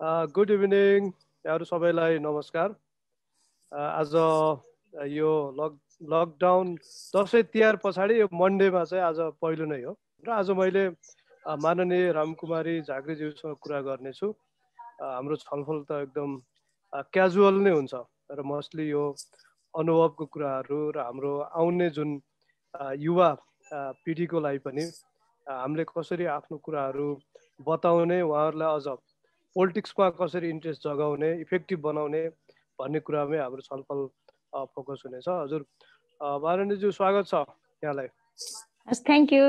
[0.00, 1.06] Good evening
[1.44, 2.74] यहाँहरू सबैलाई नमस्कार।
[3.72, 4.12] आज
[5.12, 5.74] यो लक
[6.12, 6.72] लकडाउन
[7.16, 9.92] दसैँ तिहार पछाडि यो मन्डेमा चाहिँ आज पहिलो नै हो।
[10.24, 10.84] र आज मैले
[11.44, 14.28] माननीय रामकुमारी झाँक्रीज्यूसँग कुरा गर्नेछु।
[15.04, 16.30] हाम्रो छलफल त एकदम
[17.12, 17.94] क्याजुअल नै हुन्छ।
[18.32, 19.04] र मोस्टली यो
[19.74, 22.16] अनुभवको कुराहरू र हाम्रो आउने जुन
[23.04, 23.30] युवा
[23.68, 24.88] पिँढीको लागि पनि
[25.44, 27.08] हामीले कसरी आफ्नो कुराहरू
[27.68, 28.88] बताउने उहाँहरूलाई अझ
[29.56, 32.22] पोलिटिक्समा कसरी इन्ट्रेस्ट जगाउने इफेक्टिभ बनाउने
[32.78, 34.00] भन्ने कुरामै हाम्रो छलफल
[34.74, 35.62] फोकस हुनेछ। हजुर
[36.20, 37.34] माननीयज्यू स्वागत छ
[37.84, 38.08] यहाँलाई।
[39.08, 39.44] थ्याङ्क यू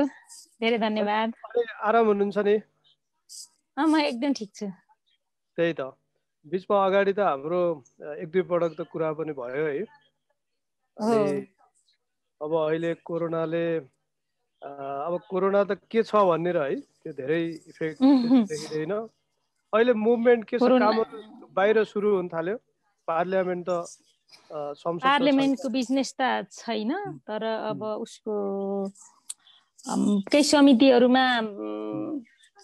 [0.62, 1.28] धेरै धन्यवाद।
[1.86, 2.56] आराम हुनुहुन्छ नि?
[3.76, 4.66] म एकदम ठिक छु।
[5.58, 5.94] त्यही त।
[6.46, 7.62] बिचमा अगाडि त हाम्रो
[8.18, 9.86] एक दुई पटक त कुरा पनि भयो है।
[12.42, 13.66] अब अहिले कोरोनाले
[14.62, 18.92] अब कोरोना त के छ भनेर है त्यो धेरै इफेक्ट देखिँदैन।
[19.72, 22.56] अहिले मुभमेन्ट के कामहरू बाहिर सुरु हुन थाल्यो।
[23.08, 23.70] पार्लियामेन्ट त
[25.04, 26.92] पार्लियामेन्टको बिजनेस त छैन
[27.28, 27.42] तर
[27.72, 28.34] अब उसको
[30.32, 31.24] केही समितिहरूमा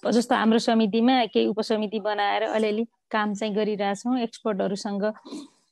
[0.04, 5.04] जस्तो हाम्रो समितिमा केही उपसमिति बनाएर अलिअलि काम चाहिँ गरिरहेछौँ एक्सपर्टहरूसँग।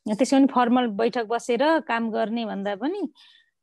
[0.06, 3.02] त्यसो पनि फर्मल बैठक बसेर काम गर्ने भन्दा पनि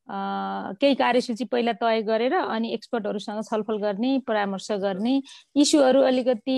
[0.09, 5.21] केही कार्यसूची पहिला तय गरेर अनि एक्सपर्टहरूसँग छलफल गर्ने परामर्श गर्ने।
[5.55, 6.57] इस्युहरू अलिकति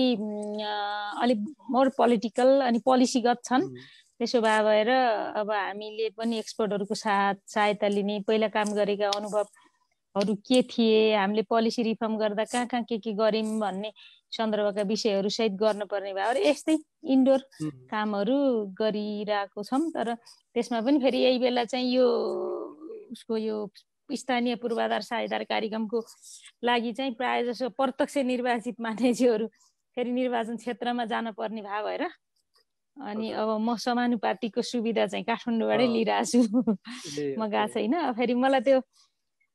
[1.22, 1.38] अलिक
[1.70, 3.68] मोर पोलिटिकल अनि पोलिसीगत छन्।
[4.18, 10.62] त्यसो भए भएर अब हामीले पनि एक्सपर्टहरूको साथ सहायता लिने पहिला काम गरेका अनुभवहरू के
[10.72, 13.92] थिए हामीले पोलिसी रिफर्म गर्दा कहाँ कहाँ के के गऱ्यौँ भन्ने
[14.36, 16.76] सन्दर्भका विषयहरू सहित गर्नुपर्ने भएर यस्तै
[17.12, 17.40] इन्डोर
[17.92, 18.38] कामहरू
[18.80, 22.06] गरिरहेको छौँ। तर त्यसमा पनि फेरि यही बेला चाहिँ यो
[23.12, 23.56] उसको यो
[24.10, 26.04] स्थानीय पूर्वाधार सहायता कार्यक्रमको
[26.64, 29.46] लागि चाहिँ प्रायः जसो प्रत्यक्ष निर्वाचित मानिसहरू
[29.96, 32.08] फेरि निर्वाचन क्षेत्रमा जानुपर्ने भए भएर
[32.96, 38.80] अनि अब म समानुपातिको सुविधा चाहिँ काठमाडौँबाटै लिइरहेको छु म गएको छैन। फेरि मलाई त्यो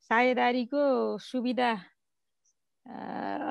[0.09, 0.81] साझेदारीको
[1.17, 1.71] सुविधा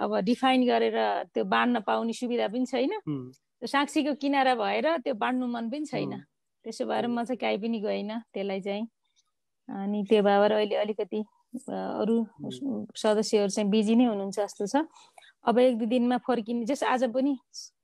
[0.02, 0.98] अब डिफाइन गरेर
[1.34, 6.22] त्यो बाँड्न पाउने सुविधा पनि छैन। त्यो साक्षीको किनारा भएर त्यो बाँड्नु मन पनि छैन।
[6.64, 8.86] त्यसो भएर म चाहिँ काहीँ पनि गइनँ। त्यसलाई चाहिँ
[9.70, 11.20] अनि त्यो भएर अहिले अलिकति
[11.70, 12.16] अरू
[12.96, 14.86] सदस्यहरू चाहिँ बिजी नै हुनुहुन्छ जस्तो छ।
[15.46, 17.32] अब एक दुई दिनमा फर्किने जस आज पनि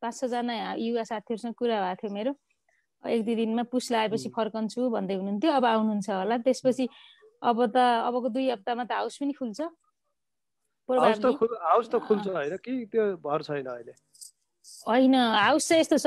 [0.02, 2.32] पाँच छजना युवा साथीहरूसँग कुरा भएको थियो मेरो।
[3.04, 6.84] एक दुई दिनमा पुस लगाएपछि फर्कन्छु भन्दै हुनुहुन्थ्यो अब आउनुहुन्छ होला। त्यसपछि
[7.42, 9.60] अब त अबको दुई हप्तामा त हाउस पनि खुल्छ।
[14.86, 16.06] होइन हाउस चाहिँ यस्तो छ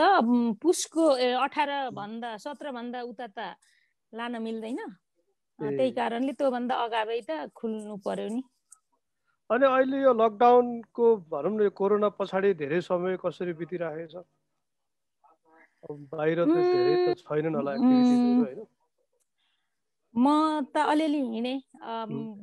[0.61, 1.03] पुसको
[1.43, 3.39] अठार भन्दा सत्र भन्दा उता त
[4.13, 4.79] लान मिल्दैन।
[5.61, 8.41] त्यही कारणले त्योभन्दा अगावै त खुल्नु पर्यो नि।
[9.49, 14.25] अनि अहिले यो लकडाउनको भनौँ न यो कोरोना पछाडि धेरै समय कसरी बितिरहेको छ
[16.11, 18.65] बाहिर त धेरै त छैनन् होला होइन।
[20.13, 20.25] म
[20.73, 21.59] त अलिअलि हिँडेँ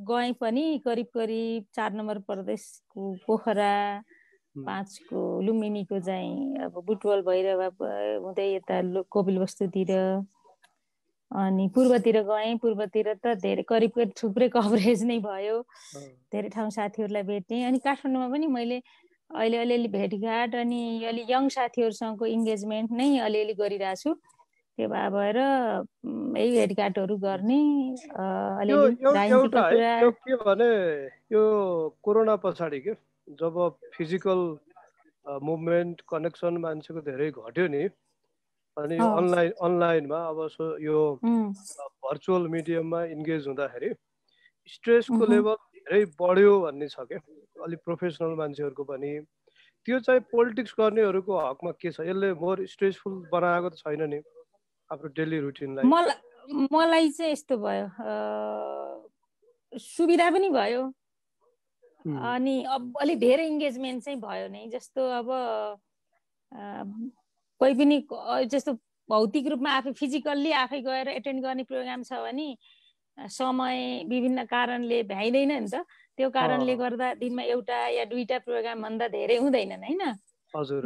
[0.06, 3.72] गएँ पनि करिब करिब चार नम्बर प्रदेशको पोखरा
[4.56, 7.62] पाँचको लुम्बिनीको चाहिँ अब बुटवल भैरव
[8.24, 9.92] हुँदै यता कोपिल बस्तुतिर
[11.30, 15.56] अनि पूर्वतिर गएँ पूर्वतिर त धेरै करिब करिब थुप्रै कभरेज नै भयो।
[16.32, 18.78] धेरै ठाउँ साथीहरूलाई भेटेँ अनि काठमाडौँमा पनि मैले
[19.30, 24.14] अहिले अलिअलि भेटघाट अनि अलि यङ साथीहरूसँगको इङ्गेजमेन्ट नै अलिअलि गरिरहेको छु।
[24.78, 27.60] त्यो भए भएर यही भेटघाटहरू गर्ने
[30.22, 30.70] के भने
[31.32, 31.42] यो
[32.02, 32.92] कोरोना पछाडि के
[33.40, 33.54] जब
[33.94, 34.40] फिजिकल
[35.26, 37.82] मुभमेन्ट कनेक्सन मान्छेको धेरै घट्यो नि
[38.76, 40.38] अनि अनलाइन अनलाइनमा अब
[40.80, 40.98] यो
[42.04, 43.90] भर्चुअल मिडियममा इन्गेज हुँदाखेरि
[44.68, 47.20] स्ट्रेसको लेभल धेरै बढ्यो भन्ने छ क्या।
[47.64, 49.12] अलिक प्रोफेसनल मान्छेहरूको पनि।
[49.86, 52.00] त्यो चाहिँ पोलिटिक्स गर्नेहरूको हकमा के छ?
[52.00, 54.18] यसले मोर स्ट्रेसफुल बनाएको त छैन नि
[54.90, 55.84] आफ्नो डेली रुटिनलाई।
[56.72, 57.86] मलाई चाहिँ यस्तो भयो
[59.72, 60.82] सुविधा पनि भयो।
[62.06, 65.26] अनि अब अलिक धेरै इङ्गेजमेन्ट चाहिँ भयो नै। जस्तो अब
[67.60, 67.96] कोही पनि
[68.52, 68.72] जस्तो
[69.08, 72.48] भौतिक रूपमा आफै फिजिकल्ली आफै गएर एटेन्ड गर्ने प्रोग्राम छ भने
[73.16, 75.84] समय विभिन्न कारणले भ्याइँदैन नि त।
[76.16, 80.02] त्यो कारणले गर्दा दिनमा एउटा या दुईटा प्रोग्राम भन्दा धेरै हुँदैनन् होइन?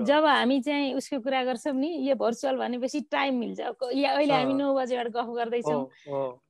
[0.07, 3.61] जब हामी चाहिँ उसको कुरा गर्छौँ नि यो भर्चुअल भनेपछि टाइम मिल्छ।
[3.95, 5.83] या अहिले हामी नौ बजेबाट गफ गर्दैछौँ।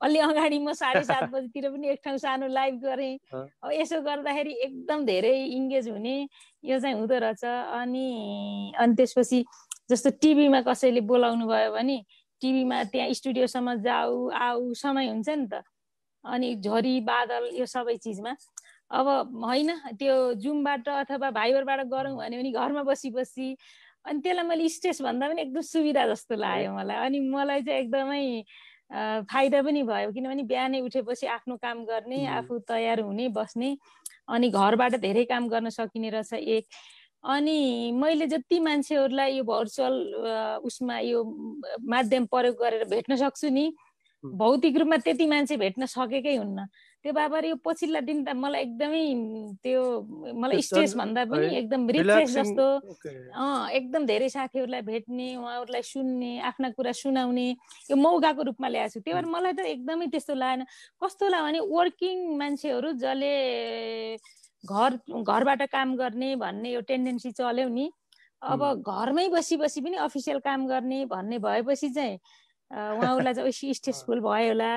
[0.01, 4.53] अलि अगाडि म साढे सात बजीतिर पनि एक ठाउँ सानो लाइभ गरेँ। अब यसो गर्दाखेरि
[4.65, 6.15] एकदम धेरै इङ्गेज हुने
[6.63, 9.45] यो चाहिँ हुँदो रहेछ। अनि अनि त्यसपछि
[9.91, 11.97] जस्तो टिभीमा कसैले बोलाउनु भयो भने
[12.41, 15.63] टिभीमा त्यहाँ स्टुडियोसम्म जाऊ आऊ समय हुन्छ नि त।
[16.23, 18.33] अनि झरी बादल यो सबै चिजमा।
[18.91, 19.07] अब
[19.43, 23.55] होइन त्यो जुमबाट अथवा भाइबरबाट गरौँ भन्यो भने घरमा बसी बसी
[24.05, 28.23] अनि त्यसलाई मैले स्ट्रेस भन्दा पनि एकदम सुविधा जस्तो लाग्यो मलाई। अनि मलाई चाहिँ एकदमै
[29.31, 33.69] फाइदा पनि भयो किनभने बिहानै उठेपछि आफ्नो काम गर्ने आफू तयार हुने बस्ने
[34.27, 36.65] अनि घरबाट धेरै काम गर्न सकिने रहेछ एक।
[37.23, 39.95] अनि मैले जति मान्छेहरूलाई यो भर्चुअल
[40.65, 41.23] उसमा यो
[41.85, 43.65] माध्यम प्रयोग गरेर भेट्न सक्छु नि
[44.23, 46.65] भौतिक रूपमा त्यति मान्छे भेट्न सकेकै हुन्न।
[47.01, 49.05] त्यो बाबर यो पछिल्ला दिन त मलाई एकदमै
[49.65, 49.81] त्यो
[50.37, 52.65] मलाई स्ट्रेस भन्दा पनि एकदम रिफ्रेस जस्तो
[53.33, 57.47] अँ एकदम धेरै साथीहरूलाई भेट्ने उहाँहरूलाई सुन्ने आफ्ना कुरा सुनाउने
[57.89, 60.65] यो मौकाको रूपमा ल्याएको छु। त्यही भएर मलाई त एकदमै त्यस्तो लागेन।
[61.01, 63.33] कस्तो लाग्यो भने वर्किङ मान्छेहरू जसले
[64.65, 67.91] घर घरबाट काम गर्ने भन्ने यो टेन्डेन्सी चल्यो नि।
[68.41, 72.15] अब घरमै बसी बसी पनि अफिसियल काम गर्ने भन्ने भएपछि चाहिँ
[72.71, 74.71] उहाँहरूलाई चाहिँ स्ट्रेसफुल भयो होला।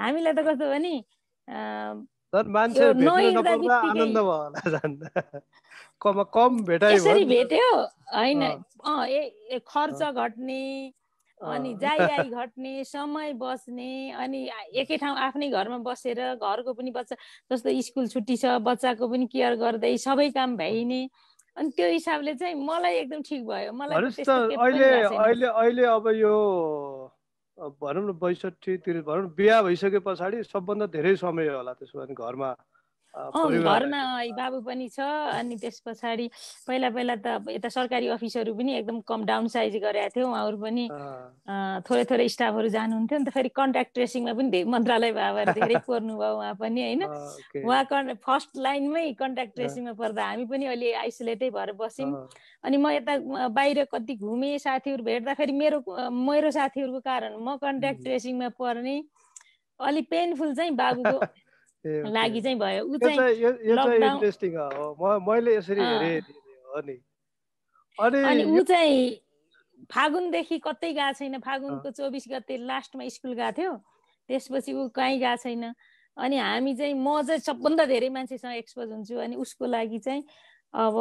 [0.00, 0.94] हामीलाई त कस्तो भने
[6.32, 7.70] कम भेट्यो
[8.14, 8.42] होइन।
[9.66, 10.62] खर्च घट्ने
[11.40, 14.40] अनि जाइ घट्ने समय बस्ने अनि
[14.76, 17.16] एकै ठाउँ आफ्नै घरमा बसेर घरको पनि बच्चा
[17.52, 21.02] जस्तो स्कुल छुट्टी छ बच्चाको पनि केयर गर्दै सबै काम भइने।
[21.56, 23.96] अनि त्यो हिसाबले चाहिँ मलाई एकदम ठिक भयो। मलाई
[25.48, 26.34] अहिले अब यो
[27.58, 32.50] भनौँ न बैसठीतिर भनौँ न बिहा भइसके पछाडि सबभन्दा धेरै समय होला त्यसो भने घरमा।
[33.14, 34.02] घरमा
[34.32, 36.26] बाबु पनि छ अनि त्यस पछाडि
[36.66, 40.84] पहिला पहिला त यता सरकारी अफिसहरू पनि एकदम कम डाउन साइज गरेका थियो उहाँहरू पनि
[41.82, 46.34] थोरै थोरै स्टाफहरू जानुहुन्थ्यो नि त फेरि कन्ट्याक्ट ट्रेसिङमा पनि मन्त्रालय बाबाहरू धेरै पर्नु भयो
[46.36, 47.02] उहाँ पनि होइन?
[47.64, 52.10] उहाँ फर्स्ट लाइनमै कन्ट्याक्ट ट्रेसिङमा पर्दा हामी पनि अहिले आइसोलेटै भएर बस्यौँ।
[52.64, 55.82] अनि म यता बाहिर कति घुमेँ साथीहरू भेट्दाखेरि मेरो
[56.22, 59.02] मेरो साथीहरूको कारण म कन्ट्याक्ट ट्रेसिङमा पर्ने
[59.80, 61.18] अलिक पेनफुल चाहिँ बाबुको
[61.84, 63.34] लागि चाहिँ भयो ऊ चाहिँ
[64.10, 66.20] इन्ट्रेस्टिङ हो मैले यसरी हेरेँ
[66.68, 66.96] हो नि
[67.98, 69.20] अनि ऊ चाहिँ
[69.90, 73.72] फागुनदेखि कतै गएको छैन फागुनको चौबिस गते लास्टमा स्कुल गएको थियो
[74.28, 75.72] त्यसपछि ऊ कहीँ गएको छैन
[76.16, 80.24] अनि हामी चाहिँ म चाहिँ सबभन्दा धेरै मान्छेसँग एक्सपोज हुन्छु अनि उसको लागि चाहिँ
[80.74, 80.96] अब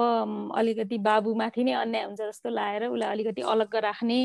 [0.55, 4.19] अलिकति बाबुमाथि नै अन्याय हुन्छ जस्तो लागेर उसलाई अलिकति अलग्ग राख्ने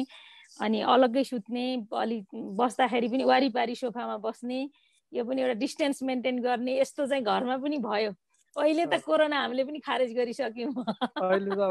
[0.61, 2.25] अनि अलग्गै सुत्ने अलिक
[2.57, 4.61] बस्दाखेरि पनि वारिपारी सोफामा बस्ने
[5.15, 8.13] यो पनि एउटा डिस्टेन्स मेन्टेन गर्ने यस्तो चाहिँ घरमा पनि भयो।
[8.55, 10.75] अहिले त कोरोना हामीले पनि खारेज गरिसक्यौँ।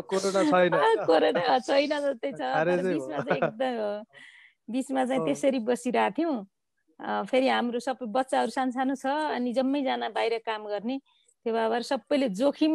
[0.07, 2.41] कोरोना छैन। जस्तै छ।
[2.71, 4.03] बिचमा चाहिँ एकदम
[4.71, 6.37] बिचमा चाहिँ त्यसरी बसिरहेको थियौँ।
[7.27, 9.05] फेरि हाम्रो सबै बच्चाहरू सानो सानो छ
[9.35, 10.99] अनि जम्मैजना बाहिर काम गर्ने।
[11.43, 12.73] त्यो भएर सबैले जोखिम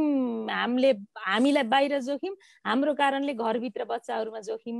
[0.50, 2.34] हामीले हामीलाई बाहिर जोखिम
[2.66, 4.76] हाम्रो कारणले घरभित्र बच्चाहरूमा जोखिम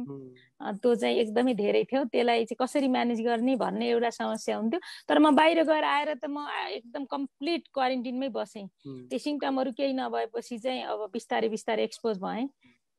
[0.83, 5.19] त्यो चाहिँ एकदमै धेरै थियो। त्यसलाई चाहिँ कसरी म्यानेज गर्ने भन्ने एउटा समस्या हुन्थ्यो। तर
[5.19, 6.45] म बाहिर गएर आएर त म
[6.77, 8.67] एकदम कम्प्लिट क्वारेन्टिनमै बसेँ।
[9.09, 12.47] त्यो सिम्टमहरू केही नभएपछि चाहिँ अब बिस्तारै बिस्तारै एक्सपोज भएँ।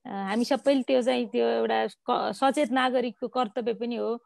[0.05, 1.79] हामी सबैले त्यो चाहिँ त्यो एउटा
[2.33, 4.17] सचेत नागरिकको कर्तव्य पनि हो।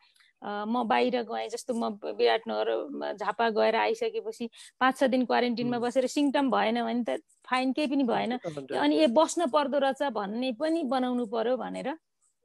[0.43, 4.49] म बाहिर गएँ जस्तो म विराटनगर झापा गएर आइसकेपछि
[4.79, 8.31] पाँच छ दिन क्वारेन्टिनमा बसेर सिम्टम भएन भने त फाइन केही पनि भएन।
[8.75, 11.95] अनि ए बस्न पर्दो रहेछ भन्ने पनि बनाउनु पर्यो भनेर।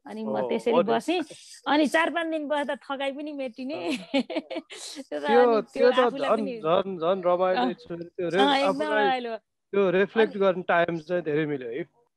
[0.06, 1.21] अनि म त्यसरी बसेँ।
[1.67, 3.77] अनि चार पाँच दिन बस्दा थकाइ पनि मेटिने।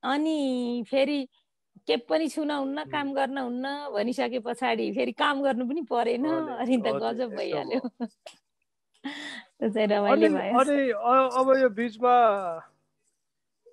[0.02, 1.28] अनि फेरि
[1.86, 6.26] के पनि छुन हुन्न काम गर्न हुन्न भनिसके पछाडि फेरि काम गर्नु पनि परेन।
[6.62, 7.80] अनि त गजब भइहाल्यो।
[9.62, 10.26] अनि
[11.38, 12.14] अब यो बिचमा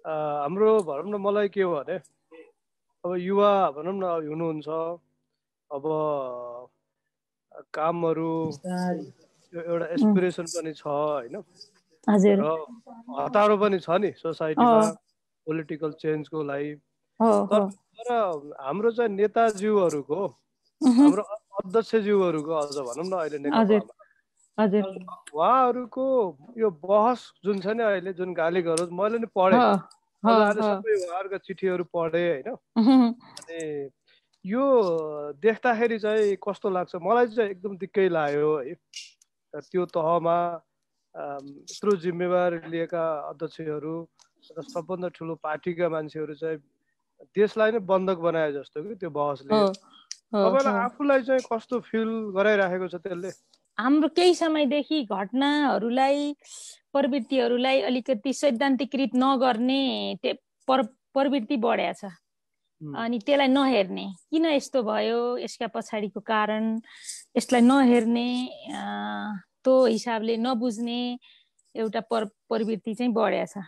[0.06, 1.98] हाम्रो भनौँ न मलाई के हो भने
[3.03, 4.70] अब युवा भनौँ न हुनुहुन्छ।
[5.72, 5.84] अब
[7.74, 8.34] कामहरू
[9.53, 11.36] एउटा एसपिरेसन पनि छ होइन?
[12.41, 12.46] र
[13.20, 14.82] हतारो पनि छ नि सोसाइटीमा
[15.48, 16.74] पोलिटिकल चेन्जको लागि।
[18.00, 20.20] तर हाम्रो चाहिँ नेताज्यूहरूको
[20.82, 21.24] हाम्रो
[21.60, 23.79] अध्यक्षज्यूहरूको अझ भनौँ न अहिले
[24.60, 26.06] उहाँहरूको
[26.58, 29.60] यो बहस जुन छ नि अहिले जुन गाली गरोस् मैले नि पढेँ।
[30.24, 32.48] सबै उहाँहरूको चिठीहरू पढेँ होइन।
[32.79, 33.60] अनि
[34.46, 34.63] यो
[35.44, 36.96] देख्दाखेरि चाहिँ कस्तो लाग्छ?
[36.96, 38.75] मलाई चाहिँ एकदम दिक्कै लाग्यो। है
[39.60, 40.38] त्यो तहमा
[41.15, 43.96] यत्रो जिम्मेवार लिएका अध्यक्षहरू
[44.56, 46.60] र सबभन्दा ठुलो पार्टीका मान्छेहरू चाहिँ
[47.36, 49.52] देशलाई नै बन्धक बनाए जस्तो कि त्यो बहसले।
[50.30, 53.32] तपाईँलाई आफूलाई चाहिँ कस्तो फिल गराइराखेको छ त्यसले?
[53.78, 56.34] हाम्रो केही समयदेखि घटनाहरूलाई
[56.94, 59.82] प्रवृत्तिहरूलाई अलिकति सैद्धान्तिकृत नगर्ने
[60.68, 62.12] प्रवृत्ति बढ्या छ।
[62.82, 65.38] अनि त्यसलाई नहेर्ने। किन यस्तो भयो?
[65.44, 66.80] यसका पछाडिको कारण
[67.38, 68.30] यसलाई नहेर्ने
[69.64, 71.02] त्यो हिसाबले नबुझ्ने
[71.76, 73.64] एउटा प्रवृत्ति चाहिँ बढ्या छ।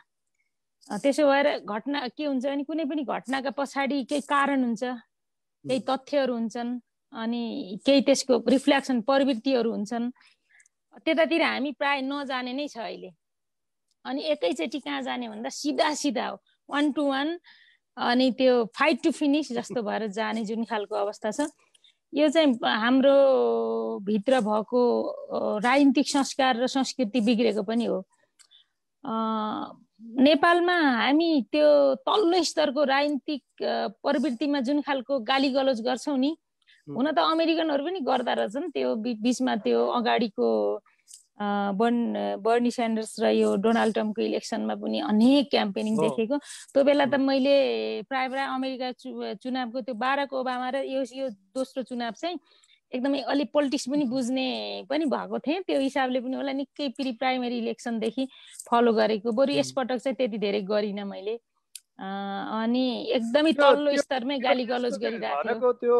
[0.90, 6.34] त्यसो भएर घटना के हुन्छ भने कुनै पनि घटनाका पछाडि केही कारण हुन्छ केही तथ्यहरू
[6.34, 6.80] हुन्छन्
[7.14, 7.44] अनि
[7.86, 10.12] केही त्यसको रिफ्लेक्सन प्रवृत्तिहरू हुन्छन्।
[11.06, 13.12] त्यतातिर हामी प्राय नजाने नै छ अहिले।
[14.06, 16.38] अनि एकैचोटि कहाँ जाने भन्दा सिधा सिधा हो।
[16.70, 17.28] वान टु वान
[17.98, 21.48] अनि त्यो फाइट टु फिनिस जस्तो भएर जाने जुन खालको अवस्था छ।
[22.14, 23.16] यो चाहिँ हाम्रो
[24.04, 24.82] भित्र भएको
[25.64, 28.00] राजनीतिक संस्कार र संस्कृति बिग्रेको पनि हो।
[30.02, 31.68] नेपालमा हामी त्यो
[32.08, 33.42] तल्लो स्तरको राजनीतिक
[34.04, 36.32] प्रवृत्तिमा जुन खालको गाली गलोज गर्छौँ नि
[36.88, 40.48] हुन त अमेरिकनहरू पनि गर्दा रहेछन्। त्यो बिचमा त्यो अगाडिको
[41.78, 41.98] बर्न
[42.46, 46.38] बर्नी स्यान्डर्स र यो डोनाल्ड ट्रम्पको इलेक्सनमा पनि अनेक क्याम्पेनिङ देखेको।
[46.74, 47.56] त्यो बेला त मैले
[48.10, 48.92] प्राय प्राय अमेरिका
[49.42, 52.38] चुनावको त्यो बाराक ओबामा र यो यो दोस्रो चुनाव चाहिँ
[52.94, 54.48] एकदमै अलिक पोलिटिक्स पनि बुझ्ने
[54.90, 58.28] पनि भएको थिएँ। त्यो हिसाबले पनि होला निकै प्रि प्राइमेरी इलेक्सनदेखि
[58.70, 61.40] फलो गरेको। बरु यसपटक चाहिँ त्यति धेरै गरिनँ मैले।
[62.02, 65.98] अनि एकदमै तल्लो स्तरमै गाली गलोज गरिरहेको त्यो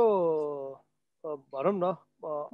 [1.24, 1.96] भनौँ न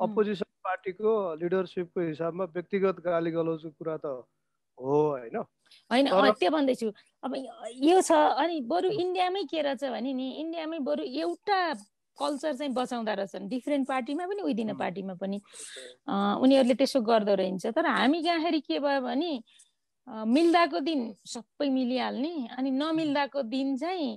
[0.06, 4.06] अपोजिसन पार्टीको लिडरसिपको हिसाबमा व्यक्तिगत गाली गलोजको कुरा त
[4.78, 5.38] हो होइन?
[5.92, 6.06] होइन
[6.40, 6.92] त्यो भन्दैछु।
[7.24, 7.32] अब
[7.84, 8.12] यो छ
[8.44, 11.60] अनि बरु इन्डियामै के रहेछ भने नि इन्डियामै बरु एउटा
[12.20, 15.38] कल्चर चाहिँ बचाउँदो रहेछन्। डिफ्रेन्ट पार्टीमा पनि उहिदिन पार्टीमा पनि।
[16.44, 19.32] उनीहरूले त्यसो गर्दो रहेछ। तर हामी कहाँखेरि के भयो भने
[20.08, 24.12] मिल्दाको दिन सबै मिलिहाल्ने अनि नमिल्दाको दिन चाहिँ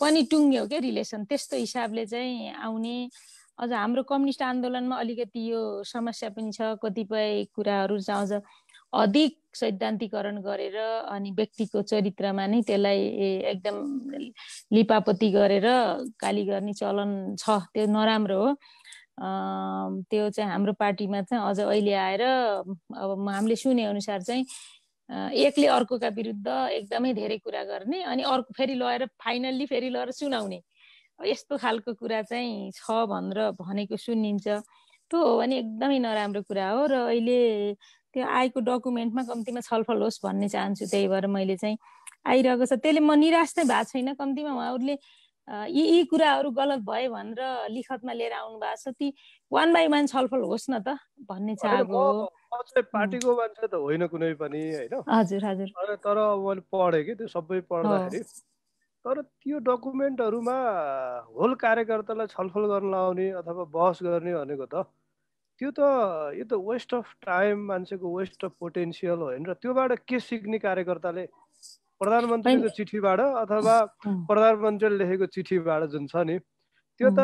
[0.00, 2.96] पनि टुङ्ग्यो क्या रिलेसन। त्यस्तो हिसाबले चाहिँ आउने।
[3.58, 8.40] अझ हाम्रो कम्युनिस्ट आन्दोलनमा अलिकति यो समस्या पनि छ कतिपय कुराहरू चाहिँ
[8.92, 10.76] अधिक सैद्धान्तिकरण गरेर
[11.14, 13.00] अनि व्यक्तिको चरित्रमा नै त्यसलाई
[13.52, 13.76] एकदम
[14.76, 15.66] लिपापति गरेर
[16.22, 18.54] गाली गर्ने चलन छ। त्यो नराम्रो हो।
[20.10, 24.44] त्यो चाहिँ हाम्रो पार्टीमा चाहिँ अझ अहिले आएर अब हामीले सुने अनुसार चाहिँ
[25.42, 30.60] एकले अर्कोका विरुद्ध एकदमै धेरै कुरा गर्ने अनि अर्को फेरि लगेर फाइनल्ली फेरि लगेर सुनाउने।
[31.26, 34.46] यस्तो खालको कुरा चाहिँ छ भनेर भनेको सुनिन्छ।
[35.10, 37.40] त्यो हो भने एकदमै नराम्रो कुरा हो र अहिले
[38.14, 41.76] त्यो आएको डकुमेन्टमा कम्तीमा छलफल होस् भन्ने चाहन्छु त्यही भएर मैले चाहिँ
[42.26, 44.96] आइरहेको छ। त्यसले म निराश नै भएको छैन कम्तीमा उहाँहरूले
[45.48, 47.40] यी यी कुराहरू गलत भयो भनेर
[47.72, 49.06] लिखतमा लिएर आउनु भएको छ। ती
[49.52, 52.00] वान बाई वान छलफल होस् न त भन्ने चाहको
[52.92, 54.94] पार्टीको मान्छे त होइन कुनै पनि होइन?
[55.08, 55.68] हजुर हजुर।
[56.04, 58.20] तर मैले पढेँ कि त्यो सबै पढ्दाखेरि।
[59.04, 60.58] तर त्यो डकुमेन्टहरूमा
[61.32, 64.84] होल कार्यकर्तालाई छलफल गर्न लाउने अथवा बहस गर्ने भनेको त
[65.60, 65.80] त्यो त
[66.38, 71.24] यो त वेस्ट अफ टाइम मान्छेको वेस्ट अफ पोटेन्सियल होइन र त्योबाट के सिक्ने कार्यकर्ताले
[72.00, 73.76] प्रधानमन्त्रीको चिठीबाट अथवा
[74.30, 76.38] प्रधानमन्त्रीले लेखेको चिठीबाट जुन छ नि
[77.00, 77.20] त्यो त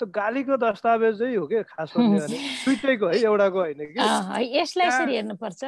[0.00, 4.00] त्यो गालीको दस्तावेजै हो कि खास दुइटैको है एउटाको होइन कि।
[4.56, 5.62] यसलाई यसरी हेर्नुपर्छ।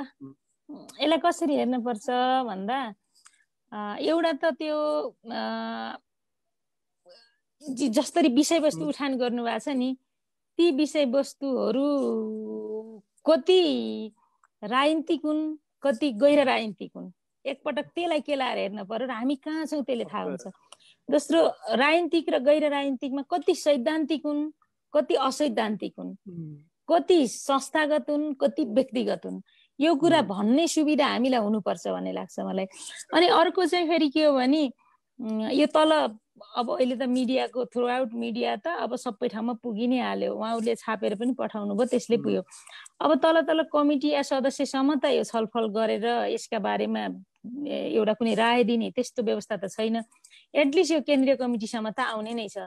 [1.01, 2.07] यसलाई कसरी हेर्नुपर्छ
[2.49, 2.79] भन्दा
[4.09, 4.79] एउटा त त्यो
[7.93, 9.91] जसरी विषयवस्तु उठान गर्नुभएको छ नि
[10.59, 11.89] ती विषयवस्तुहरू
[13.27, 13.63] कति
[14.63, 17.11] राजनीतिक हुन् कति गैर राजनीतिक हुन्?
[17.45, 20.47] एकपटक त्यसलाई केलाएर हेर्न पर्यो र हामी कहाँ छौँ त्यसले थाहा हुन्छ।
[21.09, 21.41] दोस्रो
[21.77, 24.51] राजनीतिक र गैर राजनीतिकमा कति सैद्धान्तिक हुन्
[24.95, 26.15] कति असैद्धान्तिक हुन्?
[26.89, 29.41] कति संस्थागत हुन् कति व्यक्तिगत हुन्?
[29.81, 32.67] यो कुरा भन्ने सुविधा हामीलाई हुनुपर्छ भन्ने लाग्छ मलाई।
[33.15, 34.63] अनि अर्को चाहिँ फेरि के हो भने
[35.59, 35.93] यो तल
[36.35, 40.75] अब अहिले त मिडियाको थ्रु आउट मिडिया त अब सबै ठाउँमा पुगि नै हाल्यो। उहाँहरूले
[40.83, 42.43] छापेर पनि पठाउनु भयो त्यसले पुग्यो।
[43.03, 47.03] अब तल तल कमिटी या सदस्यसम्म त यो छलफल गरेर यसका बारेमा
[47.71, 50.03] एउटा कुनै राय दिने त्यस्तो व्यवस्था त छैन।
[50.55, 52.67] एटलिस्ट यो केन्द्रीय कमिटीसम्म त आउने नै छ।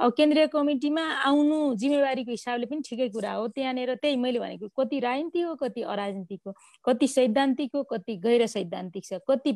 [0.00, 4.96] अब केन्द्रीय कमिटीमा आउनु जिम्मेवारीको हिसाबले पनि ठिकै कुरा हो। त्यहाँनिर त्यही मैले भनेको कति
[4.96, 6.52] राजनीतिक हो कति अराजनीतिक हो
[6.86, 9.52] कति सैद्धान्तिक हो कति गैर सैद्धान्तिक छ कति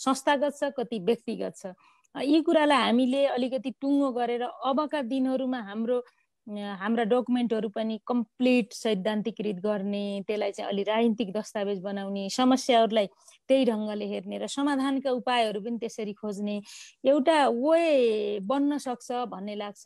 [0.00, 1.66] संस्थागत छ कति व्यक्तिगत छ।
[2.16, 5.98] यी कुरालाई हामीले अलिकति टुङ्गो गरेर अबका दिनहरूमा हाम्रो
[6.80, 13.06] हाम्रा डकुमेन्टहरू पनि कम्प्लिट सैद्धान्तिकृत गर्ने त्यसलाई चाहिँ अलि राजनीतिक दस्तावेज बनाउने समस्याहरूलाई
[13.48, 16.56] त्यही ढङ्गले हेर्ने र समाधानका उपायहरू पनि त्यसरी खोज्ने
[17.04, 17.82] एउटा वे
[18.46, 19.84] बन्न सक्छ भन्ने लाग्छ।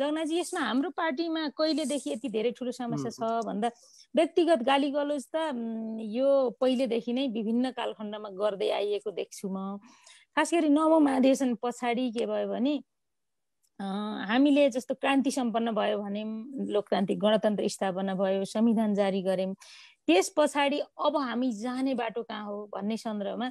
[0.00, 3.68] जगनाजी यसमा हाम्रो पार्टीमा कहिलेदेखि यति धेरै ठुलो समस्या छ भन्दा
[4.14, 5.52] व्यक्तिगत गाली गलोज त
[6.16, 6.28] यो
[6.60, 9.76] पहिलेदेखि नै विभिन्न कालखण्डमा गर्दै आइएको देख्छु म।
[10.38, 12.74] खास गरी नवमाधिवेशन पछाडि के भयो भने
[14.30, 16.22] हामीले जस्तो क्रान्ति सम्पन्न भयो भने
[16.72, 19.54] लोकतान्त्रिक गणतन्त्र स्थापना भयो संविधान जारी गऱ्यौँ
[20.06, 23.50] त्यस पछाडि अब हामी जाने बाटो कहाँ हो भन्ने सन्दर्भमा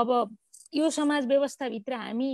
[0.00, 0.36] अब
[0.74, 2.30] यो समाज व्यवस्थाभित्र हामी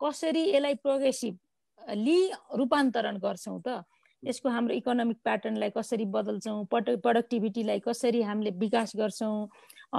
[0.00, 2.20] कसरी यसलाई प्रोग्रेसिभली
[2.60, 3.80] रूपान्तरण गर्छौँ त?
[4.22, 9.48] यसको हाम्रो इकोनोमिक प्याटर्नलाई कसरी बदल्छौँ प्रडक्टिभिटीलाई कसरी हामीले विकास गर्छौँ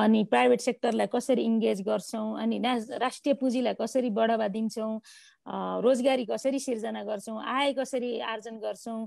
[0.01, 2.59] अनि प्राइभेट सेक्टरलाई कसरी इङ्गेज गर्छौँ अनि
[3.03, 4.93] राष्ट्रिय पुँजीलाई कसरी बढावा दिन्छौँ
[5.83, 9.01] रोजगारी कसरी सिर्जना गर्छौँ आय कसरी आर्जन गर्छौँ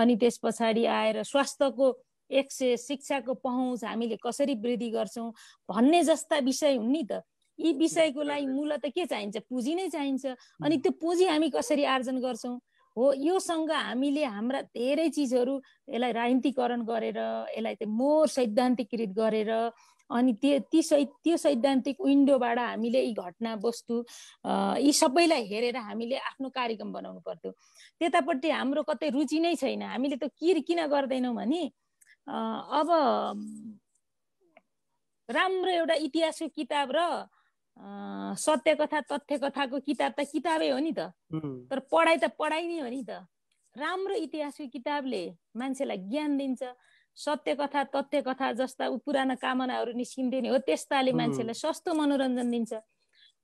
[0.00, 1.92] अनि त्यस पछाडि आएर स्वास्थ्यको
[2.30, 5.30] एक्सेस शिक्षाको पहुँच हामीले कसरी वृद्धि गर्छौँ
[5.70, 7.22] भन्ने जस्ता विषय हुन् नि त।
[7.58, 9.36] यी विषयको लागि मूलत के चाहिन्छ?
[9.48, 10.26] पुँजी नै चाहिन्छ।
[10.64, 12.58] अनि त्यो पुँजी हामी कसरी आर्जन गर्छौँ?
[12.96, 15.54] हो योसँग हामीले हाम्रा धेरै चिजहरू
[15.90, 17.18] यसलाई राजनीतिकरण गरेर
[17.56, 19.50] यसलाई चाहिँ मोर सैद्धान्तिकृत गरेर
[20.10, 23.94] अनि त्यो ती सै त्यो सैद्धान्तिक विन्डोबाट हामीले यी घटना वस्तु
[24.86, 27.50] यी सबैलाई हेरेर हामीले आफ्नो कार्यक्रम बनाउनु पर्थ्यो।
[28.00, 31.62] त्यतापट्टि हाम्रो कतै रुचि नै छैन। हामीले त के किन गर्दैनौँ भने
[32.78, 32.88] अब
[35.28, 37.00] राम्रो एउटा इतिहासको किताब र
[37.76, 41.10] सत्य कथा तथ्य कथाको किताब त किताबै हो नि त।
[41.70, 43.26] तर पढाइ त पढाइ नै हो नि त।
[43.76, 45.22] राम्रो इतिहासको किताबले
[45.56, 46.62] मान्छेलाई ज्ञान दिन्छ।
[47.16, 52.72] सत्य कथा तथ्य कथा जस्ता पुराना कामनाहरू निस्किन्थे नि हो त्यस्ताले मान्छेलाई सस्तो मनोरञ्जन दिन्छ।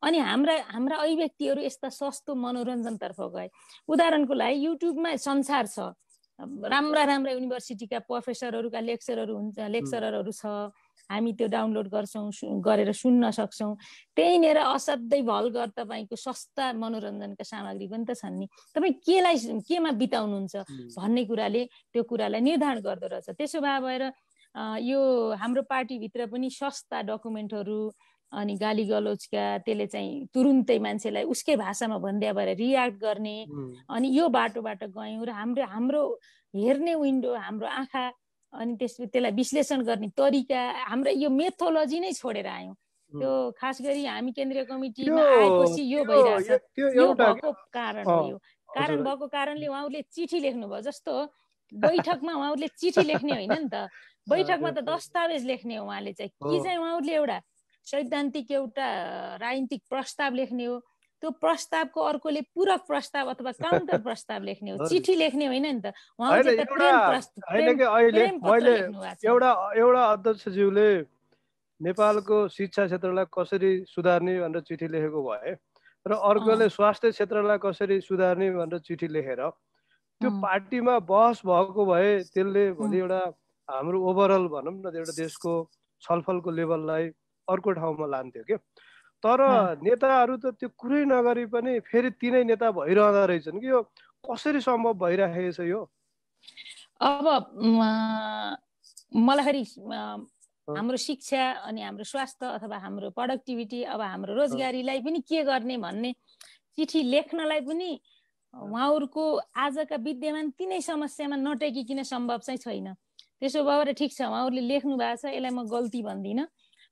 [0.02, 3.48] अनि हाम्रा हाम्रा अभिव्यक्तिहरू यस्ता सस्तो मनोरञ्जनतर्फ गए।
[3.90, 5.78] उदाहरणको लागि युट्युबमा संसार छ।
[6.40, 10.72] राम्रा राम्रा युनिभर्सिटीका प्रोफेसरहरूका लेक्चरहरू हुन्छ लेक्चररहरू छ।
[11.10, 12.30] हामी त्यो डाउनलोड गर्छौँ
[12.62, 13.74] गरेर सुन्न सक्छौँ।
[14.16, 19.36] त्यहीँनिर असाध्यै भलगर तपाईँको सस्ता मनोरञ्जनका सामग्री पनि त छन् नि। तपाईँ केलाई
[19.68, 20.54] केमा बिताउनुहुन्छ
[20.96, 21.62] भन्ने कुराले
[21.92, 24.02] त्यो कुरालाई निर्धारण गर्दो रहेछ। त्यसो भए भएर
[24.82, 25.00] यो
[25.40, 27.80] हाम्रो पार्टीभित्र पनि सस्ता डकुमेन्टहरू
[28.32, 33.36] अनि गाली गलोचका त्यसले चाहिँ तुरुन्तै मान्छेलाई उसकै भाषामा भनिदिया भएर रियाक्ट गर्ने
[33.90, 36.02] अनि यो बाटोबाट गयौँ र हाम्रो हाम्रो
[36.54, 38.04] हेर्ने विन्डो हाम्रो आँखा
[38.52, 42.74] अनि त्यस त्यसलाई विश्लेषण गर्ने तरिका हाम्रो यो मेथोलोजी नै छोडेर आयौँ।
[43.12, 46.50] त्यो खास गरी हामी केन्द्रीय कमिटीमा आएपछि यो भइरहेछ।
[46.98, 48.36] यो भएको कारण हो यो।
[48.74, 51.12] कारण भएको कारणले उहाँहरूले चिठी लेख्नुभयो जस्तो
[51.72, 53.88] बैठकमा उहाँहरूले चिठी लेख्ने होइन नि त।
[54.30, 57.38] बैठकमा त दस्तावेज लेख्ने हो उहाँले चाहिँ। कि चाहिँ उहाँहरूले एउटा
[57.86, 58.86] सैद्धान्तिक एउटा
[59.42, 60.76] राजनीतिक प्रस्ताव लेख्ने हो
[61.22, 65.92] त्यो प्रस्तावको अर्कोले पूरक प्रस्ताव अथवा काउन्टर प्रस्ताव लेख्ने हो चिठी लेख्ने होइन नि त।
[69.24, 70.88] एउटा एउटा अध्यक्षज्यूले
[71.80, 75.52] नेपालको शिक्षा क्षेत्रलाई कसरी सुधार्ने भनेर चिठी लेखेको भए
[76.06, 79.40] र अर्कोले स्वास्थ्य क्षेत्रलाई कसरी सुधार्ने भनेर चिठी लेखेर
[80.20, 83.20] त्यो पार्टीमा बहस भएको भए त्यसले भोलि एउटा
[83.68, 85.52] हाम्रो ओभरअल भनौँ न एउटा देशको
[86.02, 87.04] छलफलको लेभललाई
[87.48, 88.58] अर्को ठाउँमा लान्थ्यो क्या।
[89.24, 89.40] तर
[89.84, 93.80] नेताहरू त त्यो कुरै नगरी पनि फेरि तिनै नेता भइरहँदो रहेछन् कि यो
[94.24, 95.80] कसरी सम्भव भइराखेको छ यो?
[97.00, 97.26] अब
[99.12, 99.64] मलाई फेरि
[100.68, 106.10] हाम्रो शिक्षा अनि हाम्रो स्वास्थ्य अथवा हाम्रो प्रडक्टिभिटी अब हाम्रो रोजगारीलाई पनि के गर्ने भन्ने
[106.78, 107.90] चिठी लेख्नलाई पनि
[108.54, 109.24] उहाँहरूको
[109.64, 112.88] आजका विद्यमान तिनै समस्यामा नटेकिकन सम्भव चाहिँ छैन।
[113.40, 116.46] त्यसो भएर ठिक छ उहाँहरूले लेख्नु भएको छ यसलाई म गल्ती भन्दिनँ।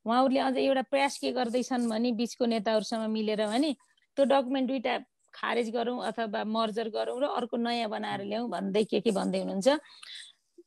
[0.08, 3.72] उहाँहरूले अझ एउटा प्रयास के गर्दैछन् भने बिचको नेताहरूसँग मिलेर भने
[4.16, 4.94] त्यो डकुमेन्ट दुइटा
[5.34, 9.68] खारेज गरौँ अथवा मर्जर गरौँ र अर्को नयाँ बनाएर ल्याउँ भन्दै के के भन्दै हुनुहुन्छ।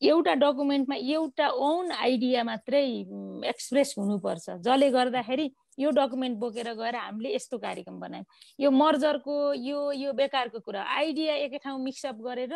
[0.02, 2.86] एउटा डकुमेन्टमा एउटा ओन आइडिया मात्रै
[3.50, 5.46] एक्सप्रेस हुनुपर्छ। जसले गर्दाखेरि
[5.80, 8.26] यो डकुमेन्ट बोकेर गएर हामीले यस्तो कार्यक्रम बनायौँ।
[8.60, 12.54] यो मर्जरको यो यो बेकारको कुरा। आइडिया एकै ठाउँ मिक्सअप गरेर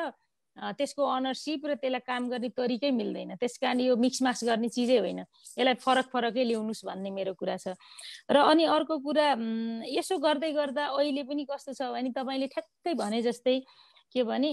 [0.55, 5.19] त्यसको अनरसिप र त्यसलाई काम गर्ने तरिकै मिल्दैन। त्यस कारण यो मिक्समास गर्ने चिजै होइन।
[5.59, 7.75] यसलाई फरक फरकै ल्याउनुहोस् भन्ने मेरो कुरा छ।
[8.31, 9.27] र अनि अर्को कुरा
[9.91, 13.57] यसो गर्दै गर्दा अहिले पनि कस्तो छ भने तपाईँले ठ्याक्कै भने जस्तै
[14.15, 14.51] के भने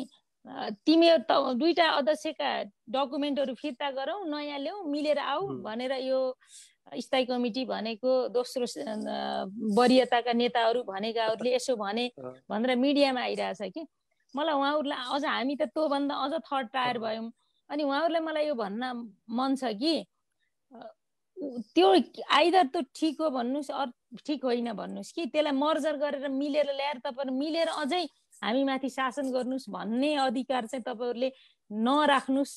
[0.82, 2.50] तिमी दुईटा अध्यक्षका
[2.90, 6.18] डकुमेन्टहरू फिर्ता गरौँ नयाँ ल्याऊ मिलेर आऊ भनेर यो
[6.98, 8.66] स्थायी कमिटी भनेको दोस्रो
[9.78, 12.10] वरियताका नेताहरू भनेकाहरूले यसो भने
[12.50, 13.86] भनेर मिडियामा आइरहेछ कि?
[14.34, 17.30] मलाई उहाँहरूलाई अझ हामी त त्योभन्दा अझ थर्ड टायर भयौँ।
[17.70, 18.82] अनि उहाँहरूलाई मलाई यो भन्न
[19.30, 19.94] मन छ कि
[21.74, 21.88] त्यो
[22.32, 26.98] आइदर त ठिक हो भन्नुहोस् अरू ठिक होइन भन्नुहोस् कि त्यसलाई मर्जर गरेर मिलेर ल्याएर
[27.04, 28.04] तपाईँहरू मिलेर अझै
[28.42, 31.30] हामी माथि शासन गर्नुहोस् भन्ने अधिकार चाहिँ तपाईँहरूले
[31.70, 32.54] नराख्नुहोस्।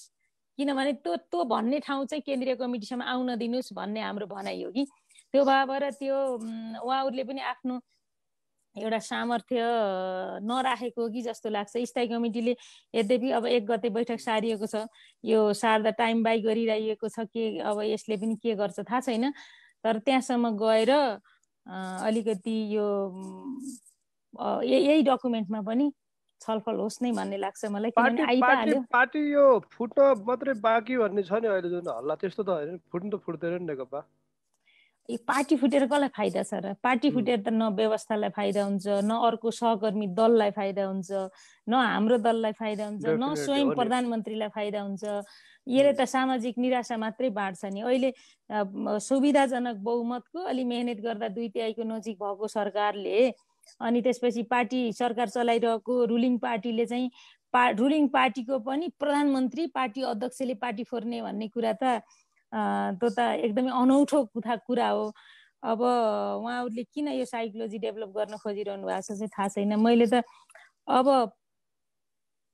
[0.57, 4.85] किनभने त्यो त्यो भन्ने ठाउँ चाहिँ केन्द्रीय कमिटीसम्म आउन दिनुहोस् भन्ने हाम्रो भनाइ हो कि।
[5.33, 6.15] त्यो भएर त्यो
[6.79, 7.75] उहाँहरूले पनि आफ्नो
[8.75, 9.59] एउटा सामर्थ्य
[10.43, 12.55] नराखेको कि जस्तो लाग्छ। स्थायी कमिटीले
[12.95, 14.87] यद्यपि अब एक गते बैठक सारिएको छ
[15.23, 19.31] यो सार्दा टाइम बाई गरिरहेको छ के अब यसले पनि के गर्छ थाहा छैन।
[19.83, 20.91] तर त्यहाँसम्म गएर
[22.05, 22.87] अलिकति यो
[24.63, 25.91] यही डकुमेन्टमा पनि
[26.41, 27.91] छलफल होस् नै भन्ने लाग्छ मलाई
[28.91, 33.09] पार्टी यो फुट्न मात्रै बाँकी भन्ने छ नि अहिले जुन हल्ला त्यस्तो त होइन फुट्नु
[33.09, 33.99] त फुट्दैन नेकपा।
[35.09, 36.73] पार्टी फुटेर कसलाई फाइदा छ र?
[36.81, 41.11] पार्टी फुटेर त न व्यवस्थालाई फाइदा हुन्छ न अर्को सहकर्मी दललाई फाइदा हुन्छ
[41.69, 45.03] न हाम्रो दललाई फाइदा हुन्छ न स्वयं प्रधानमन्त्रीलाई फाइदा हुन्छ।
[45.67, 48.09] यसले त सामाजिक निराशा मात्रै बाँड्छ नि। अहिले
[49.09, 53.17] सुविधाजनक बहुमतको अलि मेहनत गर्दा दुई तिहाईको नजिक भएको सरकारले
[53.81, 57.09] अनि त्यसपछि पार्टी सरकार चलाइरहेको रुलिङ पार्टीले चाहिँ
[57.53, 62.01] पा रुलिङ पार्टीको पनि प्रधानमन्त्री पार्टी अध्यक्षले पार्टी फोर्ने भन्ने कुरा त
[62.55, 65.05] त्यो त एकदमै अनौठो कुथा कुरा हो।
[65.63, 70.23] अब उहाँहरूले किन यो साइकोलोजी डेभलप गर्न खोजिरहनु भएको छ चाहिँ थाहा छैन। मैले त
[70.87, 71.07] अब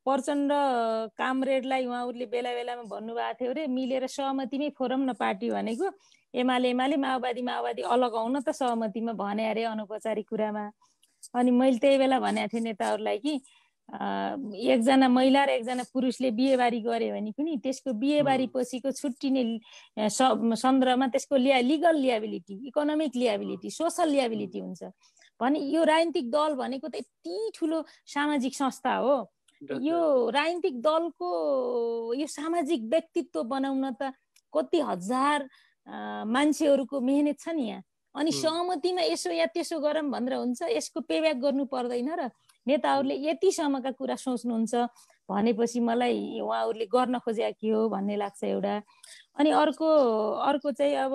[0.06, 0.52] प्रचण्ड
[1.18, 5.88] कामरेडलाई उहाँहरूले बेला बेलामा भन्नुभएको थियो अरे मिलेर सहमतिमै फोरम न पार्टी भनेको।
[6.34, 10.66] एमाले एमाले माओवादी माओवादी अलग आउन त सहमतिमा भने अरे अनौपचारिक कुरामा।
[11.38, 13.34] अनि मैले त्यही बेला भनेको थिएँ नेताहरूलाई कि
[13.91, 19.43] एकजना महिला र एकजना पुरुषले बिहेबारी गऱ्यो भने पनि त्यसको बिहेबारी पछिको छुट्टिने
[20.08, 24.84] सन्दर्भमा त्यसको लिया legal liability economic liability social liability हुन्छ।
[25.41, 29.27] भने यो राजनीतिक दल भनेको त यति ठुलो सामाजिक संस्था हो।
[29.62, 29.99] यो
[30.32, 31.30] राजनीतिक दलको
[32.15, 34.13] यो सामाजिक व्यक्तित्व बनाउन त
[34.54, 35.49] कति हजार
[36.32, 37.84] मान्छेहरूको मेहनत छ नि यहाँ।
[38.15, 42.30] अनि सहमतिमा यसो या त्यसो गरौँ भनेर हुन्छ यसको पेब्याक गर्नु पर्दैन र
[42.67, 44.76] नेताहरूले यतिसम्मका कुरा सोच्नुहुन्छ
[45.30, 48.76] भनेपछि मलाई उहाँहरूले गर्न खोजेका के हो भन्ने लाग्छ एउटा।
[49.39, 49.88] अनि अर्को
[50.50, 51.13] अर्को चाहिँ अब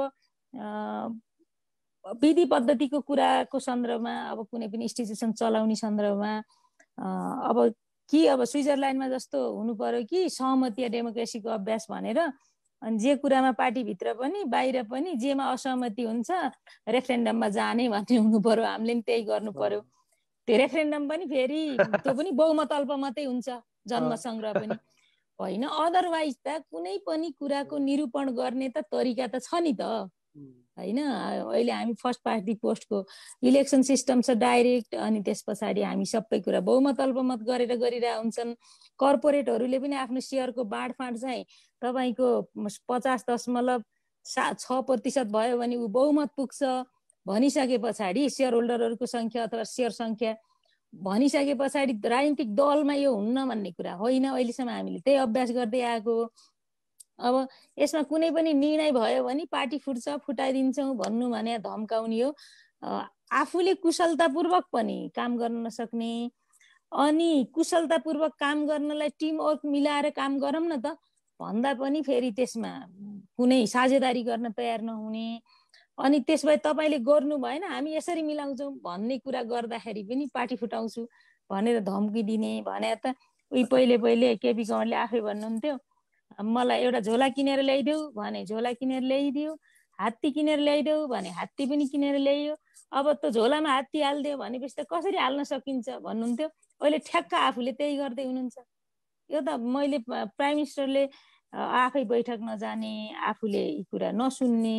[2.23, 6.33] विधि पद्धतिको कुराको सन्दर्भमा अब कुनै पनि इन्स्टिट्युसन चलाउने सन्दर्भमा
[7.51, 7.75] अब
[8.11, 12.19] कि अब स्विजरल्यान्डमा जस्तो हुनु पर्यो कि सहमति या डेमोक्रेसीको अभ्यास भनेर
[12.83, 16.31] अनि जे कुरामा पार्टीभित्र पनि बाहिर पनि जेमा असहमति हुन्छ
[16.89, 19.81] रेफरेन्डममा जाने भन्ने हुनु पर्यो हामीले पनि त्यही गर्नु पर्यो
[20.49, 21.63] त्यो रेफरेन्डम पनि फेरि
[22.03, 23.49] त्यो पनि बहुमत अल्पमतै हुन्छ
[23.93, 24.77] जन्म सङ्ग्रह पनि।
[25.39, 30.11] होइन अदरवाइज त कुनै पनि कुराको निरूपण गर्ने त तरिका त छ नि त।
[30.77, 32.99] होइन अहिले हामी फर्स्ट पार्टी पोस्टको
[33.51, 38.53] इलेक्सन सिस्टम छ डाइरेक्ट अनि त्यस पछाडि हामी सबै कुरा बहुमत अल्पमत गरेर गरिरहेको हुन्छन्।
[39.01, 41.45] कर्पोरेटहरूले पनि आफ्नो सेयरको बाँडफाँड चाहिँ
[41.83, 42.29] तपाईँको
[42.89, 43.81] पचास दशमलव
[44.27, 46.61] सा छ प्रतिशत भयो भने ऊ बहुमत पुग्छ।
[47.27, 50.35] भनिसके पछाडि सेयर होल्डरहरूको सङ्ख्या अथवा सेयर सङ्ख्या
[50.93, 56.15] भनिसके पछाडि राजनीतिक दलमा यो हुन्न भन्ने कुरा होइन अहिलेसम्म हामीले त्यही अभ्यास गर्दै आएको
[57.27, 57.35] अब
[57.79, 62.31] यसमा कुनै पनि निर्णय भयो भने पार्टी फुट्छ फुटाइदिन्छौँ भन्नु भने धम्काउने हो।
[63.33, 66.13] आफूले कुशलतापूर्वक पनि काम गर्न नसक्ने
[66.93, 70.97] अनि कुशलतापूर्वक काम गर्नलाई टिमवर्क मिलाएर काम गरौँ न त
[71.41, 72.73] भन्दा पनि फेरि त्यसमा
[73.37, 75.29] कुनै साझेदारी गर्न तयार नहुने।
[75.99, 81.03] अनि त्यस भए तपाईँले गर्नु भएन हामी यसरी मिलाउँछौँ। भन्ने कुरा गर्दाखेरि पनि पार्टी फुटाउँछु
[81.51, 83.15] भनेर धम्की दिने भने त
[83.53, 85.77] उही पहिले पहिले केपी कमलले आफै भन्नुहुन्थ्यो
[86.43, 89.53] मलाई एउटा झोला किनेर ल्याइदेऊ भने झोला किनेर ल्याइदियो
[89.99, 92.55] हात्ती किनेर ल्याइदेऊ भने हात्ती पनि किनेर ल्याइयो।
[92.93, 95.89] अब त झोलामा हात्ती हालिदियो भनेपछि त कसरी हाल्न सकिन्छ?
[96.05, 96.49] भन्नुहुन्थ्यो।
[96.81, 98.57] अहिले ठ्याक्क आफूले त्यही गर्दै हुनुहुन्छ।
[99.31, 101.05] यो त मैले प्राइम मिनिस्टरले
[101.53, 102.95] आफै बैठक नजाने
[103.31, 104.79] आफूले यी कुरा नसुन्ने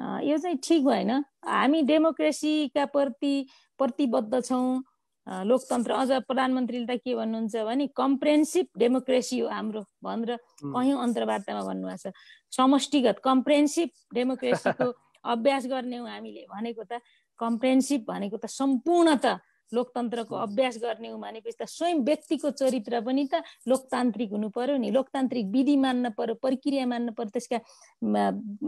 [0.00, 1.10] यो चाहिँ ठिक भएन।
[1.44, 3.34] हामी डेमोक्रेसीका प्रति
[3.78, 4.82] प्रतिबद्ध छौँ।
[5.26, 12.10] लोकतन्त्र अझ प्रधानमन्त्रीले त के भन्नुहुन्छ भने कम्प्रेन्सिभ डेमोक्रेसी हो हाम्रो भनेर कयौँ अन्तर्वार्तामा भन्नुभएको
[12.10, 12.12] छ।
[12.56, 14.86] समष्टिगत कम्प्रेन्सिभ डेमोक्रेसीको
[15.32, 17.00] अभ्यास गर्ने हो हामीले भनेको त
[17.38, 19.38] कम्प्रेन्सिभ भनेको त सम्पूर्ण त
[19.72, 24.90] लोकतन्त्रको अभ्यास गर्ने हो भनेपछि त स्वयं व्यक्तिको चरित्र पनि त लोकतान्त्रिक हुनु पर्यो नि।
[24.90, 27.58] लोकतान्त्रिक विधि मान्न पर्यो प्रक्रिया मान्न पर्यो त्यसका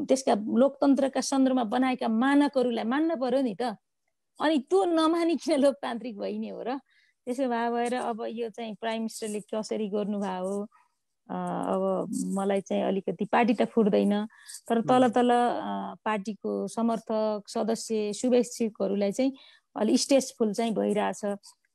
[0.09, 3.75] त्यसका लोकतन्त्रका सन्दर्भमा बनाएका मानकहरूलाई मान्न पर्यो नि त।
[4.41, 6.79] अनि त्यो नमानिकन लोकतान्त्रिक भइने हो र।
[7.27, 10.47] त्यसो भए भएर अब यो चाहिँ प्राइम मिनिस्टरले कसरी गर्नुभयो?
[10.47, 10.67] हो
[11.29, 14.15] अब मलाई चाहिँ अलिकति पार्टी त फुट्दैन
[14.69, 15.31] तर तल तल
[16.05, 19.33] पार्टीको समर्थक सदस्य शुभेच्छुकहरूलाई चाहिँ
[19.77, 21.25] अलि स्टेजफुल चाहिँ भइरहेछ।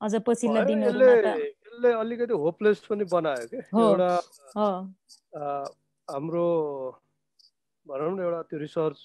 [0.01, 3.57] अझ पछिल्लो दिनहरूमा यसले अलिकति होपलेस पनि बनायो कि?
[3.73, 4.11] एउटा
[6.07, 6.47] हाम्रो
[7.85, 8.97] भनौँ न एउटा त्यो रिसर्च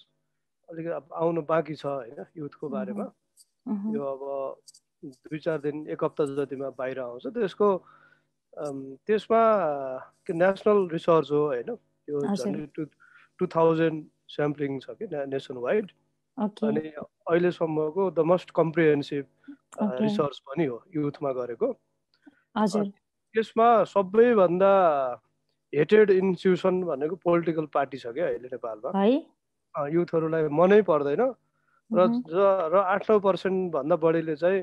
[0.68, 3.06] अलिकति आउनु बाँकी छ होइन युथको बारेमा।
[3.94, 4.22] यो अब
[5.02, 7.68] दुई चार दिन एक हप्ता जतिमा बाहिर आउँछ त्यसको
[9.06, 9.42] त्यसमा
[10.28, 11.70] नेसनल रिसर्च हो होइन?
[12.08, 12.20] यो
[12.76, 12.84] टु
[13.38, 15.86] टु थाउजन्ड स्याम्पलिङ छ कि नेसन वाइड
[16.42, 19.24] अनि अहिलेसम्मको द मोस्ट कम्प्रिहेन्सिभ
[20.02, 21.68] रिसर्च पनि हो युथमा गरेको।
[23.34, 24.72] यसमा सबैभन्दा
[25.72, 28.90] हेटेड इन्स्टिट्युसन भनेको पोलिटिकल पार्टी छ क्या अहिले नेपालमा।
[29.96, 31.22] युथहरूलाई मनै पर्दैन।
[31.90, 32.00] र
[32.72, 34.60] र आठ नौ पर्सेन्ट भन्दा बढीले चाहिँ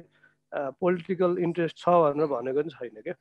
[0.81, 3.15] पोलिटिकल इन्ट्रेस्ट छ भनेर भनेको पनि छैन क्या।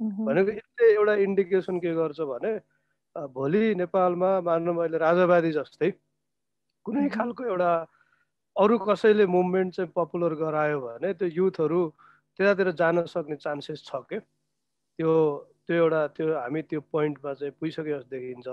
[0.00, 2.52] भनेको यसले एउटा इन्डिकेसन के गर्छ भने
[3.36, 5.90] भोलि नेपालमा मान्नु मैले राजावादी जस्तै
[6.86, 7.72] कुनै खालको एउटा
[8.56, 11.80] अरू कसैले मुभमेन्ट चाहिँ पपुलर गरायो भने त्यो युथहरू
[12.38, 15.12] त्यतातिर जान सक्ने चान्सेस छ क्या त्यो
[15.66, 18.48] त्यो एउटा त्यो हामी त्यो पोइन्टमा चाहिँ पुगिसके जस्तो देखिन्छ।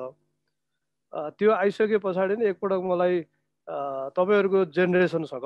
[1.38, 3.16] त्यो आइसके पछाडि नै एकपटक मलाई
[4.18, 5.46] तपाईँहरूको जेनेरेसनसँग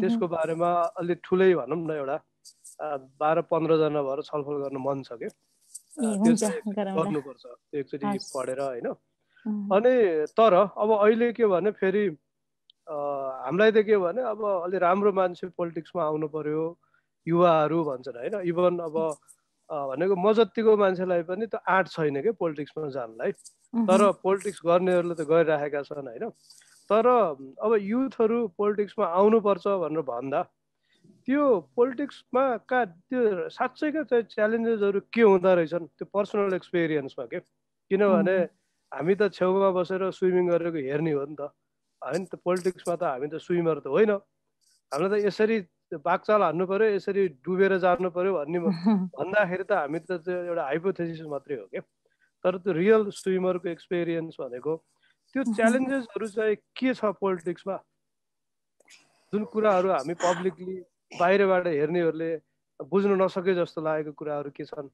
[0.00, 2.16] त्यसको बारेमा अलिक ठुलै भनौँ न एउटा।
[3.20, 5.28] बाह्र पन्ध्रजना भएर छलफल गर्न मन छ कि?
[6.00, 7.44] त्यो चाहिँ गर्नुपर्छ।
[7.76, 8.88] एकचोटि पढेर होइन?
[9.46, 9.94] अनि
[10.36, 12.04] तर अब अहिले के भने फेरि
[12.88, 16.64] हामीलाई त के भने अब अलि राम्रो मान्छे पोलिटिक्समा आउनु पर्यो
[17.26, 18.96] युवाहरू भन्छन् होइन। इभन अब
[19.70, 23.32] भनेको म जतिको मान्छेलाई पनि त आँट छैन क्या पोलिटिक्समा जानलाई।
[23.86, 26.30] तर पोलिटिक्स गर्नेहरूले त गरिराखेका छन् होइन।
[26.90, 30.40] तर अब युथहरू पोलिटिक्समा आउनुपर्छ भनेर भन्दा
[31.28, 31.44] त्यो
[31.76, 37.38] पोलिटिक्समा का त्यो साँच्चैका चाहिँ च्यालेन्जेसहरू के हुँदो रहेछन् त्यो पर्सनल एक्सपिरियन्समा के?
[37.90, 38.38] किनभने
[38.92, 41.50] हामी त छेउमा बसेर स्विमिङ गरेको हेर्ने हो नि त।
[42.02, 44.10] होइन त पोलिटिक्समा त हामी त स्विमर त होइन।
[44.92, 45.56] हामीलाई त यसरी
[46.06, 48.58] बाघचाल हान्नु पऱ्यो यसरी डुबेर जानु पऱ्यो भन्ने
[49.18, 51.82] भन्दाखेरि त हामी त एउटा हाइपोथेसिस मात्रै हो क्या।
[52.44, 54.76] तर त्यो रियल स्विमरको एक्सपिरियन्स भनेको
[55.34, 57.76] त्यो च्यालेन्जेसहरू चाहिँ के छ पोलिटिक्समा
[59.32, 60.76] जुन कुराहरू हामी पब्लिकली
[61.18, 62.30] बाहिरबाट हेर्नेहरूले
[62.80, 64.88] बुझ्नु नसके जस्तो लागेको कुराहरू के छन्?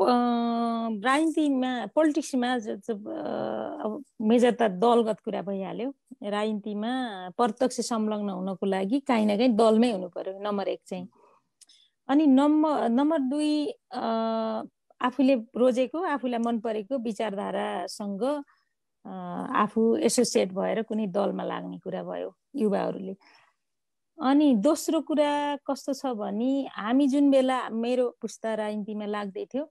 [0.00, 2.50] राजनीतिमा पोलिटिक्समा
[3.84, 5.88] अब मेजर त दलगत कुरा भइहाल्यो।
[6.24, 6.92] राजनीतिमा
[7.36, 11.06] प्रत्यक्ष संलग्न हुनको लागि काहीँ न काहीँ दलमै हुनु पर्यो नम्बर एक चाहिँ।
[12.08, 13.52] अनि नम्बर नम्बर दुई
[15.00, 18.22] आफूले रोजेको आफूलाई मन परेको विचारधारासँग
[19.64, 22.30] आफू एसोसिएट भएर कुनै दलमा लाग्ने कुरा भयो
[22.62, 23.14] युवाहरूले।
[24.18, 25.32] अनि दोस्रो कुरा
[25.64, 29.64] कस्तो छ भने हामी जुन बेला मेरो पुस्ता राजनीतिमा लाग्दै थियो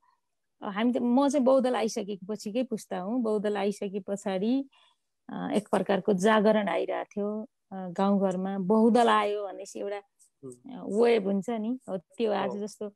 [0.61, 3.21] हामी त म चाहिँ बौद्धल आइसकेको पछिकै पुस्ता हुँ?
[3.23, 4.53] बौद्धल आइसके पछाडि
[5.57, 7.29] एक प्रकारको जागरण आइरहेको थियो।
[7.97, 10.01] गाउँघरमा बहुदल आयो भनेपछि एउटा
[10.99, 11.71] वेब हुन्छ नि?
[11.89, 12.91] हो त्यो आज जस्तो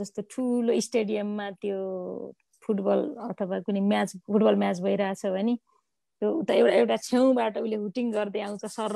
[0.00, 1.78] जस्तो ठुलो स्टेडियममा त्यो
[2.62, 5.54] फुटबल अथवा कुनै म्याच फुटबल म्याच भइरहेछ भने
[6.22, 8.92] त्यो उता एउटा एउटा छेउबाट उसले हुटिङ गर्दै आउँछ सर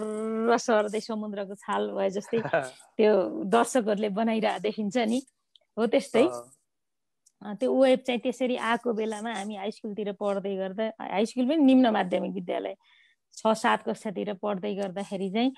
[0.66, 2.38] सर्दै समुद्रको छाल भए जस्तै
[2.98, 3.12] त्यो
[3.54, 5.20] दर्शकहरूले बनाइरहेको देखिन्छ नि?
[5.76, 6.24] हो त्यस्तै।
[7.42, 11.90] त्यो वेब चाहिँ त्यसरी आएको बेलामा हामी हाई स्कुलतिर पढ्दै गर्दा हाई स्कुल पनि निम्न
[11.98, 12.74] माध्यमिक विद्यालय
[13.38, 15.52] छ सात कक्षातिर पढ्दै गर्दाखेरि चाहिँ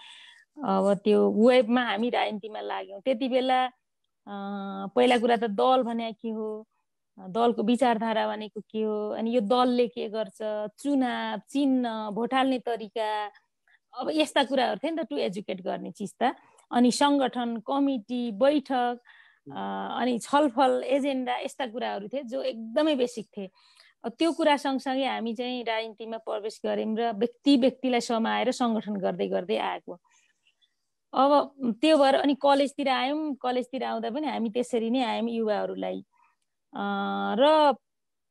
[0.60, 3.60] अब त्यो वेबमा हामी राजनीतिमा लाग्यौँ। त्यति बेला
[4.94, 6.48] पहिला कुरा त दल भने के हो?
[7.18, 8.96] दलको विचारधारा भनेको के हो?
[9.16, 10.38] अनि यो दलले के गर्छ?
[10.82, 13.08] चुनाव चिन्ह भोट हाल्ने तरिका
[13.94, 16.34] अब यस्ता कुराहरू थियो नि त टु एजुकेट गर्ने चिज त।
[16.70, 19.00] अनि सङ्गठन कमिटी बैठक
[19.52, 23.48] अनि छलफल एजेन्डा यस्ता कुराहरू थिए जो एकदमै बेसिक थिए।
[24.18, 29.56] त्यो कुरा सँगसँगै हामी चाहिँ राजनीतिमा प्रवेश गऱ्यौँ र व्यक्ति व्यक्तिलाई समाएर सङ्गठन गर्दै गर्दै
[29.58, 29.98] आएको।
[31.12, 31.30] अब
[31.82, 35.98] त्यो भएर अनि कलेजतिर आयौँ कलेजतिर आउँदा पनि हामी त्यसरी नै आयौँ युवाहरूलाई।
[37.40, 37.44] र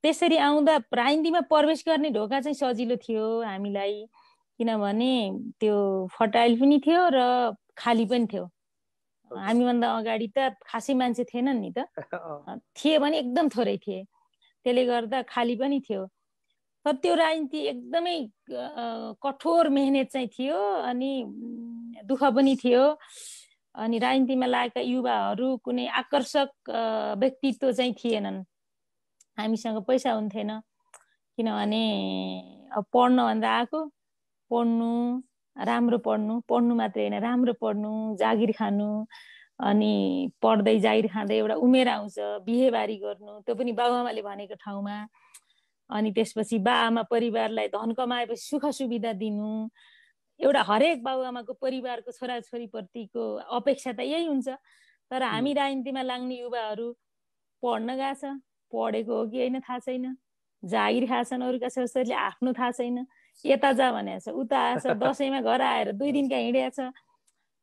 [0.03, 4.05] त्यसरी आउँदा राजनीतिमा प्रवेश गर्ने ढोका चाहिँ सजिलो थियो हामीलाई।
[4.59, 5.13] किनभने
[5.59, 5.75] त्यो
[6.17, 7.19] फर्टाइल पनि थियो र
[7.77, 8.45] खाली पनि थियो।
[9.31, 11.85] हामीभन्दा अगाडि त खासै मान्छे थिएनन् नि त।
[12.77, 14.03] थिए भने एकदम थोरै थिए।
[14.65, 16.05] त्यसले गर्दा खाली पनि थियो।
[16.85, 18.17] तर त्यो राजनीति एकदमै
[19.21, 21.11] कठोर मेहनत चाहिँ थियो अनि
[22.05, 22.83] दुःख पनि थियो।
[23.75, 26.49] अनि राजनीतिमा लागेका युवाहरू कुनै आकर्षक
[27.19, 28.43] व्यक्तित्व चाहिँ थिएनन्।
[29.37, 30.51] हामीसँग पैसा हुन्थेन।
[31.37, 31.85] किनभने
[32.75, 33.79] अब पढ्न भन्दा आएको।
[34.51, 34.91] पढ्नु
[35.65, 38.89] राम्रो पढ्नु पढ्नु मात्रै होइन राम्रो पढ्नु जागिर खानु
[39.59, 39.93] अनि
[40.41, 44.97] पढ्दै जागिर खाँदै एउटा उमेर आउँछ बिहेबारी गर्नु त्यो पनि बाबुआमाले भनेको ठाउँमा।
[45.89, 49.49] अनि त्यसपछि बा आमा परिवारलाई धन कमाएपछि सुख सुविधा दिनु।
[50.39, 53.23] एउटा हरेक बाबुआमाको परिवारको छोराछोरीप्रतिको
[53.57, 54.47] अपेक्षा त यही हुन्छ
[55.11, 56.87] तर हामी राजनीतिमा लाग्ने युवाहरू
[57.63, 58.39] पढ्न गएको छ
[58.71, 60.15] पढेको हो कि होइन थाहा छैन।
[60.63, 62.97] जागिर खाएको छन् अरूका छोराछोरीले आफ्नो थाहा छैन।
[63.45, 66.91] यता जा भनेको छ उता आएछ दसैँमा घर आएर दुई दिनका हिँडेको छ।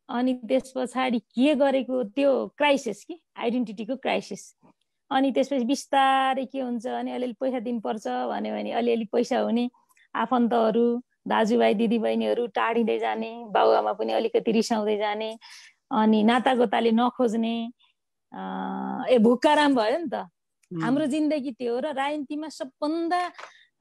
[0.09, 3.15] अनि त्यस पछाडि के गरेको त्यो क्राइसिस कि?
[3.37, 4.43] आइडेन्टिटीको क्राइसिस
[5.11, 9.69] अनि त्यसपछि बिस्तारै के हुन्छ अनि अलिअलि पैसा दिनुपर्छ भन्यो भने अलिअलि पैसा हुने
[10.15, 10.87] आफन्तहरू
[11.29, 15.31] दाजुभाइ दिदीबहिनीहरू टाढिँदै जाने बाबुआमा पनि अलिकति रिसाउँदै जाने
[15.91, 17.57] अनि नातागोताले नखोज्ने
[19.15, 20.27] ए भुक्काराम भयो नि त।
[20.71, 23.21] हाम्रो जिन्दगी त्यो हो र राजनीतिमा सबभन्दा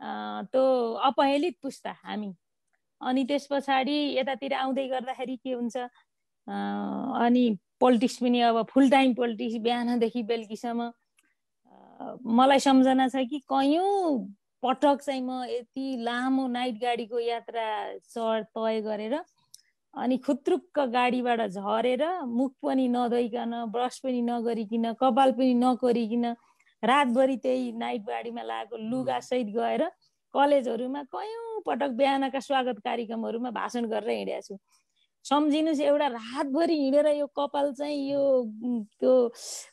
[0.02, 0.66] त्यो
[1.10, 2.32] अपहेलित पुस्ता हामी।
[3.02, 5.78] अनि त्यस पछाडि यतातिर आउँदै गर्दाखेरि के हुन्छ
[6.48, 7.46] अनि
[7.80, 10.92] पोलिटिक्स पनि अब फुल टाइम पोलिटिक्स बिहानदेखि बेलुकीसम्म
[12.38, 14.20] मलाई सम्झना छ कि कयौँ
[14.64, 17.66] पटक चाहिँ म यति लामो नाइट गाडीको यात्रा
[18.14, 19.16] चढ तय गरेर
[19.94, 26.26] अनि खुत्रुक्क गाडीबाट झरेर मुख पनि नधोइकन ब्रस पनि नगरिकन कपाल पनि नकोरिकन
[26.84, 29.84] रातभरि त्यही नाइट गाडीमा लागेको लुगासहित गएर
[30.34, 34.58] कलेजहरूमा कयौँ पटक बिहानका स्वागत कार्यक्रमहरूमा भाषण गरेर हिँडेको छु।
[35.26, 38.22] सम्झिनुहोस् एउटा रातभरि हिँडेर यो कपाल चाहिँ यो
[39.00, 39.14] त्यो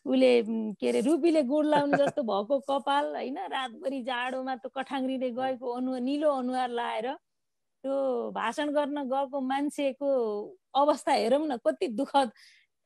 [0.09, 0.33] उसले
[0.81, 3.39] के अरे रुपीले गुड लाउने जस्तो भएको कपाल होइन?
[3.53, 10.09] रातभरि जाडोमा त्यो कठाङ्ग्रीले गएको अनुहार निलो अनुहार लाएर त्यो भाषण गर्न गएको मान्छेको
[10.81, 12.31] अवस्था हेरौँ न कति दुःखद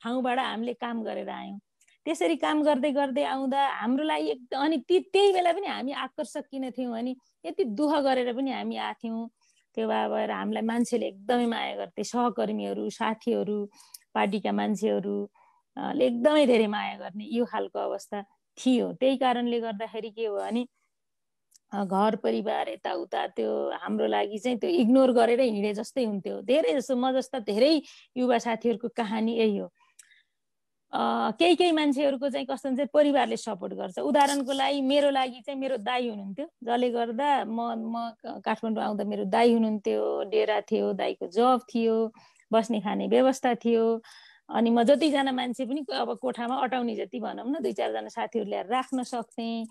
[0.02, 1.58] ठाउँबाट हामीले काम गरेर आयौँ।
[2.06, 6.44] त्यसरी काम गर्दै गर्दै आउँदा हाम्रो लागि एकदम अनि ती त्यही बेला पनि हामी आकर्षक
[6.50, 7.14] किन थियौँ भने
[7.44, 9.26] यति दुःख गरेर पनि हामी आथ्यौँ
[9.76, 13.58] त्यो भएर हामीलाई मान्छेले एकदमै माया गर्थे सहकर्मीहरू साथीहरू
[14.14, 18.22] पार्टीका मान्छेहरूले एकदमै धेरै माया गर्ने यो खालको अवस्था
[18.58, 20.64] थियो। त्यही कारणले गर्दाखेरि के हो भने
[21.74, 23.50] घर परिवार यताउता त्यो
[23.82, 27.72] हाम्रो लागि चाहिँ त्यो इग्नोर गरेर हिँडे जस्तै हुन्थ्यो। धेरै जस्तो म जस्ता धेरै
[28.16, 29.68] युवा साथीहरूको कहानी यही हो।
[30.92, 35.76] केही केही मान्छेहरूको चाहिँ कस्तो हुन्छ परिवारले सपोर्ट गर्छ। उदाहरणको लागि मेरो लागि चाहिँ मेरो
[35.82, 37.58] दाई हुनुहुन्थ्यो जसले गर्दा म
[37.92, 38.10] म
[38.44, 41.96] काठमाडौँ आउँदा मेरो दाई हुनुहुन्थ्यो डेरा थियो दाईको जब थियो
[42.50, 43.84] बस्ने खाने व्यवस्था थियो।
[44.48, 48.66] अनि म जतिजना मान्छे पनि अब कोठामा अटाउने जति भनौँ न दुई चारजना साथीहरू ल्याएर
[48.70, 49.66] राख्न सक्थेँ।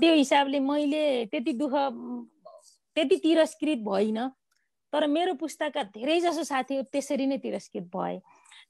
[0.00, 1.74] त्यो हिसाबले मैले त्यति दुःख
[2.96, 4.28] त्यति तिरस्कृत भइनँ
[4.92, 8.20] तर मेरो पुस्ताका धेरै जसो साथीहरू त्यसरी नै तिरस्कृत भए।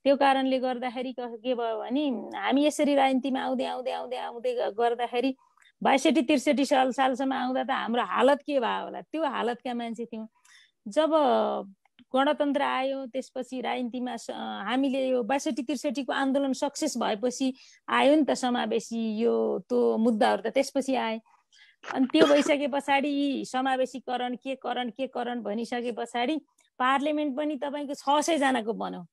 [0.04, 2.04] त्यो कारणले गर्दाखेरि के भयो भने
[2.36, 5.32] हामी यसरी राजनीतिमा आउँदै आउँदै आउँदै आउँदै गर्दाखेरि
[5.82, 9.00] बासठी त्रिसठी साल सालसम्म आउँदा त हाम्रो हालत के भयो होला?
[9.00, 10.26] त्यो हालतका मान्छे थियौँ।
[10.86, 11.10] जब
[12.14, 14.14] गणतन्त्र आयो त्यसपछि राजनीतिमा
[14.68, 17.52] हामीले यो बासठी त्रिसठीको आन्दोलन सक्सेस भएपछि
[17.88, 19.34] आयो नि त समावेशी यो
[19.68, 21.18] त्यो मुद्दाहरू त त्यसपछि आए।
[21.84, 23.12] अनि त्यो भइसके पछाडि
[23.48, 26.36] समावेशीकरण के करण के करण भनिसके पछाडि
[26.80, 29.04] पार्लियामेन्ट पनि तपाईँको छ सयजनाको बनाऊ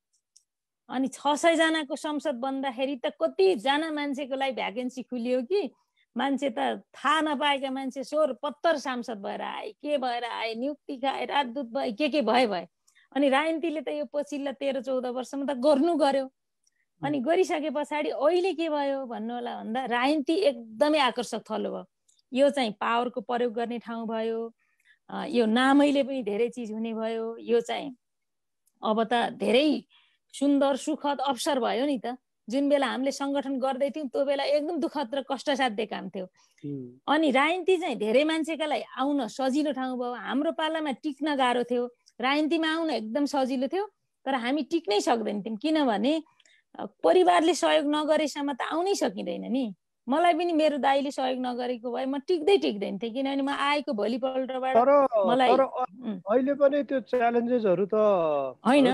[0.89, 5.61] अनि छ सयजनाको संसद बन्दाखेरि त कतिजना मान्छेको लागि भ्याकेन्सी खुलियो कि?
[6.15, 6.59] मान्छे त
[6.95, 11.91] थाहा नपाएका मान्छे स्वर पत्तर सांसद भएर आए के भएर आए नियुक्ति खाए राजदूत भए
[11.91, 12.65] के के भए भए।
[13.15, 16.25] अनि राजनीतिले त यो पछिल्लो तेह्र चौध वर्षमा त गर्नु गर्यो।
[17.01, 21.85] अनि गरिसके पछाडि अहिले के भयो भन्नु होला भन्दा राजनीति एकदमै आकर्षक थलो भयो।
[22.31, 24.39] यो चाहिँ पावरको प्रयोग गर्ने ठाउँ भयो
[25.35, 27.93] यो नामैले पनि धेरै चिज हुने भयो। यो चाहिँ
[28.81, 29.69] अब त धेरै
[30.33, 34.79] सुन्दर सुखद अवसर भयो नि त। जुन बेला हामीले सङ्गठन गर्दै थियौँ त्यो बेला एकदम
[34.79, 36.25] दुःखद र कष्टसाध्य काम थियो।
[37.11, 41.83] अनि राजनीति चाहिँ धेरै मान्छेका लागि आउन सजिलो ठाउँ भयो। हाम्रो पालामा टिक्न गाह्रो थियो।
[42.21, 43.85] राजनीतिमा आउन एकदम सजिलो थियो।
[44.25, 46.13] तर हामी टिक्नै सक्दैन थियौँ किनभने
[47.03, 49.65] परिवारले सहयोग नगरेसम्म त आउनै सकिँदैन नि।
[50.07, 54.75] मलाई पनि मेरो दाईले सहयोग नगरेको भए म टिक्दै टिक्दैन थिएँ किनभने म आएको भोलिपल्टबाट
[55.27, 57.95] मलाई अहिले पनि त्यो च्यालेन्जेसहरू त
[58.63, 58.87] होइन।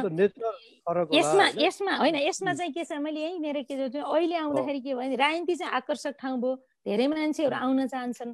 [1.14, 5.16] यसमा यसमा होइन यसमा चाहिँ के छ मैले यहीँनिर के अहिले आउँदाखेरि के भयो भने
[5.16, 8.34] राजनीति चाहिँ आकर्षक ठाउँ भयो धेरै मान्छेहरू आउन चाहन्छन्।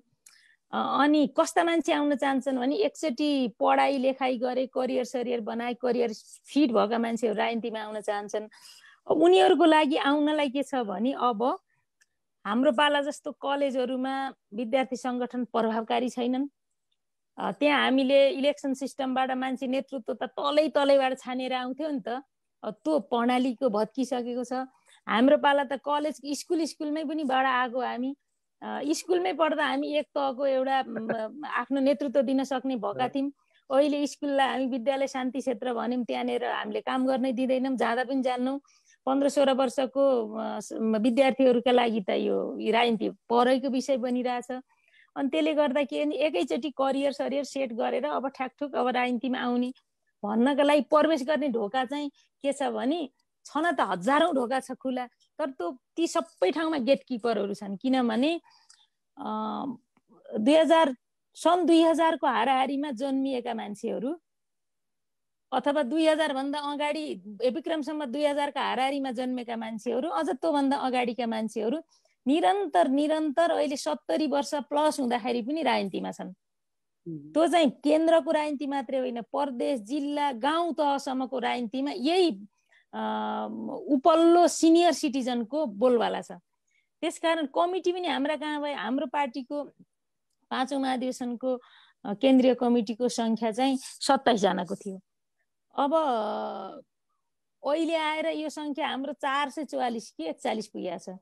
[0.73, 6.13] अनि कस्ता मान्छे आउन चाहन्छन् भने एकचोटि पढाइ लेखाइ गरे करियर सरियर बनाए करियर
[6.47, 8.47] फिट भएका मान्छेहरू राजनीतिमा आउन चाहन्छन्।
[9.09, 11.41] उनीहरूको लागि आउनलाई के छ भने अब
[12.49, 14.13] हाम्रो पाला जस्तो कलेजहरूमा
[14.59, 16.45] विद्यार्थी सङ्गठन प्रभावकारी छैनन्।
[17.37, 22.09] त्यहाँ हामीले इलेक्सन सिस्टमबाट मान्छे नेतृत्व त तलै तलैबाट छानेर आउँथ्यो नि त।
[22.83, 24.65] त्यो प्रणालीको भत्किसकेको छ।
[25.07, 28.11] हाम्रो पाला त कलेज स्कुल स्कुलमै पनि बाट आएको हामी।
[28.97, 30.77] स्कुलमै पढ्दा हामी एक तहको एउटा
[31.61, 33.31] आफ्नो नेतृत्व दिन सक्ने भएका थियौँ।
[33.69, 38.57] अहिले स्कुललाई हामी विद्यालय शान्ति क्षेत्र भन्यौँ त्यहाँनिर हामीले काम गर्नै दिँदैनौँ जाँदा पनि जान्नौँ।
[39.05, 40.03] पन्ध्र सोह्र वर्षको
[41.05, 42.37] विद्यार्थीहरूका लागि त यो
[42.71, 48.27] राजनीति पढाइको विषय बनिरहेछ। अनि त्यसले गर्दा के भने एकैचोटि करियर सरियर सेट गरेर अब
[48.29, 49.71] ठ्याकठुक अब राजनीतिमा आउने।
[50.23, 52.09] भन्नका लागि प्रवेश गर्ने ढोका चाहिँ
[52.43, 52.99] के छ भने
[53.45, 55.05] छन त हजारौँ ढोका छ खुला।
[55.39, 58.31] तर त्यो ती सबै ठाउँमा गेटकिपरहरू छन्। किनभने
[59.17, 60.95] दुई हजार
[61.37, 64.11] सन् दुई हजारको हाराहारीमा जन्मिएका मान्छेहरू
[65.51, 67.05] अथवा दुई हजारभन्दा अगाडि
[67.55, 71.77] विक्रमसम्म दुई हजारका हाराहारीमा जन्मेका मान्छेहरू अझ त्योभन्दा अगाडिका मान्छेहरू
[72.25, 76.31] निरन्तर निरन्तर अहिले सत्तरी वर्ष प्लस हुँदाखेरि पनि राजनीतिमा छन्।
[77.33, 82.29] त्यो चाहिँ केन्द्रको राजनीति मात्रै होइन प्रदेश जिल्ला गाउँ तहसम्मको राजनीतिमा यही
[83.95, 86.37] उपल्लो सिनियर सिटिजनको बोलवाला छ।
[87.01, 88.77] त्यसकारण कमिटी पनि हाम्रा कहाँ भयो?
[88.77, 89.57] हाम्रो पार्टीको
[90.51, 91.49] पाँचौँ महाधिवेशनको
[92.21, 94.97] केन्द्रीय कमिटीको सङ्ख्या चाहिँ सत्ताइसजनाको थियो।
[95.79, 95.93] अब
[97.63, 101.17] अहिले आएर यो सङ्ख्या हाम्रो चार सय चौवालिस कि एकचालिस पुगेको छ।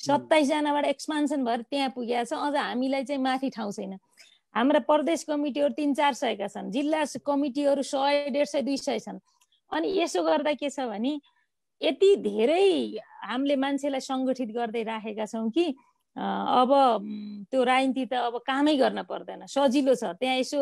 [0.00, 3.92] सत्ताइसजनाबाट एक्सपान्सन भएर त्यहाँ पुगेको छ। अझ हामीलाई चाहिँ माथि ठाउँ छैन।
[4.54, 9.18] हाम्रा प्रदेश कमिटीहरू तिन चार सयका छन्। जिल्ला कमिटीहरू सय डेढ सय दुई सय छन्।
[9.72, 11.12] अनि यसो गर्दा के छ भने
[11.80, 15.66] यति धेरै हामीले मान्छेलाई सङ्गठित गर्दै राखेका छौँ कि
[16.16, 16.70] अब
[17.48, 20.60] त्यो राजनीति त अब कामै गर्न पर्दैन। सजिलो छ। त्यहाँ यसो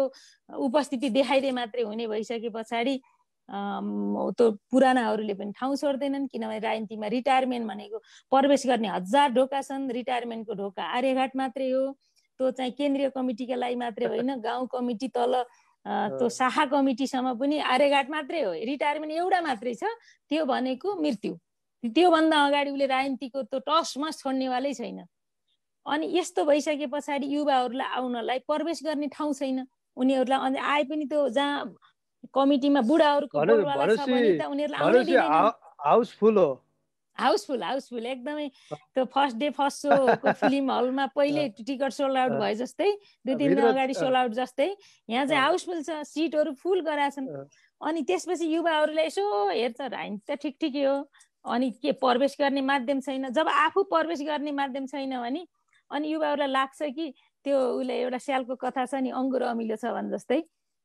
[0.48, 2.94] उपस्थिति देखाइदिए मात्रै हुने भइसके पछाडि
[3.50, 7.98] त्यो पुरानाहरूले पनि ठाउँ छोड्दैनन् किनभने राजनीतिमा रिटायरमेन्ट भनेको
[8.32, 11.82] प्रवेश गर्ने हजार ढोका छन् रिटायरमेन्टको ढोका आर्यघाट मात्रै हो
[12.40, 15.34] त्यो चाहिँ केन्द्रीय कमिटीका लागि मात्रै होइन गाउँ कमिटी तल
[15.86, 19.84] त्यो शाखा कमिटीसम्म पनि आर्यघाट मात्रै हो रिटायरमेन्ट एउटा मात्रै छ
[20.30, 21.34] त्यो भनेको मृत्यु।
[21.84, 24.98] त्योभन्दा अगाडि उसले राजनीतिको त्यो टसमस छोड्नेवालै छैन।
[25.86, 29.64] अनि यस्तो भइसके पछाडि युवाहरूलाई आउनलाई प्रवेश गर्ने ठाउँ छैन।
[29.96, 31.64] उनीहरूलाई अनि आए पनि त्यो जहाँ
[32.34, 33.38] कमिटीमा बुढाहरूको
[35.80, 36.50] हाउसफुल हो।
[37.18, 38.06] Housefull housefull.
[38.06, 38.48] एकदमै
[38.94, 42.90] त्यो फर्स्ट डे फर्स्ट सोको फिल्म हलमा पहिले टिकट सोल्ड आउट भए जस्तै
[43.26, 44.68] दुई तिन दिन अगाडि सोल्ड आउट जस्तै।
[45.08, 47.28] यहाँ चाहिँ हाउसफुल छ सिटहरू फुल गराछन्।
[47.80, 50.96] अनि त्यसपछि युवाहरूले यसो हेर्छ हाइन त ठिक ठिकै हो।
[51.44, 55.44] अनि के प्रवेश गर्ने माध्यम छैन। जब आफू प्रवेश गर्ने माध्यम छैन भने
[55.90, 57.06] अनि युवाहरूलाई लाग्छ कि
[57.44, 60.40] त्यो उसले एउटा स्यालको कथा छ नि अङ्गुर अमिलो छ भने जस्तै।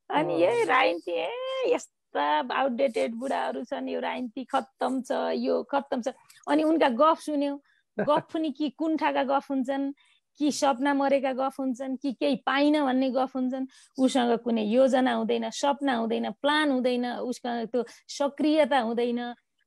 [0.10, 1.30] अनि ए राइन्टी ए
[1.74, 2.20] यस्तो
[2.54, 6.14] आउटडेटेड बुढाहरू छन् यो राजनीति खत्तम छ यो खत्तम छ।
[6.48, 7.56] अनि उनका गफ सुन्यो।
[7.98, 9.92] गफ पनि कि कुण्ठाका गफ हुन्छन्
[10.40, 15.50] कि सपना मरेका गफ हुन्छन् कि केही पाइन भन्ने गफ हुन्छन्। उसँग कुनै योजना हुँदैन
[15.50, 19.20] सपना हुँदैन प्लान हुँदैन उसको त्यो सक्रियता हुँदैन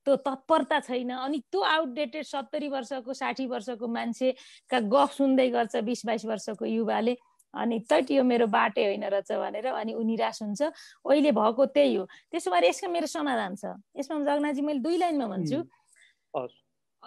[0.05, 6.05] त्यो तत्परता छैन। अनि त्यो आउटडेटेड सत्तरी वर्षको साठी वर्षको मान्छेका गफ सुन्दै गर्छ बिस
[6.05, 7.17] बाइस वर्षको युवाले।
[7.53, 10.61] अनि तट यो मेरो बाटै होइन रहेछ भनेर अनि ऊ निराश हुन्छ।
[11.05, 15.27] अहिले भएको त्यही हो। त्यसो भएर यसको मेरो समाधान छ। यसमा जगनाथजी मैले दुई लाइनमा
[15.27, 15.59] भन्छु।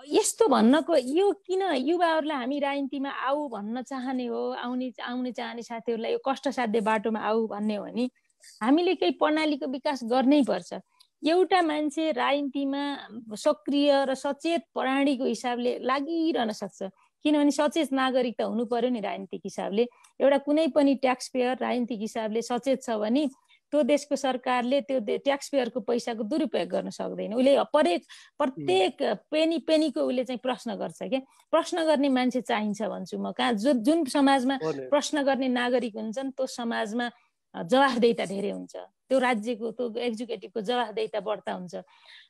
[0.09, 4.41] यस्तो भन्नको यो किन युवाहरूलाई हामी राजनीतिमा आऊ भन्न चाहने हो?
[4.57, 8.09] आउने आउने चाहने साथीहरूलाई यो कष्टसाध्य बाटोमा आऊ भन्ने हो भने
[8.63, 10.81] हामीले केही प्रणालीको विकास गर्नै पर्छ।
[11.23, 12.83] एउटा मान्छे राजनीतिमा
[13.37, 16.91] सक्रिय र सचेत प्राणीको हिसाबले लागिरहन सक्छ।
[17.23, 19.85] किनभने सचेत नागरिक त हुनु पर्यो नि राजनीतिक हिसाबले।
[20.21, 23.27] एउटा कुनै पनि ट्याक्स पेयर राजनीतिक हिसाबले सचेत छ भने
[23.73, 28.03] त्यो देशको सरकारले त्यो ट्याक्स पेयरको पैसाको दुरुपयोग गर्न सक्दैन। उसले हरेक
[28.37, 28.95] प्रत्येक
[29.33, 33.73] पेनी पेनीको उसले चाहिँ प्रश्न गर्छ क्या। प्रश्न गर्ने मान्छे चाहिन्छ भन्छु म कहाँ। जो
[33.81, 34.57] जुन समाजमा
[34.93, 37.07] प्रश्न गर्ने नागरिक हुन्छन् त्यो समाजमा
[37.55, 38.75] जवाफदेता धेरै हुन्छ।
[39.09, 41.75] त्यो राज्यको त्यो एक्जिक्युटिभको जवाफदेता बढ्ता हुन्छ।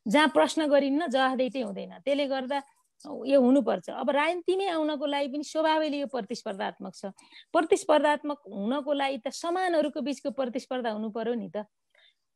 [0.07, 2.59] जहाँ प्रश्न गरिन्न जवाफदेतै हुँदैन। त्यसले गर्दा
[3.07, 7.11] यो हुनुपर्छ। अब राजनीतिमै आउनको लागि पनि स्वभावैले यो प्रतिस्पर्धात्मक छ।
[7.53, 11.67] प्रतिस्पर्धात्मक हुनको लागि त समानहरूको बिचको प्रतिस्पर्धा हुनु पर्यो नि त।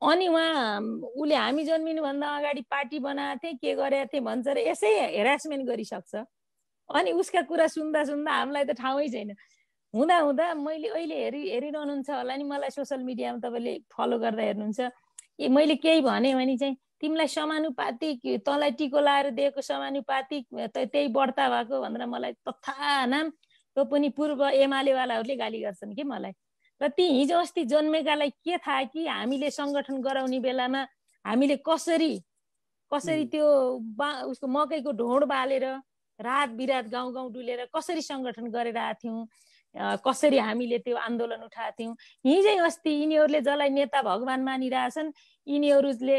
[0.02, 0.80] अनि उहाँ
[1.16, 6.14] उसले हामी जन्मिनुभन्दा अगाडि पार्टी बनाएको थिएँ के गरेका थिएँ भन्छ र यसै हेरासमेन्ट गरिसक्छ।
[6.90, 9.30] अनि उसका कुरा सुन्दा सुन्दा हामीलाई त ठाउँै छैन।
[9.94, 14.80] हुँदा हुँदा मैले अहिले हेरि हेरिरहनुहुन्छ होला नि मलाई सोसियल मिडियामा तपाईँले फलो गर्दा हेर्नुहुन्छ।
[15.40, 20.44] ए मैले केही भने चाहिँ तिमीलाई समानुपातिक तँलाई टिको लाएर दिएको समानुपातिक
[20.74, 26.32] त्यही बढ्ता भएको भनेर मलाई तथा नाम त्यो पनि पूर्व एमालेवालाहरूले गाली गर्छन् कि मलाई।
[26.80, 30.82] र ती हिजो अस्ति जन्मेकालाई के थाहा कि हामीले सङ्गठन गराउने बेलामा
[31.24, 32.14] हामीले कसरी
[32.92, 33.46] कसरी त्यो
[33.98, 35.64] बा उसको मकैको ढोड बालेर
[36.20, 41.76] रात बिरात गाउँ गाउँ डुलेर कसरी सङ्गठन गरेर आएको थियौँ कसरी हामीले त्यो आन्दोलन उठाएको
[41.78, 41.94] थियौँ।
[42.24, 45.12] हिजै अस्ति यिनीहरूले जसलाई नेता भगवान् मानिरहेछन्
[45.46, 46.18] यिनीहरूले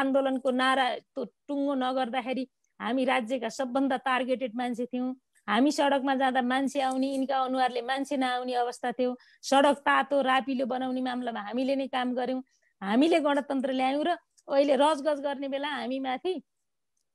[0.00, 0.86] आन्दोलनको नारा
[1.16, 2.44] टुङ्गो नगर्दाखेरि
[2.80, 5.14] हामी राज्यका सबभन्दा टार्गेटेड मान्छे थियौँ।
[5.48, 11.02] हामी सडकमा जाँदा मान्छे आउने यिनका अनुहारले मान्छे नआउने अवस्था थियो। सडक तातो रापिलो बनाउने
[11.02, 12.42] मामलामा हामीले नै काम गऱ्यौँ।
[12.82, 14.10] हामीले गणतन्त्र ल्यायौँ र
[14.48, 16.34] अहिले रजगज गर्ने बेला हामी माथि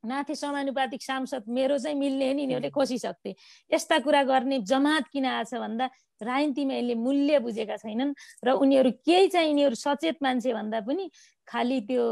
[0.04, 3.34] माथि समानुपातिक सांसद मेरो चाहिँ मिल्ने नि यिनीहरूले खोसिसक्थे
[3.70, 5.86] यस्ता कुरा गर्ने जमात किन आछ भन्दा
[6.20, 8.12] राजनीतिमा यसले मूल्य बुझेका छैनन्
[8.44, 11.10] र उनीहरू केही चाहिँ यिनीहरू सचेत मान्छे भन्दा पनि
[11.48, 12.04] खालि त्यो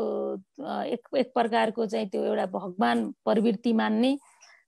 [0.87, 4.17] एक एक प्रकारको चाहिँ त्यो एउटा भगवान् प्रवृत्ति मान्ने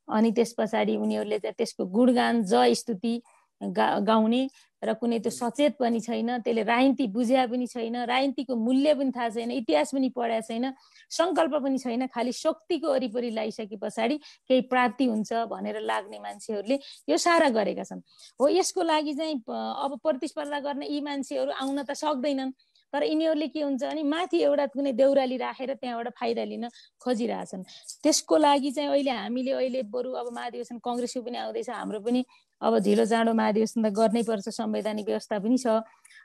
[0.09, 3.15] अनि त्यस पछाडि उनीहरूले चाहिँ त्यसको गुणगान जय स्तुति
[3.61, 4.49] गा गाउने
[4.83, 9.29] र कुनै त्यो सचेत पनि छैन त्यसले राजनीति बुझ्या पनि छैन राजनीतिको मूल्य पनि थाहा
[9.35, 10.65] छैन इतिहास पनि पढाएको छैन
[11.11, 16.79] सङ्कल्प पनि छैन खालि शक्तिको वरिपरि लगाइसके पछाडि केही प्राप्ति हुन्छ भनेर लाग्ने मान्छेहरूले
[17.11, 18.01] यो सारा गरेका छन्।
[18.41, 22.55] हो यसको लागि चाहिँ अब प्रतिस्पर्धा गर्न यी मान्छेहरू आउन त सक्दैनन्
[22.93, 26.69] तर यिनीहरूले के हुन्छ भने माथि एउटा कुनै देउराली राखेर त्यहाँबाट फाइदा लिन
[27.03, 27.63] खोजिरहेछन्।
[28.03, 32.25] त्यसको लागि चाहिँ अहिले हामीले अहिले बरु अब महाधिवेशन कङ्ग्रेसको पनि आउँदैछ हाम्रो पनि
[32.61, 35.81] अब ढिलो जाडो महाधिवेशन त गर्नै पर्छ संवैधानिक व्यवस्था पनि छ।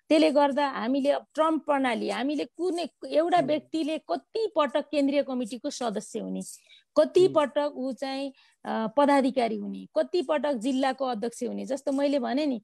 [0.10, 6.20] त्यसले गर्दा हामीले अब ट्रम्प प्रणाली हामीले कुनै एउटा व्यक्तिले कति पटक केन्द्रीय कमिटीको सदस्य
[6.20, 6.42] हुने
[6.96, 8.32] कति पटक ऊ चाहिँ
[8.98, 12.60] पदाधिकारी हुने कति पटक जिल्लाको अध्यक्ष हुने जस्तो मैले भने नि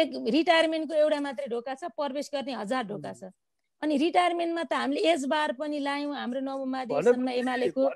[0.00, 3.30] एक रिटायरमेन्टको एउटा मात्रै ढोका छ प्रवेश गर्ने हजार ढोका छ।
[3.82, 7.86] अनि रिटायरमेन्टमा त हामीले एज बार पनि लायौँ हाम्रो नवमाधिवेशनमा एमालेको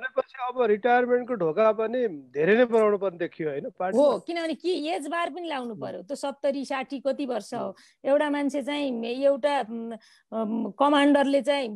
[0.47, 2.01] अब रिटायरमेन्टको ढोका पनि
[2.35, 6.17] धेरै नै बनाउनु पर्ने देखियो होइन हो किनभने के एज बार पनि लाउनु पर्यो त्यो
[6.17, 7.75] सत्तरी साठी कति वर्ष हो?
[8.05, 9.55] एउटा मान्छे चाहिँ एउटा
[10.83, 11.69] कमान्डरले चाहिँ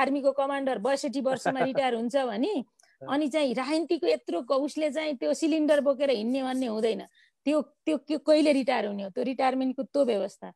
[0.00, 2.54] आर्मीको कमान्डर बैसठी वर्षमा रिटायर हुन्छ भने
[3.14, 7.02] अनि चाहिँ राजनीतिको यत्रो उसले चाहिँ त्यो सिलिन्डर बोकेर हिँड्ने भन्ने हुँदैन।
[7.46, 9.10] त्यो त्यो कहिले रिटायर हुने हो?
[9.10, 10.52] त्यो रिटायरमेन्टको त्यो व्यवस्था।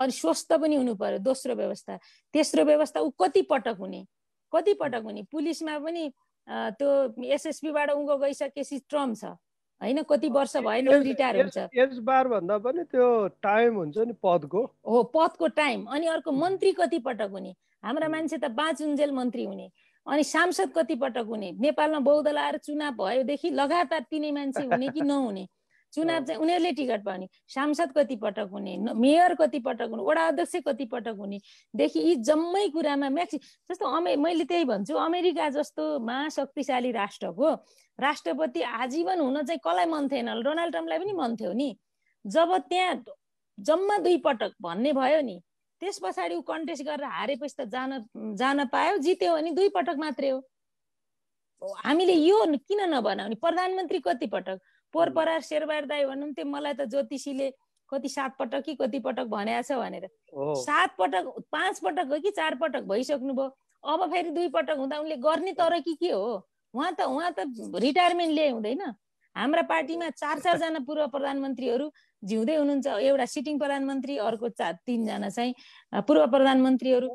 [0.00, 1.98] अनि स्वस्थ पनि हुनु पर्यो दोस्रो व्यवस्था।
[2.34, 4.06] तेस्रो व्यवस्था ऊ कति पटक हुने?
[4.52, 5.22] कति पटक हुने?
[5.32, 6.12] पुलिसमा पनि
[6.48, 6.90] त्यो
[7.24, 9.24] एसएसपीबाट उँगो गइसकेपछि ट्रम छ।
[9.80, 13.06] होइन कति वर्ष भएन रिटायर हुन्छ। एज बार भन्दा पनि त्यो
[13.42, 17.54] टाइम हुन्छ नि पदको। हो पदको टाइम। अनि अर्को मन्त्री कति पटक हुने?
[17.84, 19.70] हाम्रा मान्छे त बाँचुन्जेल मन्त्री हुने।
[20.06, 21.52] अनि सांसद कति पटक हुने?
[21.60, 25.46] नेपालमा बौद्ध आएर चुनाव भयोदेखि लगातार तिनै मान्छे हुने कि नहुने?
[25.96, 30.56] चुनाव चाहिँ उनीहरूले टिकट पाउने सांसद कति पटक हुने मेयर कति पटक हुने वडा अध्यक्ष
[30.66, 33.38] कति पटक हुनेदेखि यी जम्मै कुरामा म्याक्सि
[33.70, 37.52] जस्तो अमे मैले त्यही भन्छु अमेरिका जस्तो महाशक्तिशाली राष्ट्रको
[37.98, 41.76] राष्ट्रपति आजीवन हुन चाहिँ कसलाई मन थिएन डोनाल्ड ट्रम्पलाई पनि मन थियो नि।
[42.24, 43.04] जब त्यहाँ
[43.58, 45.40] जम्मा दुई पटक भन्ने भयो नि
[45.80, 47.90] त्यस पछाडि ऊ कन्टेस्ट गरेर हारेपछि त जान
[48.36, 50.38] जान पायो जित्यो भने दुई पटक मात्रै हो।
[51.84, 53.34] हामीले यो किन नबनाउने?
[53.40, 54.58] प्रधानमन्त्री कति पटक
[54.94, 57.50] पोहोर परार शेरबार दाई भन्नुहुन्थ्यो मलाई त ज्योतिषीले
[57.90, 60.08] कति सात पटक कि कति पटक भनेको छ भनेर
[60.62, 63.48] सात पटक पाँच पटक हो कि चार पटक भइसक्नु भयो
[63.84, 66.46] अब फेरि दुई पटक हुँदा उनले गर्ने तर कि के हो?
[66.74, 67.46] उहाँ त उहाँ त
[67.80, 68.82] रिटायरमेन्ट लिए हुँदैन।
[69.36, 71.86] हाम्रा पार्टीमा चार चारजना पूर्व प्रधानमन्त्रीहरू
[72.22, 75.54] जिउँदै हुनुहुन्छ। एउटा सिटिङ प्रधानमन्त्री अर्को चार तिनजना चाहिँ
[76.08, 77.08] पूर्व प्रधानमन्त्रीहरू।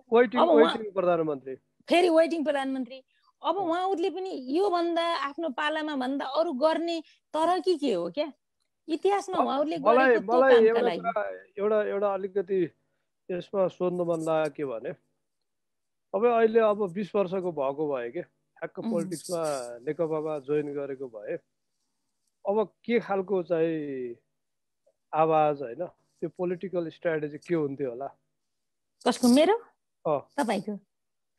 [1.89, 2.97] फेरि वेटिङ प्रधानमन्त्री।
[3.41, 6.97] अब उहाँहरूले पनि योभन्दा आफ्नो पालामा भन्दा अरू गर्ने
[7.33, 8.31] तर कि के हो क्या?
[8.87, 9.77] इतिहासमा उहाँहरूले
[11.57, 12.59] एउटा एउटा अलिकति
[13.29, 14.89] यसमा सोध्नु मन लाग्यो के भने
[16.13, 19.43] अब अहिले अब बिस वर्षको भएको भए क्या ठ्याक्क पोलिटिक्समा
[19.87, 21.37] नेकपामा जोइन गरेको भए
[22.45, 24.15] अब के खालको चाहिँ
[25.13, 28.07] आवाज होइन त्यो पोलिटिकल स्ट्राटेजी के हुन्थ्यो होला?
[29.07, 29.55] कसको मेरो?
[30.37, 30.75] तपाईँको?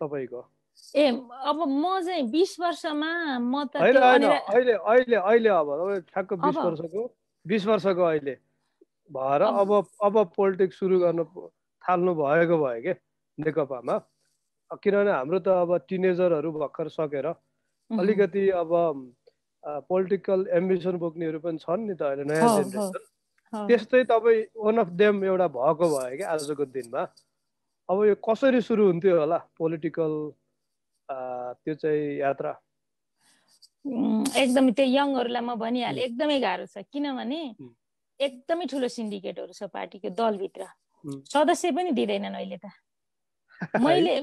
[0.01, 0.41] तपाईँको।
[0.97, 1.07] ए
[1.51, 5.69] अब म चाहिँ बिस वर्षमा म त अहिले अहिले अहिले अब
[6.13, 7.03] ठ्याक्क बिस वर्षको
[7.47, 8.35] बिस वर्षको अहिले
[9.11, 9.71] भएर अब?
[10.03, 11.25] अब पोलिटिक्स सुरु गर्नु
[11.85, 12.93] थाल्नु भएको भयो कि
[13.39, 13.97] नेकपामा।
[14.83, 17.27] किनभने हाम्रो त अब टिनेजरहरू भर्खर सकेर
[17.91, 18.71] अलिकति अब
[19.89, 23.11] पोलिटिकल एम्बिसन बोक्नेहरू पनि छन् नि त अहिले नयाँ जेनेरेसन।
[23.53, 27.03] त्यस्तै तपाईँ वान अफ देम एउटा भएको भयो कि आजको दिनमा।
[27.89, 30.13] अब यो कसरी सुरु हुन्थ्यो होला पोलिटिकल
[31.65, 32.53] त्यो चाहिँ यात्रा?
[34.43, 37.41] एकदमै त्यो यङहरूलाई म भनिहालेँ एकदमै गाह्रो छ। किनभने
[38.21, 40.63] एकदमै ठुलो सिन्डिकेटहरू छ पार्टीको दलभित्र।
[41.35, 42.67] सदस्य पनि दिँदैनन् अहिले त।
[43.83, 44.21] मैले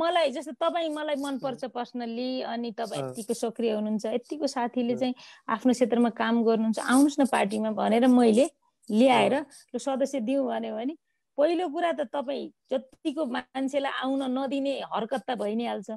[0.00, 5.14] मलाई जस्तो तपाईँ मलाई मनपर्छ पर्सनल्ली अनि तपाईँ यतिको सक्रिय हुनुहुन्छ यतिको साथीले चाहिँ
[5.48, 8.46] आफ्नो क्षेत्रमा काम गर्नुहुन्छ आउनुहोस् न पार्टीमा भनेर मैले
[8.88, 9.34] ल्याएर
[9.72, 10.94] त्यो सदस्य दिउँ भन्यो भने
[11.38, 15.90] पहिलो कुरा त तपाईँ जतिको मान्छेलाई आउन नदिने हरकत त भइ नै हाल्छ।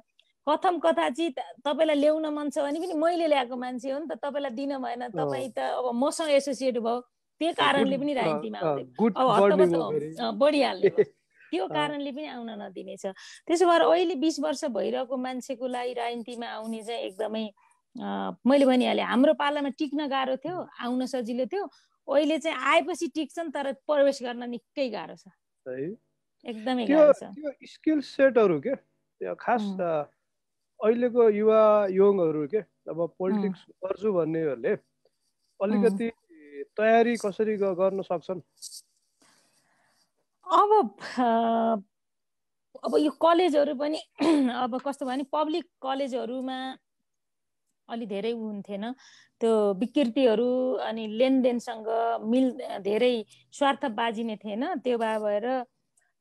[0.49, 1.31] कथम कथा चाहिँ
[1.65, 5.07] तपाईँलाई ल्याउन मन छ भने पनि मैले ल्याएको मान्छे हो नि त तपाईँलाई दिन भएन
[5.13, 6.99] तपाईँ त अब मसँग एसोसिएट भयो।
[7.41, 10.89] त्यो कारणले पनि राजनीतिमा अब बढिहाल्ने
[11.51, 13.05] त्यो कारणले पनि आउन नदिनेछ
[13.47, 17.45] त्यसो भएर अहिले बिस वर्ष भइरहेको मान्छेको लागि राजनीतिमा आउने चाहिँ एकदमै
[18.45, 21.63] मैले भनिहालेँ हाम्रो पालामा टिक्न गाह्रो थियो आउन सजिलो थियो।
[22.07, 25.25] अहिले चाहिँ आएपछि टिक्छन् तर प्रवेश गर्न निकै गाह्रो छ।
[26.45, 27.33] एकदमै गाह्रो छ।
[27.65, 28.73] स्किल सेटहरू के?
[29.41, 29.63] खास
[30.79, 31.61] अहिलेको युवा
[31.91, 32.59] यङहरू के
[32.89, 34.73] अब पोलिटिक्स गर्छु भन्नेहरूले
[35.59, 36.11] अलिकति
[36.77, 38.41] तयारी कसरी गर्न सक्छन्?
[40.47, 40.69] अब
[42.83, 43.99] अब यो कलेजहरू पनि
[44.63, 46.59] अब कस्तो भने पब्लिक कलेजहरूमा
[47.89, 48.83] अलि धेरै हुन्थेन।
[49.41, 49.51] त्यो
[49.81, 50.51] विकृतिहरू
[50.87, 51.87] अनि लेनदेनसँग
[52.31, 52.47] मिल
[52.87, 53.13] धेरै
[53.53, 55.45] स्वार्थ बाजिने थिएन। त्यो भएर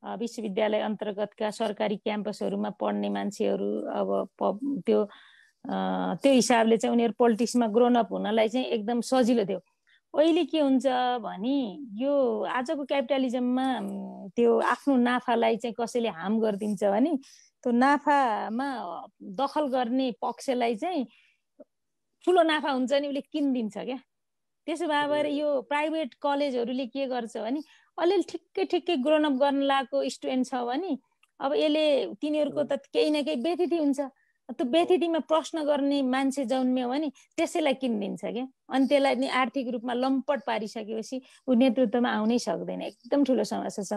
[0.02, 4.10] विश्वविद्यालय अन्तर्गतका सरकारी क्याम्पसहरूमा पढ्ने मान्छेहरू अब
[4.86, 5.04] त्यो
[6.22, 9.60] त्यो हिसाबले चाहिँ उनीहरू पोलिटिक्समा ग्रोनअप हुनलाई चाहिँ एकदम सजिलो थियो।
[10.14, 10.86] अहिले के हुन्छ
[11.20, 11.58] भने
[12.00, 12.14] यो
[12.58, 13.66] आजको क्यापिटलिजममा
[14.36, 17.16] त्यो आफ्नो नाफालाई चाहिँ कसैले हार्म गरिदिन्छ भने
[17.64, 18.68] त्यो नाफामा
[19.40, 21.04] दखल गर्ने पक्षलाई चाहिँ
[22.24, 23.98] ठुलो नाफा हुन्छ नि उसले किनिदिन्छ क्या?
[24.66, 27.60] त्यसो भएर यो प्राइभेट कलेजहरूले के गर्छ भने
[27.98, 30.96] अलिअलि ठिक्कै ठिक्कै ग्रोनअप गर्न लागेको स्टुडेन्ट छ भने
[31.40, 31.84] अब यसले
[32.22, 34.00] तिनीहरूको त केही न केही व्यतिथि हुन्छ।
[34.48, 39.94] त्यो व्यतिथिमा प्रश्न गर्ने मान्छे जन्मियो भने त्यसैलाई किनिदिन्छ क्या। अनि त्यसलाई नि आर्थिक रूपमा
[39.94, 41.16] लम्पट पारिसकेपछि
[41.48, 43.92] ऊ नेतृत्वमा आउनै सक्दैन। एकदम ठुलो समस्या छ।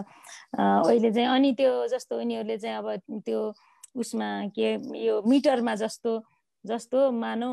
[0.60, 2.88] अहिले चाहिँ अनि त्यो जस्तो उनीहरूले चाहिँ अब
[3.24, 3.40] त्यो
[3.96, 4.68] उसमा के
[5.06, 6.12] यो मिटरमा जस्तो
[6.64, 7.50] जस्तो मानौ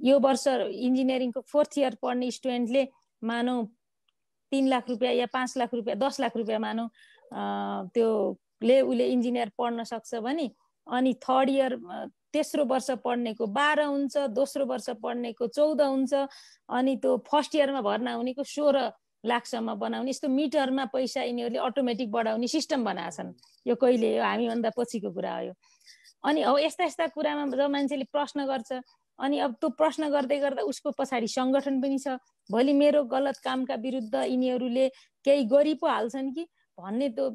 [0.00, 0.46] यो वर्ष
[0.86, 2.82] इन्जिनियरिङको फोर्थ इयर पढ्ने स्टुडेन्टले
[3.22, 3.54] मानौ
[4.52, 6.86] तिन लाख रुपियाँ या पाँच लाख रुपियाँ दस लाख रुपियाँ मानौ
[7.94, 8.08] त्यो
[8.62, 10.50] ले उसले इन्जिनियर पढ्न सक्छ भने
[10.86, 11.72] अनि थर्ड इयर
[12.32, 16.14] तेस्रो वर्ष पढ्नेको बाह्र हुन्छ दोस्रो वर्ष पढ्नेको चौध हुन्छ
[16.68, 18.90] अनि त्यो फर्स्ट इयरमा भर्ना हुनेको सोह्र
[19.24, 23.32] लाखसम्म बनाउने यस्तो मिटरमा पैसा यिनीहरूले अटोमेटिक बढाउने सिस्टम बनाएको छन्
[23.66, 24.24] यो कहिले हो?
[24.24, 25.52] हामीभन्दा पछिको कुरा हो यो।
[26.24, 28.70] अनि अब यस्ता यस्ता कुरामा जब मान्छेले प्रश्न गर्छ
[29.18, 32.18] अनि अब त्यो प्रश्न गर्दै गर्दा उसको पछाडि सङ्गठन पनि छ।
[32.50, 34.88] भोलि मेरो गलत कामका विरुद्ध यिनीहरूले
[35.24, 36.44] केही गरि पो हाल्छन् कि?
[36.78, 37.26] भन्ने त्यो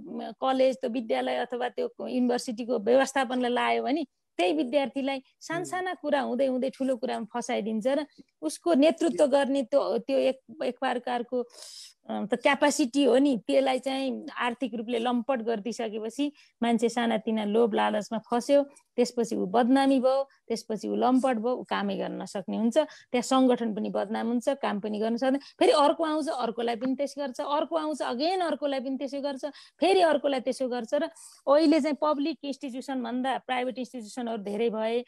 [0.42, 4.04] कलेज त्यो विद्यालय अथवा त्यो युनिभर्सिटीको व्यवस्थापनलाई लायो भने
[4.40, 8.06] त्यही विद्यार्थीलाई सानसाना कुरा हुँदै हुँदै ठुलो कुरामा फसाइदिन्छ र
[8.42, 11.38] उसको नेतृत्व गर्ने त्यो त्यो एक एक प्रकारको
[12.10, 16.26] त क्यापासिटी हो नि त्यसलाई चाहिँ आर्थिक रूपले लम्पट गरिदिइसकेपछि
[16.64, 18.64] मान्छे सानातिना लोभ लालचमा फस्यो
[18.98, 22.78] त्यसपछि ऊ बदनामी भयो त्यसपछि ऊ लम्पट भयो ऊ कामै गर्न नसक्ने हुन्छ।
[23.12, 27.22] त्यहाँ सङ्गठन पनि बदनाम हुन्छ काम पनि गर्न सक्दैन। फेरि अर्को आउँछ अर्कोलाई पनि त्यसो
[27.22, 29.44] गर्छ। अर्को आउँछ अगेन अर्कोलाई पनि त्यसो गर्छ।
[29.80, 31.04] फेरि अर्कोलाई त्यसो गर्छ र
[31.48, 35.04] अहिले चाहिँ पब्लिक इन्स्टिट्युसन भन्दा प्राइभेट इन्स्टिट्युसनहरू धेरै भए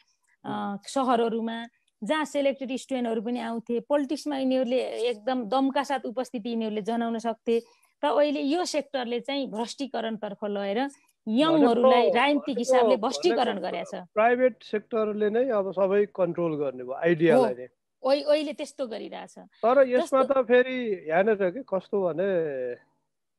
[0.94, 1.58] सहरहरूमा
[2.04, 4.80] जहाँ सेलेक्टेड स्टुडेन्टहरू पनि आउँथे पोलिटिक्समा यिनीहरूले
[5.10, 7.56] एकदम दमका साथ उपस्थिति यिनीहरूले जनाउन सक्थे।
[8.02, 10.78] र अहिले यो सेक्टरले चाहिँ भ्रष्टीकरणतर्फ लगेर
[11.26, 17.68] यङहरूलाई राजनीतिक हिसाबले भ्रष्टीकरण गरेछ। प्राइभेट सेक्टरले नै अब सबै कन्ट्रोल गर्ने भयो आइडियालाई नै
[18.04, 22.28] अहिले त्यस्तो गरिरहेछ। तर यसमा त फेरि यहाँनिर के कस्तो भने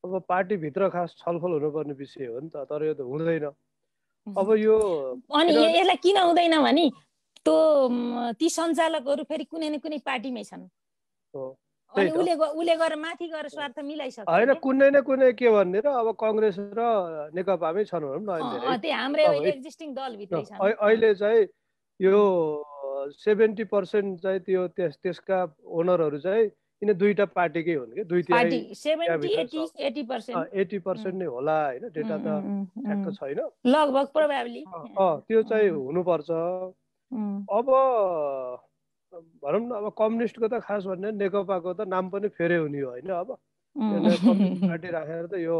[0.04, 3.46] अब पार्टीभित्र खास छलफल हुनुपर्ने विषय हो नि त तर यो त हुँदैन।
[4.26, 4.78] अब यो
[5.30, 6.90] अनि यसलाई किन हुँदैन भने
[7.46, 7.58] त्यो
[8.40, 10.66] ती सञ्चालकहरू फेरि कुनै न कुनै पार्टीमै छन्।
[11.94, 15.88] अनि उसले उसले गएर माथि गएर स्वार्थ मिलाइसक्छ होइन कुनै न कुनै के भन्ने र
[16.02, 16.82] अब कङ्ग्रेस र
[17.36, 20.44] नेकपामै छन् न त्यही हाम्रै एक्जिस्टिङ दलभित्रै
[20.74, 21.48] अहिले चाहिँ
[22.00, 22.20] यो
[23.22, 25.40] सेभेन्टी पर्सेन्ट चाहिँ त्यो त्यस त्यसका
[25.80, 26.50] ओनरहरू चाहिँ
[26.82, 28.22] किन दुईटा पार्टीकै हुन् कि दुई
[29.80, 32.28] एटी पर्सेन्ट। नै होला होइन डेटा त
[32.84, 34.08] ठ्याक्क छैन। लगभग
[35.28, 36.30] त्यो चाहिँ हुनुपर्छ।
[37.16, 37.68] अब
[39.44, 43.10] भनौँ न अब कम्युनिस्टको त खास भन्ने नेकपाको त नाम पनि फेरै हुने हो होइन
[43.10, 43.30] अब।
[43.76, 45.56] पार्टी राखेर त यो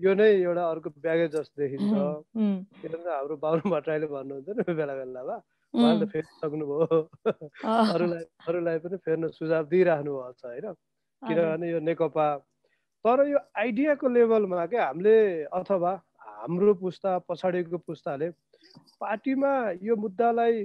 [0.00, 1.92] यो नै एउटा अर्को ब्यागेज जस्तो देखिन्छ।
[2.80, 5.36] किनभने हाम्रो बाबु भट्टराईले भन्नुहुन्छ नि बेला बेला
[5.74, 6.98] उहाँले त फेर्न सक्नुभयो।
[7.64, 10.66] अरूलाई अरूलाई पनि फेर्न सुझाव दिइराख्नु भएको छ होइन
[11.22, 12.26] किनभने यो नेकपा
[13.04, 15.16] तर यो आइडियाको लेभलमा क्या हामीले
[15.48, 15.92] अथवा
[16.40, 18.28] हाम्रो पुस्ता पछाडिको पुस्ताले
[19.00, 19.52] पार्टीमा
[19.82, 20.64] यो मुद्दालाई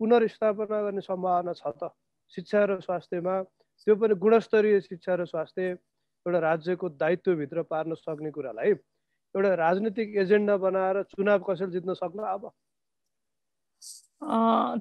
[0.00, 1.90] पुनर्स्थापना गर्ने सम्भावना छ त।
[2.32, 3.34] शिक्षा र स्वास्थ्यमा
[3.86, 5.62] त्यो पनि गुणस्तरीय शिक्षा र स्वास्थ्य
[6.26, 8.72] एउटा राज्यको दायित्वभित्र पार्न सक्ने कुरालाई
[9.34, 12.50] एउटा राजनीतिक एजेन्डा बनाएर चुनाव कसरी जित्न सक्ला अब?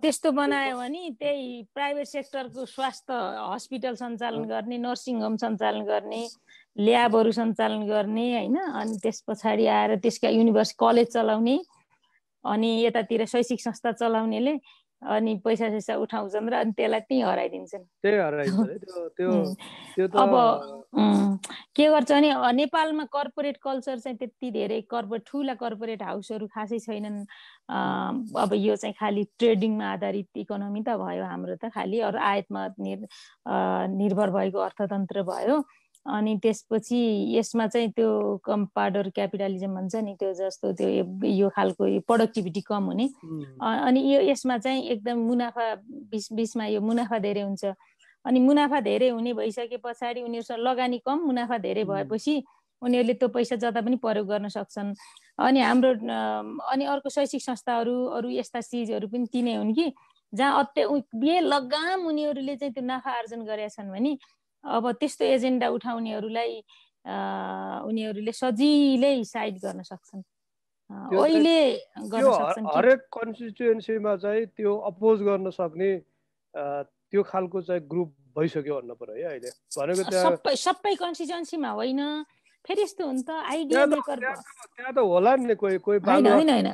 [0.02, 3.14] त्यस्तो बनायो भने त्यही प्राइभेट सेक्टरको स्वास्थ्य
[3.54, 6.22] हस्पिटल सञ्चालन गर्ने नर्सिङ होम सञ्चालन गर्ने
[6.78, 8.58] ल्याबहरू सञ्चालन गर्ने होइन?
[8.58, 11.58] अनि त्यस पछाडि आएर त्यसका युनिभर्सिटी कलेज चलाउने
[12.46, 14.58] अनि यतातिर शैक्षिक संस्था चलाउनेले
[14.98, 17.86] अनि पैसा सैसा उठाउँछन् र अनि त्यसलाई त्यहीँ हराइदिन्छन्।
[20.18, 20.34] अब
[21.78, 27.26] के गर्छ भने नेपालमा कर्पोरेट कल्चर चाहिँ त्यति धेरै कर्पोरेट ठुला कर्पोरेट हाउसहरू खासै छैनन्।
[28.42, 32.62] अब यो चाहिँ खालि ट्रेडिङमा आधारित इकोनोमी त भयो हाम्रो त खालि अरू आयातमा
[34.02, 35.62] निर्भर भएको अर्थतन्त्र भयो।
[36.08, 37.00] अनि त्यसपछि
[37.36, 38.10] यसमा चाहिँ त्यो
[38.46, 40.88] कम्पाउडर क्यापिटलिजम भन्छ नि त्यो जस्तो त्यो
[41.28, 43.08] यो खालको प्रोडक्टिभिटी कम हुने।
[43.60, 45.74] अनि यो यसमा चाहिँ एकदम मुनाफा
[46.12, 47.66] बिच बिचमा यो मुनाफा धेरै हुन्छ।
[48.26, 52.44] अनि मुनाफा धेरै हुने भइसके पछाडि उनीहरूसँग लगानी कम मुनाफा धेरै भएपछि
[52.82, 54.94] उनीहरूले त्यो पैसा जता पनि प्रयोग गर्न सक्छन्।
[55.40, 55.92] अनि हाम्रो
[56.72, 59.92] अनि अर्को शैक्षिक संस्थाहरू अरू यस्ता चिजहरू पनि तिनै हुन् कि
[60.34, 64.18] जहाँ अत्य बे लगाम उनीहरूले चाहिँ त्यो नाफा आर्जन गरेका छन् भने
[64.64, 66.54] अब त्यस्तो एजेन्डा उठाउनेहरूलाई
[67.08, 70.24] उनीहरूले सजिलै साइड गर्न सक्छन्।
[70.88, 71.60] अहिले
[72.00, 75.92] हरेक कन्स्टिट्युएन्सीमा चाहिँ त्यो अपोज गर्न सक्ने
[76.56, 82.02] त्यो खालको चाहिँ ग्रुप भइसक्यो भन्नु पर्यो है अहिले। भनेको सबै सबै कन्स्टिट्युएन्सीमा होइन।
[82.68, 86.70] फेरि यस्तो हुन्छ त आइडिया मेकर त्यहाँ त होला नि कोही कोही होइन होइन।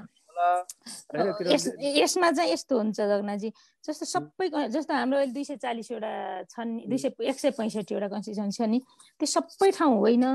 [2.03, 3.49] यसमा चाहिँ यस्तो हुन्छ जगनाजी
[3.85, 6.11] जस्तो सबै जस्तो हाम्रो अहिले दुई सय चालिसवटा
[6.53, 8.79] छन् दुई सय एक सय पैँसठीवटा कन्स्टिट्युसन छ नि
[9.19, 10.25] त्यो सबै ठाउँ होइन।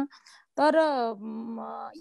[0.59, 0.75] तर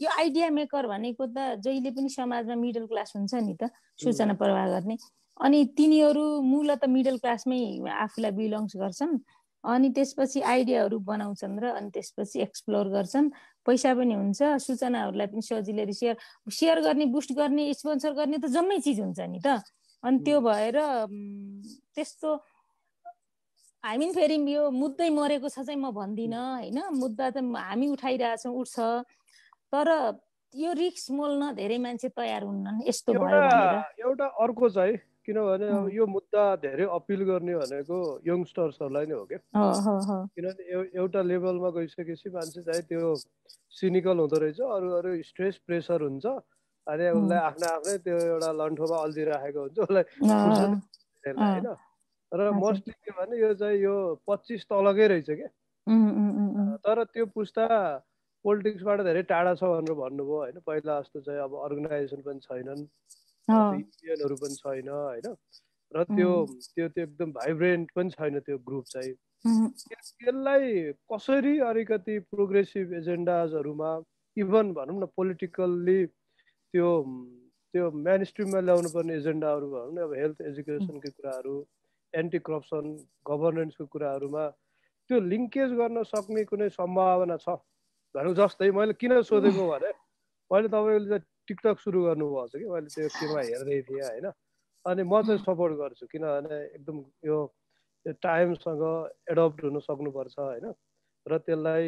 [0.01, 3.69] यो आइडिया मेकर भनेको त जहिले पनि समाजमा मिडल क्लास हुन्छ नि त
[4.01, 4.97] सूचना प्रवाह गर्ने।
[5.37, 9.13] अनि तिनीहरू मूलत मिडल क्लासमै आफूलाई बिलोङ्स गर्छन्।
[9.63, 13.29] अनि त्यसपछि आइडियाहरू बनाउँछन् र अनि त्यसपछि एक्सप्लोर गर्छन्।
[13.67, 16.15] पैसा पनि हुन्छ सूचनाहरूलाई पनि सजिलै सेयर
[16.49, 19.59] सेयर गर्ने बुस्ट गर्ने स्पोन्सर गर्ने त जम्मै चिज हुन्छ नि त।
[20.03, 20.77] अनि त्यो भएर
[21.95, 22.29] त्यस्तो
[23.83, 26.79] आई मिन फेरि यो मुद्दै मरेको छ चाहिँ म भन्दिनँ होइन?
[26.95, 28.77] मुद्दा त हामी उठाइरहेछौँ उठ्छ।
[29.73, 29.87] तर
[30.53, 33.41] यो रिक्स मोल्न धेरै मान्छे तयार हुन्नन् यस्तो भयो
[34.07, 34.95] एउटा अर्को चाहिँ
[35.27, 37.97] किनभने यो मुद्दा धेरै अपिल गर्ने भनेको
[38.27, 39.39] यङ्स्टर्सहरूलाई नै हो क्या
[40.35, 40.63] किनभने
[41.03, 43.15] एउटा लेभलमा गइसकेपछि मान्छे चाहिँ त्यो
[43.79, 46.25] सिनिकल हुँदो रहेछ अरू अरू स्ट्रेस प्रेसर हुन्छ।
[46.87, 50.05] अनि उसलाई आफ्नो आफ्नै त्यो एउटा लन्ठोमा अल्झिराखेको हुन्छ उसलाई
[51.27, 51.67] होइन?
[52.31, 53.95] र मोस्टली के भने यो चाहिँ यो
[54.27, 55.49] पच्चिस तलकै रहेछ क्या
[56.87, 57.65] तर त्यो पुस्ता
[58.45, 60.57] पोलिटिक्सबाट धेरै टाढा छ भनेर भन्नुभयो होइन?
[60.63, 62.81] पहिला जस्तो चाहिँ अब अर्गनाइजेसन पनि छैनन्।
[63.49, 65.27] युनियनहरू पनि छैन होइन?
[65.91, 66.31] र त्यो
[66.75, 69.13] त्यो त्यो एकदम भाइब्रेन्ट पनि छैन त्यो ग्रुप चाहिँ।
[69.45, 73.91] त्यसलाई कसरी अलिकति प्रोग्रेसिभ एजेन्डाजहरूमा
[74.37, 75.99] इभन भनौँ न पोलिटिकल्ली
[76.73, 76.89] त्यो
[77.73, 81.55] त्यो मेन स्ट्रिममा ल्याउनु पर्ने एजेन्डाहरू भनौँ न अब हेल्थ एजुकेसनकै कुराहरू
[82.13, 82.85] एन्टी करप्सन
[83.25, 84.45] गभर्नेन्सको कुराहरूमा
[85.09, 87.55] त्यो लिङ्केज गर्न सक्ने कुनै सम्भावना छ?
[88.15, 89.91] भनौँ जस्तै मैले किन सोधेको भने
[90.51, 92.65] मैले तपाईँले टिकटक सुरु गर्नुभएको छ कि?
[92.73, 94.27] मैले त्यो केमा हेर्दै थिएँ होइन।
[94.85, 97.37] अनि म चाहिँ सपोर्ट गर्छु किनभने एकदम यो
[98.23, 98.83] टाइमसँग
[99.31, 100.65] एडप्ट हुन सक्नुपर्छ होइन।
[101.25, 101.85] र त्यसलाई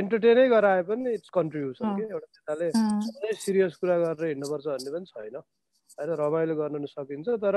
[0.00, 2.04] एन्टरटेनै गराए पनि इट्स कन्ट्रिब्युसन कि?
[2.08, 7.56] एउटा नेताले सिरियस कुरा गरेर हिँड्नुपर्छ भन्ने पनि छैन। होइन रमाइलो गर्न सकिन्छ। तर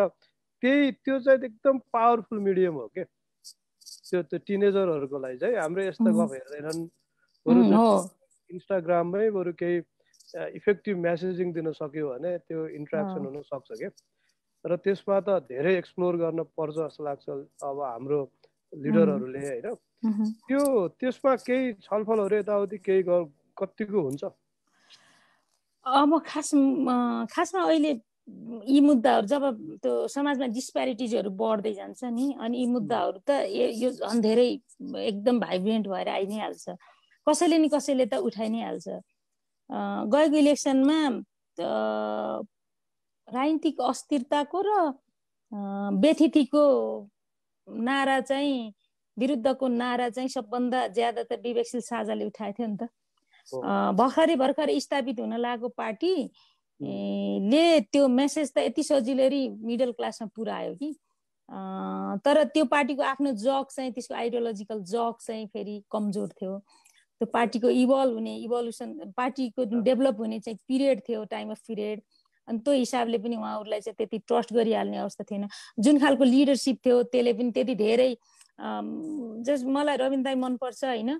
[0.64, 3.06] त्यही त्यो चाहिँ एकदम पावरफुल मिडियम हो क्या
[4.10, 6.82] त्यो त्यो टिनेजरहरूको लागि चाहिँ। हाम्रो यस्ता गफ हेर्दैनन्।
[7.46, 7.62] बरु
[8.52, 9.80] इन्स्टाग्राममै बरु केही
[10.36, 13.92] इफेक्टिभ म्यासेजिङ दिन सक्यो भने त्यो इन्ट्रेक्सन हुन सक्छ क्या
[14.66, 17.30] र त्यसमा त धेरै एक्सप्लोर गर्न पर्छ जस्तो लाग्छ
[17.70, 18.20] अब हाम्रो
[18.74, 19.68] लिडरहरूले होइन?
[20.48, 20.62] त्यो
[21.02, 23.04] त्यसमा केही छलफलहरू यताउति केही
[23.58, 24.24] कतिको हुन्छ?
[25.86, 26.50] अब खास
[27.34, 27.92] खासमा अहिले
[28.70, 29.44] यी मुद्दाहरू जब
[29.84, 33.30] त्यो समाजमा डिस्प्यारिटिजहरू बढ्दै जान्छ नि अनि यी मुद्दाहरू त
[33.82, 34.50] यो झन् धेरै
[35.10, 36.66] एकदम भाइब्रेन्ट भएर आइ नै हाल्छ।
[37.28, 38.88] कसैले नि कसैले त उठाइ नै हाल्छ।
[39.72, 41.00] गएको इलेक्सनमा
[43.28, 44.70] राजनीतिक अस्थिरताको र
[46.04, 46.64] व्यथितिको
[47.68, 48.74] नारा चाहिँ
[49.18, 52.88] विरुद्धको नारा चाहिँ सबभन्दा ज्यादातर विवेकशील साझाले उठाएको थियो नि त।
[54.00, 56.14] भर्खरै भर्खरै स्थापित हुन लागेको पार्टी
[57.52, 60.92] ले त्यो मेसेज त यति सजिलै मिडल क्लासमा पुऱ्यायो कि।
[62.26, 66.54] तर त्यो पार्टीको आफ्नो जग चाहिँ त्यसको आइडियोलोजिकल जग चाहिँ फेरि कमजोर थियो।
[67.22, 72.02] त्यो पार्टीको इभल्भ हुने इभोल्युसन पार्टीको जुन डेभलप हुने चाहिँ पिरियड थियो टाइम अफ पिरियड
[72.48, 75.48] अनि त्यो हिसाबले पनि उहाँहरूलाई चाहिँ त्यति ट्रस्ट गरिहाल्ने अवस्था थिएन।
[75.80, 78.16] जुन खालको लिडरसिप थियो त्यसले पनि त्यति धेरै
[79.46, 81.20] जस मलाई रविन्द्र दाई मनपर्छ होइन?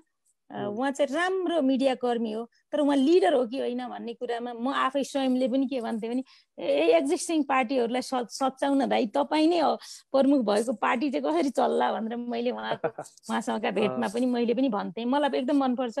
[0.52, 4.68] उहाँ चाहिँ राम्रो मिडिया कर्मी हो। तर उहाँ लिडर हो कि होइन भन्ने कुरामा म
[4.68, 6.22] आफै स्वयंले पनि के भन्थेँ भने
[6.58, 9.60] ए एक्जिस्टिङ पार्टीहरूलाई सच्याउन भाइ तपाईँ नै
[10.12, 12.88] प्रमुख भएको पार्टी चाहिँ कसरी चल्ला भनेर मैले उहाँको
[13.32, 15.98] उहाँसँगका भेटमा पनि मैले पनि भन्थेँ। मलाई एकदम मनपर्छ।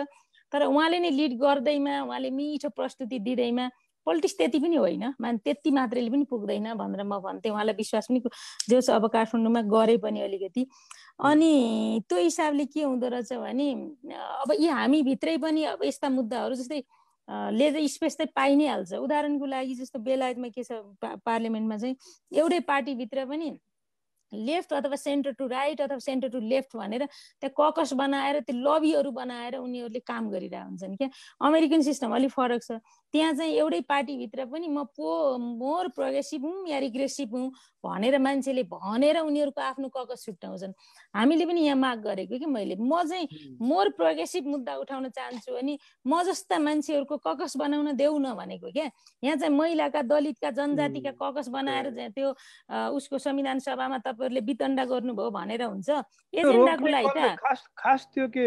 [0.52, 3.68] तर उहाँले नै लिड गर्दैमा उहाँले मिठो प्रस्तुति दिँदैमा
[4.06, 8.20] पोलिटिक्स त्यति पनि होइन। मान त्यति मात्रैले पनि पुग्दैन भनेर म भन्थेँ। उहाँलाई विश्वास पनि
[8.68, 10.66] जो अब काठमाडौँमा गरे पनि अलिकति।
[11.22, 13.70] अनि त्यो हिसाबले के हुँदो रहेछ भने
[14.42, 16.82] अब यी हामी भित्रै पनि अब यस्ता मुद्दाहरू जस्तै
[17.58, 21.96] लेजर स्पेस चाहिँ पाइ नै हाल्छ। उदाहरणको लागि जस्तो बेलायतमा के छ पार्लियामेन्टमा चाहिँ
[22.32, 23.50] एउटै पार्टीभित्र पनि
[24.32, 29.10] लेफ्ट अथवा सेन्टर टु राइट अथवा सेन्टर टु लेफ्ट भनेर त्यहाँ ककस बनाएर त्यो लबीहरू
[29.12, 31.08] बनाएर उनीहरूले काम गरिरहेको हुन्छन् क्या।
[31.40, 32.80] अमेरिकन सिस्टम अलिक फरक छ।
[33.14, 37.50] त्यहाँ चाहिँ एउटै पार्टीभित्र पनि म पो मोर प्रोग्रेसिभ हुँ या रिग्रेसिभ हुँ
[37.84, 40.72] भनेर मान्छेले भनेर उनीहरूको आफ्नो ककस छुट्याउँछन्।
[41.16, 45.78] हामीले पनि यहाँ माग गरेको कि मैले। म चाहिँ मोर प्रोग्रेसिभ मुद्दा उठाउन चाहन्छु अनि
[46.06, 48.88] म जस्ता मान्छेहरूको ककस बनाउन देऊ न भनेको क्या।
[49.22, 52.32] यहाँ चाहिँ महिलाका दलितका जनजातिका ककस बनाएर त्यो
[52.96, 55.90] उसको संविधान सभामा तपाईँहरूले वितण्डा गर्नुभयो भनेर हुन्छ।
[56.30, 57.34] एजेन्डाको लागि त
[57.74, 58.46] खास त्यो के?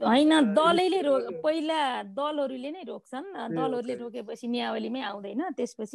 [0.00, 1.00] होइन दलैले
[1.44, 1.80] पहिला
[2.16, 5.94] दलहरूले नै रोक्छन्। दलहरूले रोकेपछि नियावलीमै आउँदैन त्यसपछि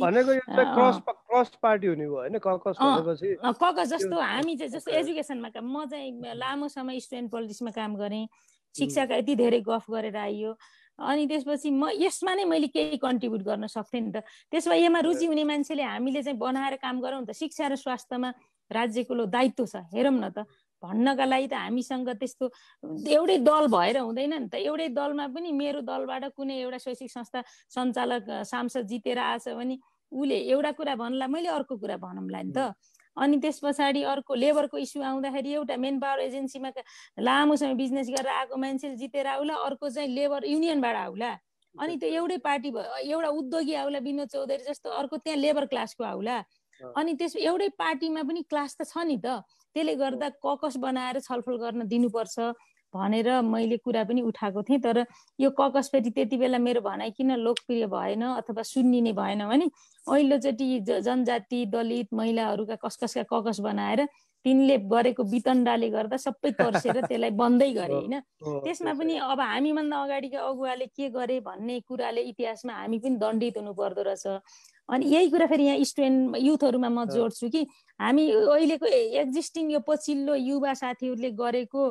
[3.57, 8.27] ककस जस्तो हामी चाहिँ जस्तो एजुकेसनमा म चाहिँ लामो समय स्टुडेन्ट पोलिटिक्समा काम गरेँ।
[8.75, 10.53] शिक्षाका यति धेरै गफ गरेर आइयो।
[10.99, 15.25] अनि त्यसपछि म यसमा नै मैले केही कन्ट्रिब्युट गर्न सक्थेँ नि त। त्यसमा यसमा रुचि
[15.25, 18.29] हुने मान्छेले हामीले चाहिँ बनाएर काम गरौँ त शिक्षा र स्वास्थ्यमा
[18.71, 20.45] राज्यको लो दायित्व छ हेरौँ न त।
[20.83, 22.45] भन्नका लागि त हामीसँग त्यस्तो
[23.11, 27.39] एउटै दल भएर हुँदैन नि त। एउटै दलमा पनि मेरो दलबाट कुनै एउटा शैक्षिक संस्था
[27.67, 29.75] सञ्चालक सांसद जितेर आएछ भने
[30.11, 32.71] उसले एउटा कुरा भन्ला मैले अर्को कुरा भनौँला नि त।
[33.19, 36.69] अनि त्यस पछाडि अर्को लेबरको इस्यु आउँदाखेरि एउटा मेन पावर एजेन्सीमा
[37.19, 41.31] लामो समय बिजनेस गरेर आएको मान्छे जितेर आउला अर्को चाहिँ लेबर युनियनबाट आउला।
[41.75, 46.03] अनि त्यो एउटै पार्टी भयो एउटा उद्योगी आउला विनोद चौधरी जस्तो अर्को त्यहाँ लेबर क्लासको
[46.03, 46.37] आउला।
[46.97, 49.43] अनि त्यस एउटै पार्टीमा पनि क्लास त छ नि त।
[49.75, 52.37] त्यसले गर्दा ककस बनाएर छलफल गर्न दिनुपर्छ।
[52.93, 55.05] भनेर मैले कुरा पनि उठाएको थिएँ तर
[55.39, 59.69] यो ककस फेरि त्यति बेला मेरो भनाइ किन लोकप्रिय भएन अथवा सुन्निने भएन भने
[60.07, 64.07] पहिलोचोटि जनजाति दलित महिलाहरूका कस कसका ककस बनाएर
[64.45, 68.19] तिनले गरेको वितण्डाले गर्दा सबै तर्सेर त्यसलाई बन्दै गरे होइन?
[68.63, 73.73] त्यसमा पनि अब हामीभन्दा अगाडिका अगुवाले के गरे भन्ने कुराले इतिहासमा हामी पनि दण्डित हुनु
[73.75, 74.25] पर्दो रहेछ।
[74.89, 77.65] अनि यही कुरा फेरि यहाँ स्टुडेन्ट युथहरूमा म जोड्छु कि
[77.99, 78.85] हामी अहिलेको
[79.23, 81.83] एक्जिस्टिङ यो पछिल्लो युवा साथीहरूले गरेको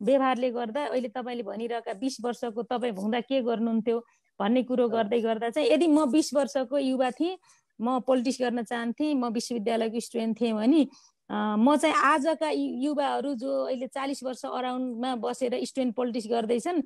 [0.00, 3.98] व्यवहारले गर्दा अहिले तपाईँले भनिरहेका बिस वर्षको तपाईँ हुँदा के गर्नुहुन्थ्यो
[4.40, 7.36] भन्ने कुरो गर्दै गर्दा चाहिँ यदि म बिस वर्षको युवा थिएँ
[7.80, 10.86] म पोलिटिक्स गर्न चाहन्थेँ म विश्वविद्यालयको स्टुडेन्ट थिएँ भने
[11.30, 16.80] म चाहिँ आजका युवाहरू जो अहिले चालिस वर्ष अराउन्डमा बसेर स्टुडेन्ट पोलिटिक्स गर्दैछन्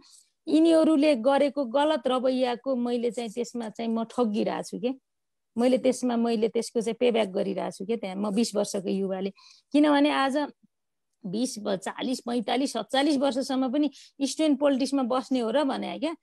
[0.47, 4.91] यिनीहरूले गरेको गलत रवैयाको मैले चाहिँ त्यसमा चाहिँ म ठगिरहेको छु कि?
[5.57, 9.31] मैले त्यसमा मैले त्यसको चाहिँ पेब्याक गरिरहेको छु क्या त्यहाँ म बिस वर्षको युवाले।
[9.75, 10.37] किनभने आज
[11.25, 16.15] बिस चालिस पैँतालिस सत्तालिस वर्षसम्म पनि स्टुडेन्ट पोलिटिक्समा बस्ने हो र भने क्या?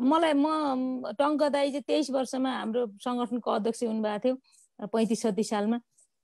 [0.00, 5.80] मलाई म टङ्क दाई चाहिँ तेइस वर्षमा हाम्रो सङ्गठनको अध्यक्ष हुनुभएको थियो पैँतिस छत्तिस सालमा।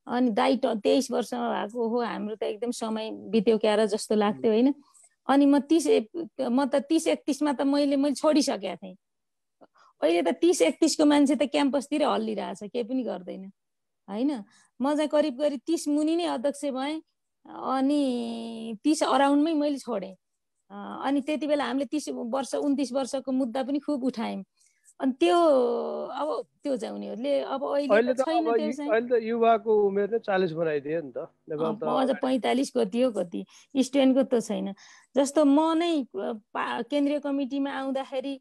[0.07, 4.75] अनि दाई तेइस वर्षमा भएको हो हाम्रो त एकदम समय बित्यो क्यार जस्तो लाग्थ्यो होइन?
[5.29, 5.87] अनि म तिस
[6.41, 8.97] म त तिस एकतिसमा त मैले मैले छोडिसकेको थिएँ।
[10.03, 13.45] अहिले त तिस एकतिसको मान्छे त क्याम्पसतिर हल्लिरहेछ केही पनि गर्दैन
[14.09, 14.31] होइन?
[14.81, 17.01] म चाहिँ करिब करिब तिस मुनि नै अध्यक्ष भएँ।
[17.47, 20.15] अनि तिस अराउन्डमै मैले छोडेँ।
[20.71, 24.45] अनि त्यति बेला हामीले तिस वर्ष उन्तिस वर्षको मुद्दा पनि खुब उठायौँ।
[25.01, 26.29] अनि त्यो अब
[26.63, 31.19] त्यो चाहिँ उनीहरूले अब अहिले छैन युवाको उमेर नै चालिस बनाइदियो नि त।
[31.51, 33.41] अझ पैँतालिस कति हो कति
[33.75, 34.75] स्टुडेन्टको त छैन।
[35.17, 38.35] जस्तो म नै केन्द्रीय कमिटीमा आउँदाखेरि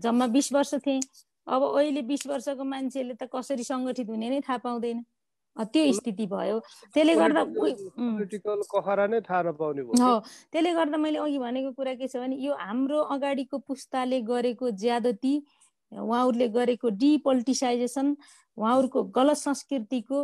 [0.00, 1.00] जम्मा बिस वर्ष थिएँ।
[1.46, 5.04] अब अहिले बिस वर्षको मान्छेले त कसरी सङ्गठित हुने नै थाहा पाउँदैन।
[5.56, 6.58] त्यो स्थिति भयो।
[6.94, 7.40] त्यसले गर्दा
[10.00, 10.18] हो
[10.52, 15.34] त्यसले गर्दा मैले अघि भनेको कुरा के छ भने यो हाम्रो अगाडिको पुस्ताले गरेको ज्यादती
[15.92, 18.16] उहाँहरूले गरेको डिपोलिटिसाइजेसन
[18.58, 20.18] उहाँहरूको गलत संस्कृतिको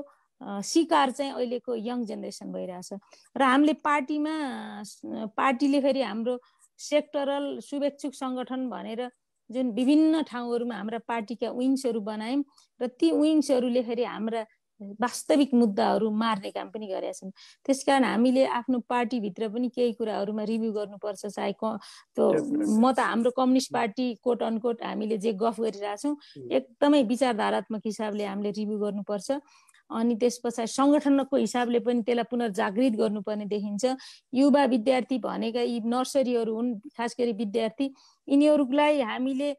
[0.63, 2.93] शिकार चाहिँ अहिलेको यङ जेनेरेसन भइरहेछ।
[3.37, 4.35] र हामीले पार्टीमा
[5.37, 6.39] पार्टीले फेरि हाम्रो
[6.81, 9.09] सेक्टरल शुभेच्छुक सङ्गठन भनेर
[9.51, 12.43] जुन विभिन्न ठाउँहरूमा हाम्रा पार्टीका विङ्सहरू बनायौँ
[12.81, 14.43] र ती विङ्सहरूले फेरि हाम्रा
[14.81, 17.31] वास्तविक मुद्दाहरू मार्ने काम पनि गरेका छन्।
[17.67, 22.27] त्यसकारण हामीले आफ्नो पार्टीभित्र पनि केही कुराहरूमा रिभ्यू गर्नुपर्छ चाहे त्यो
[22.81, 26.15] म त हाम्रो कम्युनिस्ट पार्टी कोट अनकोट हामीले जे गफ गरिरहेछौँ
[26.51, 29.31] एकदमै विचारधारात्मक हिसाबले हामीले रिभ्यू गर्नुपर्छ।
[29.91, 33.85] अनि त्यस पछाडि सङ्गठनको हिसाबले पनि त्यसलाई पुनर्जागृत गर्नुपर्ने देखिन्छ।
[34.35, 37.87] युवा विद्यार्थी भनेका यी नर्सरीहरू हुन् खास गरी विद्यार्थी
[38.29, 39.51] यिनीहरूलाई हामीले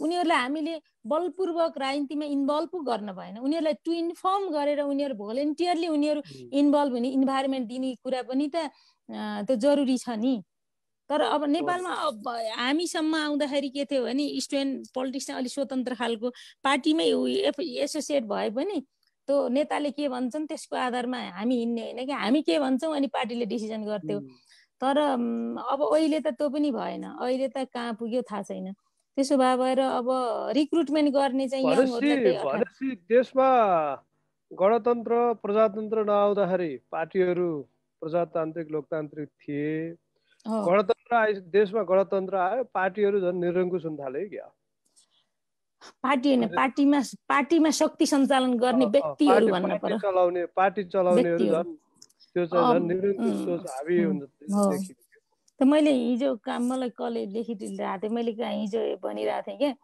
[0.00, 0.74] उनीहरूलाई हामीले
[1.06, 6.22] बलपूर्वक राजनीतिमा इन्भल्भ पो गर्न भएन। उनीहरूलाई टु इन्फर्म गरेर उनीहरू भोलिन्टियरली उनीहरू
[6.60, 8.70] इन्भल्भ हुने इन्भाइरोमेन्ट दिने कुरा पनि त
[9.46, 10.34] त्यो जरुरी छ नि।
[11.10, 12.28] तर अब नेपालमा अब
[12.58, 16.30] हामीसम्म आउँदाखेरि के थियो भने स्टुडेन्ट पोलिटिक्स अलिक स्वतन्त्र खालको
[16.64, 17.06] पार्टीमै
[17.84, 18.80] एसोसिएट भए पनि
[19.28, 22.12] त्यो नेताले के भन्छन् त्यसको आधारमा हामी हिँड्ने होइन कि?
[22.12, 24.18] हामी के भन्छौँ अनि पार्टीले डिसिजन गर्थ्यो।
[24.80, 28.72] तर अब अहिले त त्यो पनि भएन। अहिले त कहाँ पुग्यो थाहा छैन।
[29.16, 30.08] त्यसो भए भएर अब
[30.56, 31.64] रिक्रुटमेन्ट गर्ने चाहिँ
[33.10, 33.48] देशमा
[34.50, 37.50] गणतन्त्र प्रजातन्त्र नआउँदाखेरि पार्टीहरू
[38.02, 39.70] प्रजातान्त्रिक लोकतान्त्रिक थिए।
[40.46, 44.46] गणतन्त्र आए देशमा गणतन्त्र आयो पार्टीहरू झन् निरङ्कुश हुन थाल्यो क्या।
[46.02, 51.72] पार्टी होइन पार्टीमा पार्टीमा शक्ति सञ्चालन गर्ने व्यक्तिहरू भन्न पर्यो चलाउने पार्टी चलाउनेहरू झन्
[52.34, 54.24] त्यो चाहिँ झन् निरङ्कुश सोच हाबी हुन्छ
[55.60, 59.74] त मैले हिजो काम मलाई कसले लेखिरहेको थिएँ मैले कहाँ हिजो भनिरहेको थिएँ क्या।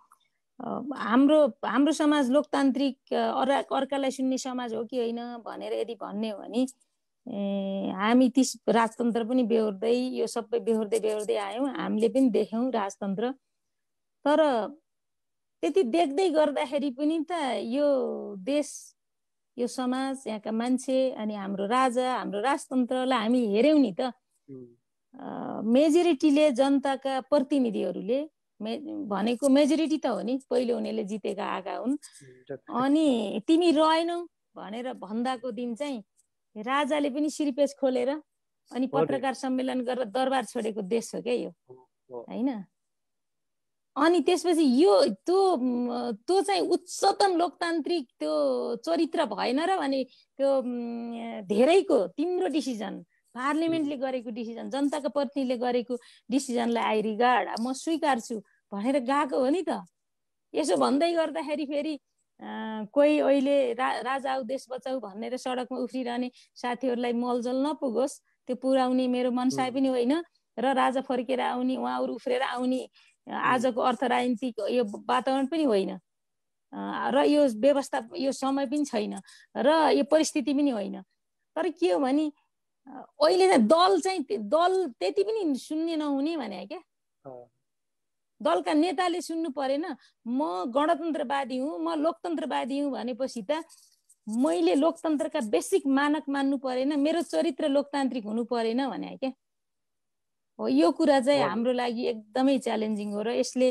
[0.60, 6.38] हाम्रो हाम्रो समाज लोकतान्त्रिक अर्का अर्कालाई सुन्ने समाज हो कि होइन भनेर यदि भन्ने हो
[6.38, 6.62] भने
[7.96, 13.32] हामी ती राजतन्त्र पनि बेहोर्दै यो सबै बेहोर्दै बेहोर्दै आयौँ हामीले पनि देख्यौँ राजतन्त्र।
[14.24, 14.40] तर
[15.62, 17.32] त्यति देख्दै गर्दाखेरि पनि त
[17.64, 17.86] यो
[18.44, 18.68] देश
[19.56, 24.12] यो समाज यहाँका मान्छे अनि हाम्रो राजा हाम्रो राजतन्त्रलाई हामी हेऱ्यौँ नि त।
[25.14, 28.20] मेजोरिटीले जनताका प्रतिनिधिहरूले
[28.60, 28.76] मे
[29.08, 31.96] भनेको मेजोरिटी त हो नि पहिलो उनीहरूले जितेका आएका हुन्।
[32.70, 34.18] अनि तिमी रहेनौ
[34.56, 36.02] भनेर भन्दाको दिन चाहिँ
[36.56, 38.10] राजाले पनि सिरिपेज खोलेर
[38.70, 41.50] अनि पत्रकार सम्मेलन गरेर दरबार छोडेको देश हो क्या यो।
[42.10, 42.50] होइन?
[43.96, 44.92] अनि त्यसपछि यो
[45.26, 45.40] त्यो
[46.26, 48.34] त्यो चाहिँ उच्चतम लोकतान्त्रिक त्यो
[48.86, 50.04] चरित्र भएन र भने
[50.38, 50.50] त्यो
[51.50, 53.02] धेरैको तिम्रो डिसिजन
[53.34, 55.94] पार्लिमेन्टले गरेको डिसिजन जनताको प्रतिनिधिले गरेको
[56.30, 58.36] डिसिजनलाई आई रिगार्ड म स्वीकार्छु
[58.72, 59.82] भनेर गएको हो नि त।
[60.54, 61.94] यसो भन्दै गर्दाखेरि फेरि
[62.90, 68.14] कोही अहिले रा राजा आऊ देश बचाउ भनेर सडकमा उफ्रिरहने साथीहरूलाई मलजल नपुगोस्
[68.48, 70.12] त्यो पुर्याउने मेरो मनसाय पनि होइन।
[70.58, 72.80] र राजा फर्केर आउने उहाँहरू उफ्रेर आउने
[73.26, 75.92] आजको अर्थ राजनीतिक यो वातावरण पनि होइन।
[77.14, 79.14] र यो व्यवस्था यो समय पनि छैन।
[79.54, 81.02] र यो परिस्थिति पनि होइन।
[81.56, 82.30] तर के हो भने
[83.22, 86.80] अहिले चाहिँ दल चाहिँ दल त्यति पनि सुन्ने नहुने भने क्या।
[88.40, 89.84] दलका नेताले सुन्नु परेन
[90.26, 90.40] म
[90.74, 93.62] गणतन्त्रवादी हुँ म लोकतन्त्रवादी हुँ भनेपछि त
[94.26, 99.32] मैले लोकतन्त्रका बेसिक मानक मान्नु परेन मेरो चरित्र लोकतान्त्रिक हुनु परेन भने क्या।
[100.58, 103.68] हो यो कुरा चाहिँ हाम्रो लागि एकदमै च्यालेन्जिङ हो र यसले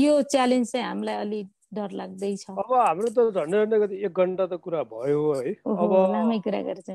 [0.00, 4.60] यो च्यालेन्ज चाहिँ हामीलाई अलिक डर लाग्दैछ। अब हाम्रो त झन्डै झन्डै एक घन्टा त
[4.64, 6.88] कुरा भयो है। अब लामै कुरा गर्छ।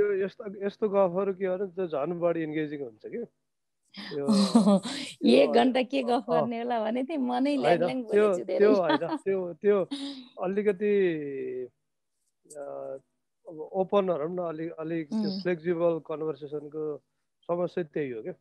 [0.00, 3.22] यो यस्तो यस्तो गफहरू के हो त्यो झन् बढी इन्गेजिङ हुन्छ कि?
[5.36, 7.54] एक घन्टा के गफ गर्ने होला भने चाहिँ मनै
[8.10, 9.78] त्यो त्यो होइन त्यो त्यो
[10.46, 10.92] अलिकति
[13.46, 15.08] अब ओपनहरू पनि न अलिक अलिक
[15.42, 16.84] फ्लेक्सिबल कन्भर्सेसनको
[17.48, 18.34] समस्या त्यही हो क्या?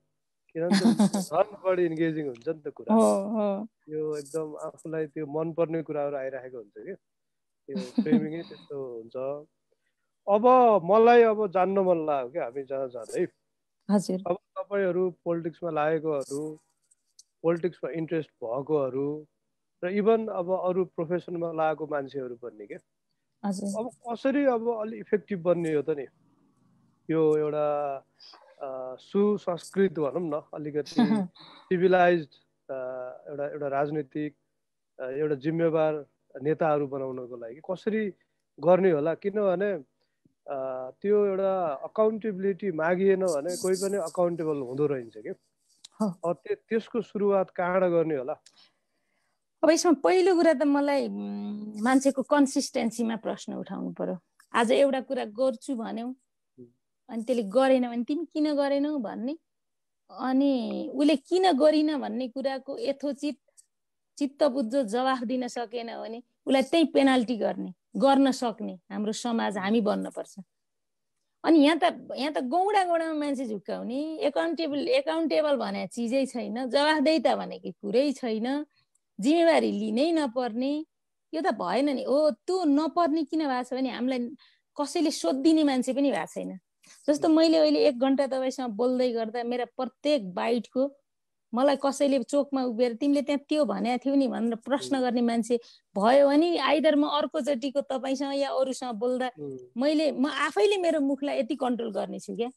[0.56, 0.78] किनभने
[1.30, 2.94] झन् बढी इन्गेजिङ हुन्छ नि त कुरा।
[3.86, 6.94] त्यो एकदम आफूलाई त्यो मनपर्ने कुराहरू आइरहेको हुन्छ कि?
[7.70, 9.16] त्यो फ्रेमिङै त्यस्तो हुन्छ।
[10.30, 10.46] अब
[10.86, 13.26] मलाई अब जान्न मन लाग्यो क्या हामी जहाँ जाँदै।
[14.30, 16.42] अब तपाईँहरू पोलिटिक्समा लागेकोहरू
[17.44, 19.08] पोलिटिक्समा इन्ट्रेस्ट भएकोहरू
[19.84, 22.80] र इभन अब अरू प्रोफेसनमा लागेको मान्छेहरू पनि क्या
[23.80, 26.06] अब कसरी अब अलिक इफेक्टिभ बन्ने हो त नि?
[27.10, 27.66] यो एउटा
[29.02, 30.94] सुसंस्कृत भनौँ न अलिकति
[31.72, 32.28] सिभिलाइज
[32.70, 34.34] एउटा एउटा राजनीतिक
[35.00, 35.94] एउटा जिम्मेवार
[36.36, 38.04] नेताहरू बनाउनको लागि। कसरी
[38.60, 39.14] गर्ने होला?
[39.24, 39.72] किनभने
[40.50, 41.54] त्यो एउटा
[41.88, 45.34] अकाउन्टेबिलिटी मागिएन भने कोही पनि अकाउन्टेबल हुँदो रहेछ कि?
[46.70, 48.36] त्यसको सुरुवात कहाँबाट गर्ने होला?
[49.64, 51.08] अब यसमा पहिलो कुरा त मलाई
[51.86, 54.18] मान्छेको कन्सिस्टेन्सीमा प्रश्न उठाउनु पर्यो।
[54.56, 56.08] आज एउटा कुरा गर्छु भन्यौ
[57.10, 59.34] अनि त्यसले गरेन भने तिमी किन गरेनौ भन्ने?
[60.10, 60.52] अनि
[60.94, 63.38] उसले किन गरिन भन्ने कुराको यथोचित
[64.18, 69.82] चित्त बुझ्दो जवाफ दिन सकेन भने उसलाई त्यही पेनाल्टी गर्ने। गर्न सक्ने। हाम्रो समाज हामी
[69.82, 70.40] बन्नपर्छ।
[71.44, 71.84] अनि यहाँ त
[72.18, 78.48] यहाँ त गौडा गौडामा मान्छे झुक्काउने एकाउन्टेबल एकाउन्टेबल भने चिजै छैन जवाफदेता भनेको कुरै छैन
[79.20, 80.74] जिम्मेवारी लिनै नपर्ने
[81.34, 84.20] यो त भएन नि। हो त्यो नपर्ने किन भएको छ भने हामीलाई
[84.78, 86.52] कसैले सोधिदिने मान्छे पनि भएको छैन।
[87.08, 90.82] जस्तो मैले अहिले एक घन्टा तपाईँसँग बोल्दै गर्दा मेरा प्रत्येक बाइटको
[91.54, 95.60] मलाई कसैले चोकमा उभिएर तिमीले त्यहाँ त्यो भनेको थियौ नि भनेर प्रश्न गर्ने मान्छे
[95.98, 99.30] भयो भने आइदर म अर्कोचोटिको तपाईँसँग या अरूसँग बोल्दा
[99.78, 102.50] मैले म आफैले मेरो मुखलाई यति कन्ट्रोल गर्नेछु क्या?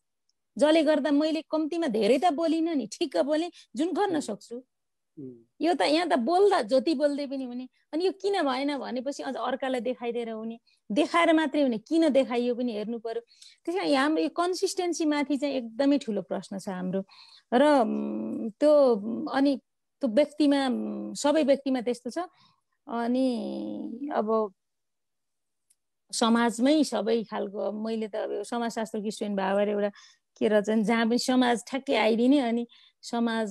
[0.56, 4.60] जसले गर्दा मैले कम्तीमा धेरै त बोलिनँ नि ठिक्क बोलेँ जुन गर्न सक्छु।
[5.60, 9.36] यो त यहाँ त बोल्दा जति बोल्दै पनि हुने अनि यो किन भएन भनेपछि अझ
[9.36, 10.56] अर्कालाई देखाइदिएर हुने।
[10.98, 13.22] देखाएर मात्रै हुने किन देखाइयो पनि हेर्नु पर्यो।
[13.64, 17.00] त्यस कारण हाम्रो यो कन्सिस्टेन्सी माथि चाहिँ एकदमै ठुलो प्रश्न छ हाम्रो।
[17.52, 17.62] र
[18.60, 18.72] त्यो
[19.32, 19.52] अनि
[20.02, 20.60] त्यो व्यक्तिमा
[21.16, 22.18] सबै व्यक्तिमा त्यस्तो छ।
[22.86, 23.28] अनि
[24.12, 24.28] अब
[26.12, 29.90] समाजमै सबै खालको मैले त अब समाजशास्त्रको स्टुडेन्ट भएर एउटा
[30.36, 32.64] के रहेछ जहाँ पनि समाज ठ्याक्कै आइदिने अनि
[33.02, 33.48] समाज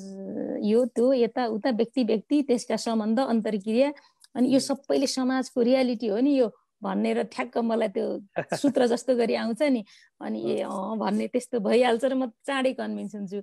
[0.69, 3.89] यो त्यो यता उता व्यक्ति व्यक्ति त्यसका सम्बन्ध अन्तर्क्रिया
[4.35, 6.47] अनि यो सबैले समाजको रियालिटी हो नि यो।
[6.81, 8.07] भनेर ठ्याक्क मलाई त्यो
[8.61, 9.83] सूत्र जस्तो गरी आउँछ नि।
[10.21, 13.39] अनि ए अँ। भन्ने त्यस्तो भइहाल्छ र म चाँडै कन्भिन्स हुन्छु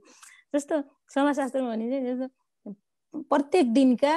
[0.54, 0.74] जस्तो
[1.14, 2.28] समाजशास्त्रमा भने चाहिँ
[3.30, 4.14] प्रत्येक दिनका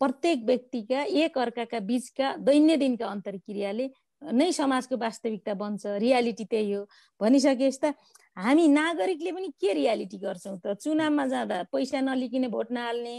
[0.00, 3.86] प्रत्येक व्यक्तिका एक अर्काका बिचका दैन्य दिनका अन्तर्क्रियाले
[4.22, 6.82] नै समाजको वास्तविकता बन्छ। रियालिटी त्यही हो।
[7.20, 7.94] भनिसके त
[8.36, 10.74] हामी नागरिकले पनि के रियालिटी गर्छौँ त?
[10.82, 13.14] चुनावमा जाँदा पैसा नलिकन भोट नहाल्ने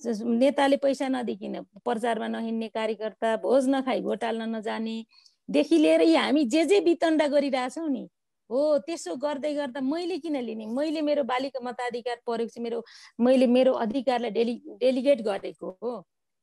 [0.00, 6.80] नेताले पैसा नदिकन प्रचारमा नहिँड्ने कार्यकर्ता भोज नखाई हाल्न नजानेदेखि लिएर यी हामी जे जे
[6.80, 8.08] वितण्डा गरिरहेछौँ नि
[8.50, 10.66] हो त्यसो गर्दै गर्दा मैले किन लिने?
[10.66, 12.82] मैले मेरो बालिका मताधिकार चाहिँ मेरो
[13.20, 15.92] मैले मेरो अधिकारलाई डेलि डेलिगेट गरेको हो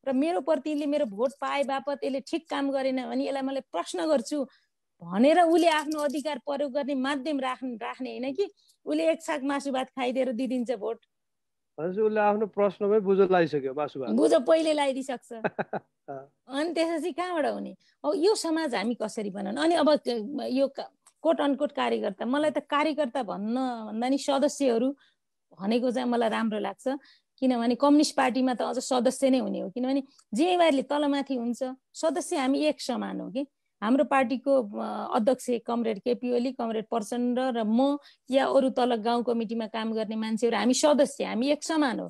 [0.08, 4.08] र मेरो प्रतिनिधिले मेरो भोट पाए बापत यसले ठिक काम गरेन भने यसलाई मैले प्रश्न
[4.08, 4.44] गर्छु
[5.02, 8.50] भनेर उसले आफ्नो अधिकार प्रयोग गर्ने माध्यम राख्ने राख्ने होइन कि
[8.86, 11.00] उसले एक साग मासु भात खाइदिएर दिइदिन्छ भोट।
[11.88, 15.30] उसले आफ्नो प्रश्नमै बुझो लगाइसक्यो मासु भात बुझो पहिले लगाइदिइसक्छ
[16.56, 17.72] अनि त्यसपछि कहाँबाट हुने?
[18.04, 19.62] अब यो समाज हामी कसरी बनाउने?
[19.62, 19.90] अनि अब
[20.60, 20.68] यो
[21.24, 23.56] कोट अनकोट कार्यकर्ता मलाई त कार्यकर्ता भन्न
[23.88, 24.90] भन्दा नि सदस्यहरू
[25.60, 26.88] भनेको चाहिँ मलाई राम्रो लाग्छ।
[27.42, 30.02] किनभने कम्युनिस्ट पार्टीमा त अझ सदस्य नै हुने हो। किनभने
[30.34, 31.62] जिम्मेवारीले तलमाथि हुन्छ
[32.02, 33.46] सदस्य हामी एक समान हो कि?
[33.82, 34.54] हाम्रो पार्टीको
[35.18, 37.98] अध्यक्ष कमरेड केपी ओली कमरेड प्रचण्ड र म
[38.30, 42.08] या अरू तल गाउँ कमिटीमा काम गर्ने मान्छेहरू हामी सदस्य हामी एक समान हो।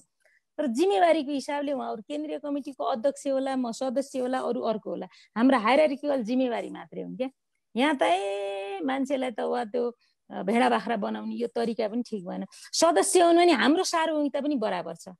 [0.59, 5.07] तर जिम्मेवारीको हिसाबले उहाँहरू केन्द्रीय कमिटीको अध्यक्ष होला म सदस्य होला अरू अर्को होला।
[5.38, 7.30] हाम्रो हाइरारिकल जिम्मेवारी मात्रै हुन् क्या।
[7.76, 9.84] यहाँ त ए मान्छेलाई त वा त्यो
[10.30, 14.95] भेडा बाख्रा बनाउने यो तरिका पनि ठिक भएन। सदस्य हुनु भने हाम्रो सार्वभौमिकता पनि बराबर
[14.95, 15.15] छ।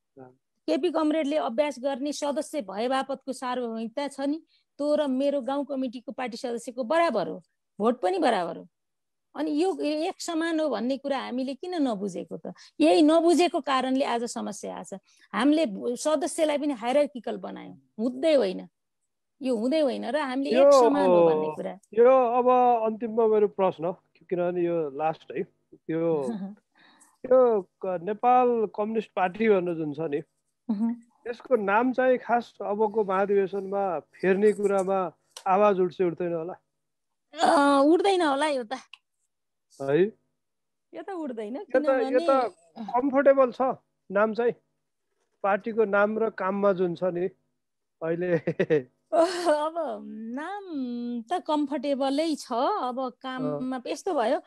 [0.67, 4.39] केपी कमरेडले अभ्यास गर्ने सदस्य भए बापतको सार्वभौमिकता छ नि।
[4.82, 7.41] तँ र मेरो गाउँ कमिटीको पार्टी सदस्यको बराबर हो।
[7.79, 8.67] भोट पनि बराबर हो।
[9.36, 12.53] अनि यो एक समान हो भन्ने कुरा हामीले किन नबुझेको त?
[12.82, 14.93] यही नबुझेको कारणले आज समस्या आछ।
[15.34, 18.67] हामीले सदस्यलाई पनि हाइरार्किकल बनायौँ। हुँदै होइन।
[19.41, 22.47] यो हुँदै होइन र हामीले एक समान हो भन्ने कुरा। यो अब
[22.89, 23.91] अन्तिममा मेरो प्रश्न
[24.27, 25.43] किनभने यो लास्ट है।
[25.88, 26.01] त्यो
[27.25, 27.39] यो
[28.03, 30.21] नेपाल कम्युनिस्ट पार्टी भन्ने जुन छ नि
[31.26, 33.84] यसको नाम चाहिँ खास अबको महाधिवेशनमा
[34.22, 34.99] फेर्ने कुरामा
[35.47, 36.55] आवाज उठ्छ उठ्दैन होला।
[37.93, 38.74] उठ्दैन होला यो त।
[39.80, 40.01] है?
[40.93, 42.32] यो त उठ्दैन यो त
[42.95, 43.61] कम्फोर्टेबल छ
[44.09, 44.53] नाम चाहिँ।
[45.43, 47.28] पार्टीको नाम र काममा जुन छ नि
[48.01, 48.32] अहिले
[49.11, 49.76] अब
[50.36, 50.65] नाम
[51.30, 52.59] त कम्फर्टेबलै छ
[52.89, 54.38] अब काममा यस्तो भयो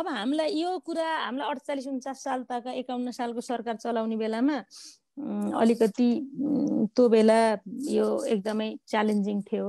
[0.00, 4.58] अब हामीलाई यो कुरा हामीलाई अडचालिस उन्चास साल तक एकाउन्न सालको सरकार चलाउने बेलामा
[5.18, 6.08] अलिकति
[6.96, 7.38] त्यो बेला
[7.96, 9.66] यो एकदमै च्यालेन्जिङ थियो।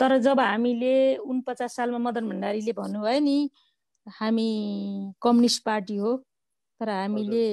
[0.00, 3.36] तर जब हामीले उनपचास सालमा मदन भण्डारीले भन्नुभयो नि
[4.06, 4.48] हामी
[5.22, 6.16] कम्युनिस्ट पार्टी हो
[6.80, 7.44] तर हामीले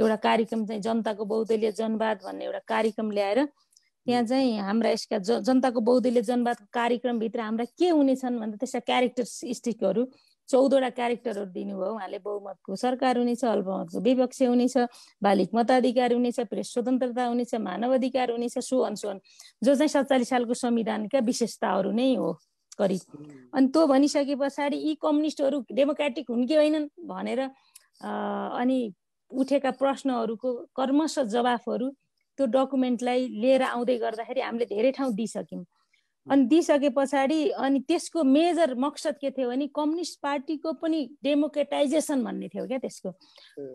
[0.00, 5.38] एउटा कार्यक्रम चाहिँ जनताको बहुदलीय जनवाद भन्ने एउटा कार्यक्रम ल्याएर त्यहाँ चाहिँ हाम्रा यसका ज
[5.48, 10.04] जनताको बहुदलीय जनवादको कार्यक्रमभित्र हाम्रा के हुनेछन् भन्दा त्यस्ता क्यारेक्टरिस्टिकहरू
[10.48, 14.76] चौधवटा क्यारेक्टरहरू दिनुभयो। उहाँले बहुमतको सरकार हुनेछ अल्पमतको विपक्ष हुनेछ
[15.22, 19.20] बालिक मताधिकार हुनेछ प्रेस स्वतन्त्रता हुनेछ मानव अधिकार हुनेछ सो अनसोन
[19.62, 22.32] जो चाहिँ सत्तालिस सालको संविधानका विशेषताहरू नै हो
[22.78, 23.00] करिब।
[23.54, 28.78] अनि त्यो भनिसके पछाडि यी कम्युनिस्टहरू डेमोक्रेटिक हुन् कि होइनन् भनेर अनि
[29.30, 31.88] उठेका प्रश्नहरूको कर्मश जवाफहरू
[32.38, 35.64] त्यो डकुमेन्टलाई लिएर आउँदै गर्दाखेरि हामीले धेरै ठाउँ दिइसक्यौँ।
[36.30, 42.48] अनि दिइसके पछाडि अनि त्यसको मेजर मकसद के थियो भने कम्युनिस्ट पार्टीको पनि डेमोक्रेटाइजेसन भन्ने
[42.48, 43.10] थियो क्या त्यसको।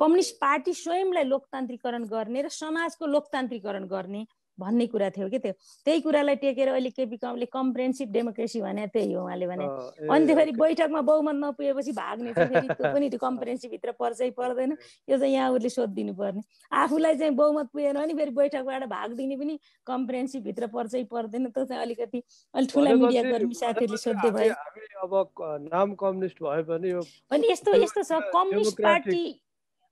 [0.02, 4.26] कम्युनिस्ट पार्टी स्वयंलाई लोकतान्त्रिकरण गर्ने र समाजको लोकतान्त्रिकरण गर्ने
[4.60, 5.54] भन्ने कुरा थियो कि त्यो।
[5.86, 9.66] त्यही कुरालाई टेकेर अहिले केपी कमले कम्प्रेन्सिभ डेमोक्रेसी भने त्यही हो उहाँले भने।
[10.12, 14.72] अनि फेरि बैठकमा बहुमत नपुगेपछि भाग्ने त्यो पनि त्यो कम्प्रेन्सिभभित्र पर्छै पर्दैन।
[15.10, 16.42] यो चाहिँ यहाँहरूले सोधिदिनु पर्ने
[16.72, 21.82] आफूलाई चाहिँ बहुमत पुगेन भने फेरि बैठकबाट भाग दिने पनि कम्प्रेन्सिभभित्र पर्छै पर्दैन। त्यो चाहिँ
[21.82, 24.54] अलिकति अलिक ठुला मिडिया कर्मी साथीहरूले सोध्दै भयो
[25.00, 26.92] अब नाम कम्युनिस्ट भए पनि
[27.32, 29.24] अनि यस्तो यस्तो छ कम्युनिस्ट पार्टी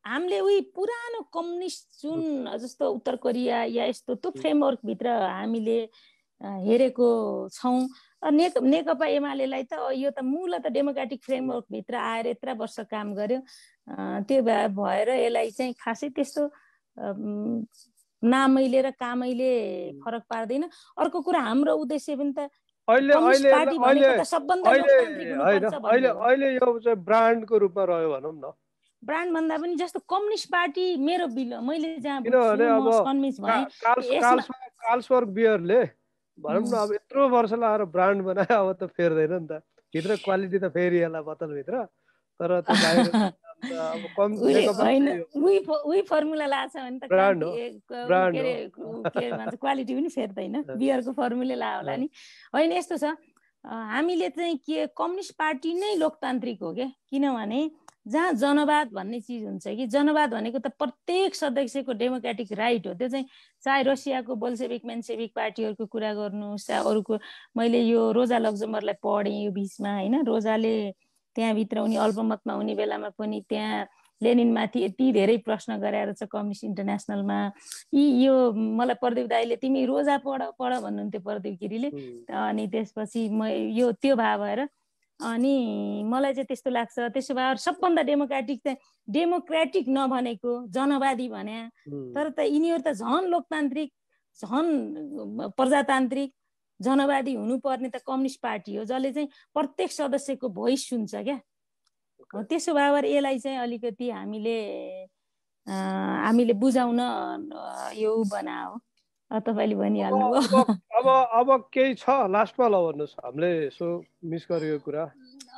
[0.07, 2.21] हामीले उही पुरानो कम्युनिस्ट जुन
[2.63, 5.79] जस्तो उत्तर कोरिया या यस्तो त्यो फ्रेमवर्कभित्र हामीले
[6.41, 7.07] हेरेको
[7.53, 7.87] छौँ।
[8.33, 13.39] ने नेकपा एमालेलाई त यो त मूल त डेमोक्रेटिक फ्रेमवर्कभित्र आएर यत्र वर्ष काम गर्यो।
[14.27, 14.41] त्यो
[14.77, 16.43] भएर यसलाई चाहिँ खासै त्यस्तो
[18.23, 19.51] नामैले र कामैले
[20.01, 20.63] फरक पार्दैन।
[20.97, 22.49] अर्को कुरा हाम्रो उद्देश्य पनि त
[22.87, 28.51] अहिले अहिले अहिले अहिले यो चाहिँ ब्रान्डको रूपमा रह्यो भनौँ न।
[29.03, 32.21] ब्रान्ड भन्दा पनि जस्तो कम्युनिस्ट पार्टी मेरो बिल मैले जहाँ
[34.87, 35.81] काल्सवर्ग बियरले
[36.37, 39.61] भनौँ न अब यत्रो वर्ष लगाएर ब्रान्ड बनायो अब त फेर्दैन नि त।
[39.93, 41.83] भित्र क्वालिटी त फेरिएला बोतलभित्र
[42.39, 42.61] तर
[46.09, 47.05] फर्मुला भने
[49.49, 52.09] त क्वालिटी पनि फेर्दैन। बियरको फर्मुला ला होला नि।
[52.53, 53.17] होइन यस्तो छ।
[53.65, 57.61] हामीले चाहिँ के कम्युनिस्ट पार्टी नै लोकतान्त्रिक हो क्या किनभने
[58.07, 63.07] जहाँ जनवाद भन्ने चिज हुन्छ कि जनवाद भनेको त प्रत्येक सदस्यको डेमोक्रेटिक राइट हो। त्यो
[63.09, 63.25] चाहिँ
[63.63, 67.19] चाहे रसियाको बोल्सेविक मेन्सेविक पार्टीहरूको कुरा गर्नुहोस् चाहे अरूको
[67.57, 70.15] मैले यो रोजा लग्जमरलाई पढेँ यो बिचमा होइन?
[70.25, 70.75] रोजाले
[71.35, 73.85] त्यहाँभित्र उनी अल्पमतमा हुने बेलामा पनि त्यहाँ
[74.21, 77.39] लेनिनमाथि यति धेरै प्रश्न गराएर छ कम्युनिस्ट इन्टरनेसनलमा।
[77.93, 81.89] यी यो मलाई प्रदीप दाईले तिमी रोजा पढ पढ भन्नुहुन्थ्यो प्रदीप गिरीले।
[82.33, 83.45] अनि त्यसपछि म
[83.77, 84.65] यो त्यो भाव भएर
[85.19, 88.77] अनि मलाई चाहिँ त्यस्तो लाग्छ। त्यसो भए सबभन्दा डेमोक्रेटिक चाहिँ
[89.07, 91.59] डेमोक्रेटिक नभनेको जनवादी भने
[92.15, 93.89] तर त यिनीहरू त झन लोकतान्त्रिक
[94.39, 94.67] झन
[95.57, 96.33] प्रजातान्त्रिक
[96.79, 101.39] जनवादी हुनुपर्ने त कम्युनिस्ट पार्टी हो जसले चाहिँ प्रत्येक सदस्यको भोइस सुन्छ क्या।
[102.49, 104.57] त्यसो भए यसलाई चाहिँ अलिकति हामीले
[105.67, 106.99] हामीले बुझाउन
[107.97, 108.79] यो बना हो
[109.31, 110.25] तपाईँले भनिहाल्नु
[110.97, 113.87] अब अब केही छ लास्टमा ल भन्नुहोस् हामीले यसो
[114.23, 115.03] मिस गरेको कुरा।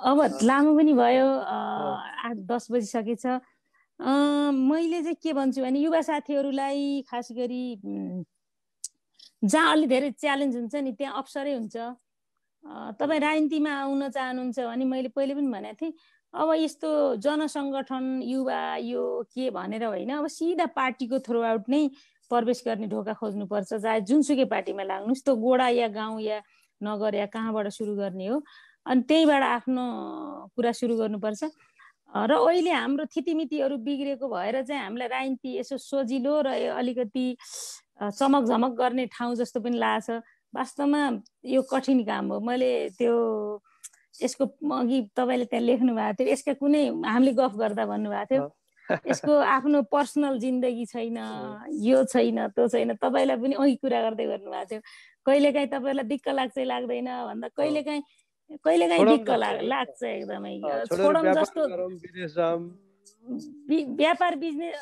[0.10, 3.26] अब लामो पनि भयो आठ दस बजिसकेछ।
[4.00, 7.64] मैले चाहिँ के भन्छु भने युवा साथीहरूलाई खास गरी
[9.44, 11.76] जहाँ अलि धेरै च्यालेन्ज हुन्छ नि त्यहाँ अवसरै हुन्छ।
[13.00, 15.94] तपाईँ राजनीतिमा आउन चाहनुहुन्छ भने मैले पहिले पनि भनेको थिएँ
[16.34, 16.90] अब यस्तो
[17.24, 21.90] जनसङ्गठन युवा यो के भनेर होइन अब सिधा पार्टीको थ्रु आउट नै
[22.30, 26.38] प्रवेश गर्ने ढोका खोज्नुपर्छ। चाहे जुनसुकै पार्टीमा लाग्नुहोस् त्यो गोडा या गाउँ या
[26.82, 28.38] नगर या कहाँबाट सुरु गर्ने हो
[28.86, 29.84] अनि त्यहीँबाट आफ्नो
[30.56, 31.44] कुरा सुरु गर्नुपर्छ।
[32.10, 37.26] र अहिले हाम्रो थितिमितिहरू बिग्रेको भएर चाहिँ हामीलाई राजनीति यसो सजिलो र अलिकति
[38.02, 40.10] चमक झमक गर्ने ठाउँ जस्तो पनि लाग्छ।
[40.56, 41.02] वास्तवमा
[41.46, 43.14] यो कठिन काम हो। मैले त्यो
[44.22, 48.44] यसको अघि तपाईँले त्यहाँ लेख्नु भएको थियो यसका कुनै हामीले गफ गर्दा भन्नुभएको थियो।
[49.08, 51.18] यसको आफ्नो पर्सनल जिन्दगी छैन
[51.90, 54.82] यो छैन त्यो छैन। तपाईँलाई पनि अघि कुरा गर्दै गर्नुभएको थियो।
[55.26, 58.04] कहिलेकाहीँ तपाईँलाई दिक्क लाग्छ लाग्दैन भन्दा कहिलेकाहीँ
[58.66, 59.30] कहिलेकाहीँ दिक्क
[59.70, 60.54] लाग्छ एकदमै।
[60.90, 61.62] छोडम जस्तो
[64.00, 64.76] व्यापार बिजनेस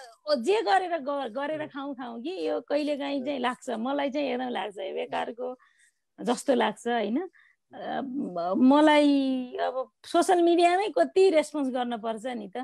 [0.45, 0.97] जे गरेर
[1.35, 5.47] गरेर खाउँ खाउँ कि यो कहिलेकाहीँ चाहिँ लाग्छ। मलाई चाहिँ एकदम लाग्छ बेकारको
[6.19, 7.17] जस्तो लाग्छ होइन?
[8.71, 9.75] मलाई अब
[10.07, 12.63] सोसियल मिडियामै कति रेस्पोन्स गर्न पर्छ नि त।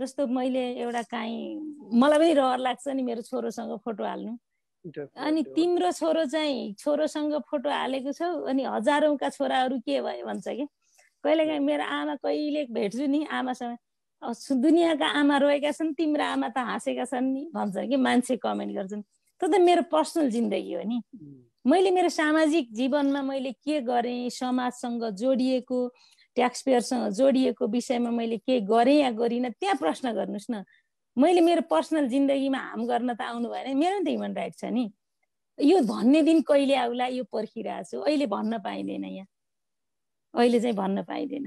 [0.00, 1.60] जस्तो मैले एउटा काहीँ
[1.94, 4.36] मलाई पनि रहर लाग्छ नि मेरो छोरोसँग फोटो हाल्नु।
[5.16, 10.66] अनि तिम्रो छोरो चाहिँ छोरोसँग फोटो हालेको छौ अनि हजारौँका छोराहरू के भयो भन्छ कि?
[11.24, 13.24] कहिलेकाहीँ मेरो आमा कहिले भेट्छु नि?
[13.24, 13.76] आमासँग
[14.60, 17.96] दुनियाँका आमा रोएका छन् तिम्रो आमा त हाँसेका छन् नि भन्छ कि?
[17.96, 19.02] मान्छे कमेन्ट गर्छन्।
[19.40, 21.00] त्यो त मेरो पर्सनल जिन्दगी हो नि।
[21.64, 24.28] मैले मेरो सामाजिक जीवनमा मैले के गरेँ?
[24.30, 25.78] समाजसँग जोडिएको
[26.36, 30.64] ट्याक्स पेयरसँग जोडिएको विषयमा मैले के गरेँ या गरिनँ त्यहाँ प्रश्न गर्नुहोस् न।
[31.16, 34.64] मैले मेरो पर्सनल जिन्दगीमा हार्म गर्न त आउनु भएन। मेरो नि त ह्युमन राइट छ
[34.74, 34.90] नि।
[35.58, 39.26] यो भन्ने दिन कहिले आउला यो पर्खिरहेको छु अहिले भन्न पाइँदैन यहाँ।
[40.34, 41.46] अहिले चाहिँ भन्न पाइँदैन।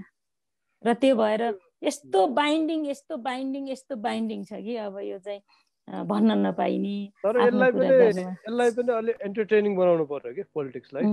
[0.84, 1.42] र त्यो भएर
[1.84, 5.42] यस्तो बाइन्डिङ यस्तो बाइन्डिङ यस्तो बाइन्डिङ छ कि अब यो चाहिँ
[5.88, 11.04] भन्न नपाइने तर यसलाई पनि यसलाई पनि अलि एन्टरटेनिङ बनाउनु पर्यो कि पोलिटिक्सलाई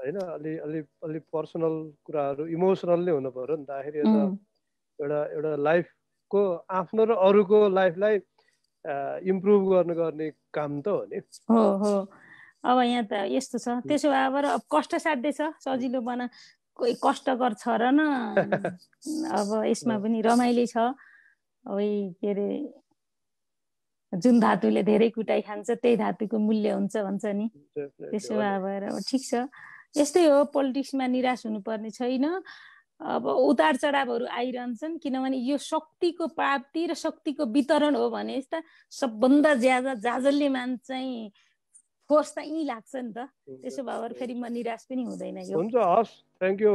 [0.00, 1.74] होइन अलि अलि अलि पर्सनल
[2.04, 4.22] कुराहरू इमोसनल नै हुनु पऱ्यो नि त। आखिर एउटा
[4.98, 6.40] एउटा एउटा लाइफको
[6.80, 8.14] आफ्नो र अरूको लाइफलाई
[9.30, 11.20] इम्प्रुभ गर्नु गर्ने काम त हो नि।
[11.50, 11.94] हो हो।
[12.64, 16.28] अब यहाँ त यस्तो छ। त्यसो भए अब कष्ट साध्य छ सजिलो बना
[16.76, 18.00] कोही कष्टकर छ र न।
[19.38, 20.76] अब यसमा पनि रमाइलो छ।
[21.64, 21.78] अब
[22.20, 22.48] के अरे
[24.12, 27.46] जुन धातुले धेरै कुटाइ खान्छ त्यही धातुको मूल्य हुन्छ भन्छ नि।
[27.76, 29.44] त्यसो भएर अब ठिक छ।
[29.96, 32.26] यस्तै हो पोलिटिक्समा निराश हुनुपर्ने छैन।
[33.00, 38.60] अब उतार चढावहरू आइरहन्छन् किनभने यो शक्तिको प्राप्ति र शक्तिको वितरण हो भने यस्ता
[38.92, 41.32] सबभन्दा ज्यादा जाजल्यमान चाहिँ
[42.10, 43.18] फोर्स त यहीँ लाग्छ नि त।
[43.64, 46.12] त्यसो भएर फेरि म निराश पनि हुँदैन यो। हुन्छ हस्
[46.44, 46.74] थ्याङ्क यू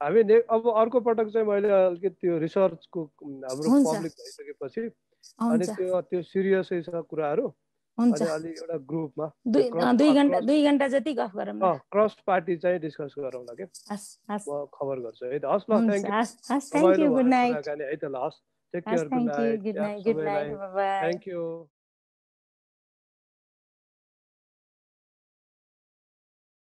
[0.00, 3.00] हामी अब अर्को पटक चाहिँ मैले अलिकति त्यो रिसर्चको
[3.44, 4.82] हाम्रो पब्लिक भइसकेपछि
[5.36, 7.46] अनि त्यो त्यो सिरियसै छ कुराहरू।
[7.98, 9.26] हुन्छ। एउटा ग्रुपमा
[9.98, 13.64] दुई घन्टा दुई घन्टा जति गफ गरौँ क्रस पार्टी चाहिँ डिस्कस गरौँला के?
[14.48, 15.80] म खबर गर्छु है त। हस् ल
[16.72, 18.40] थ्याङ्क यू गुड नाइट है त ल हस्।
[18.74, 20.56] Take care good night good night good night
[21.02, 21.42] thank you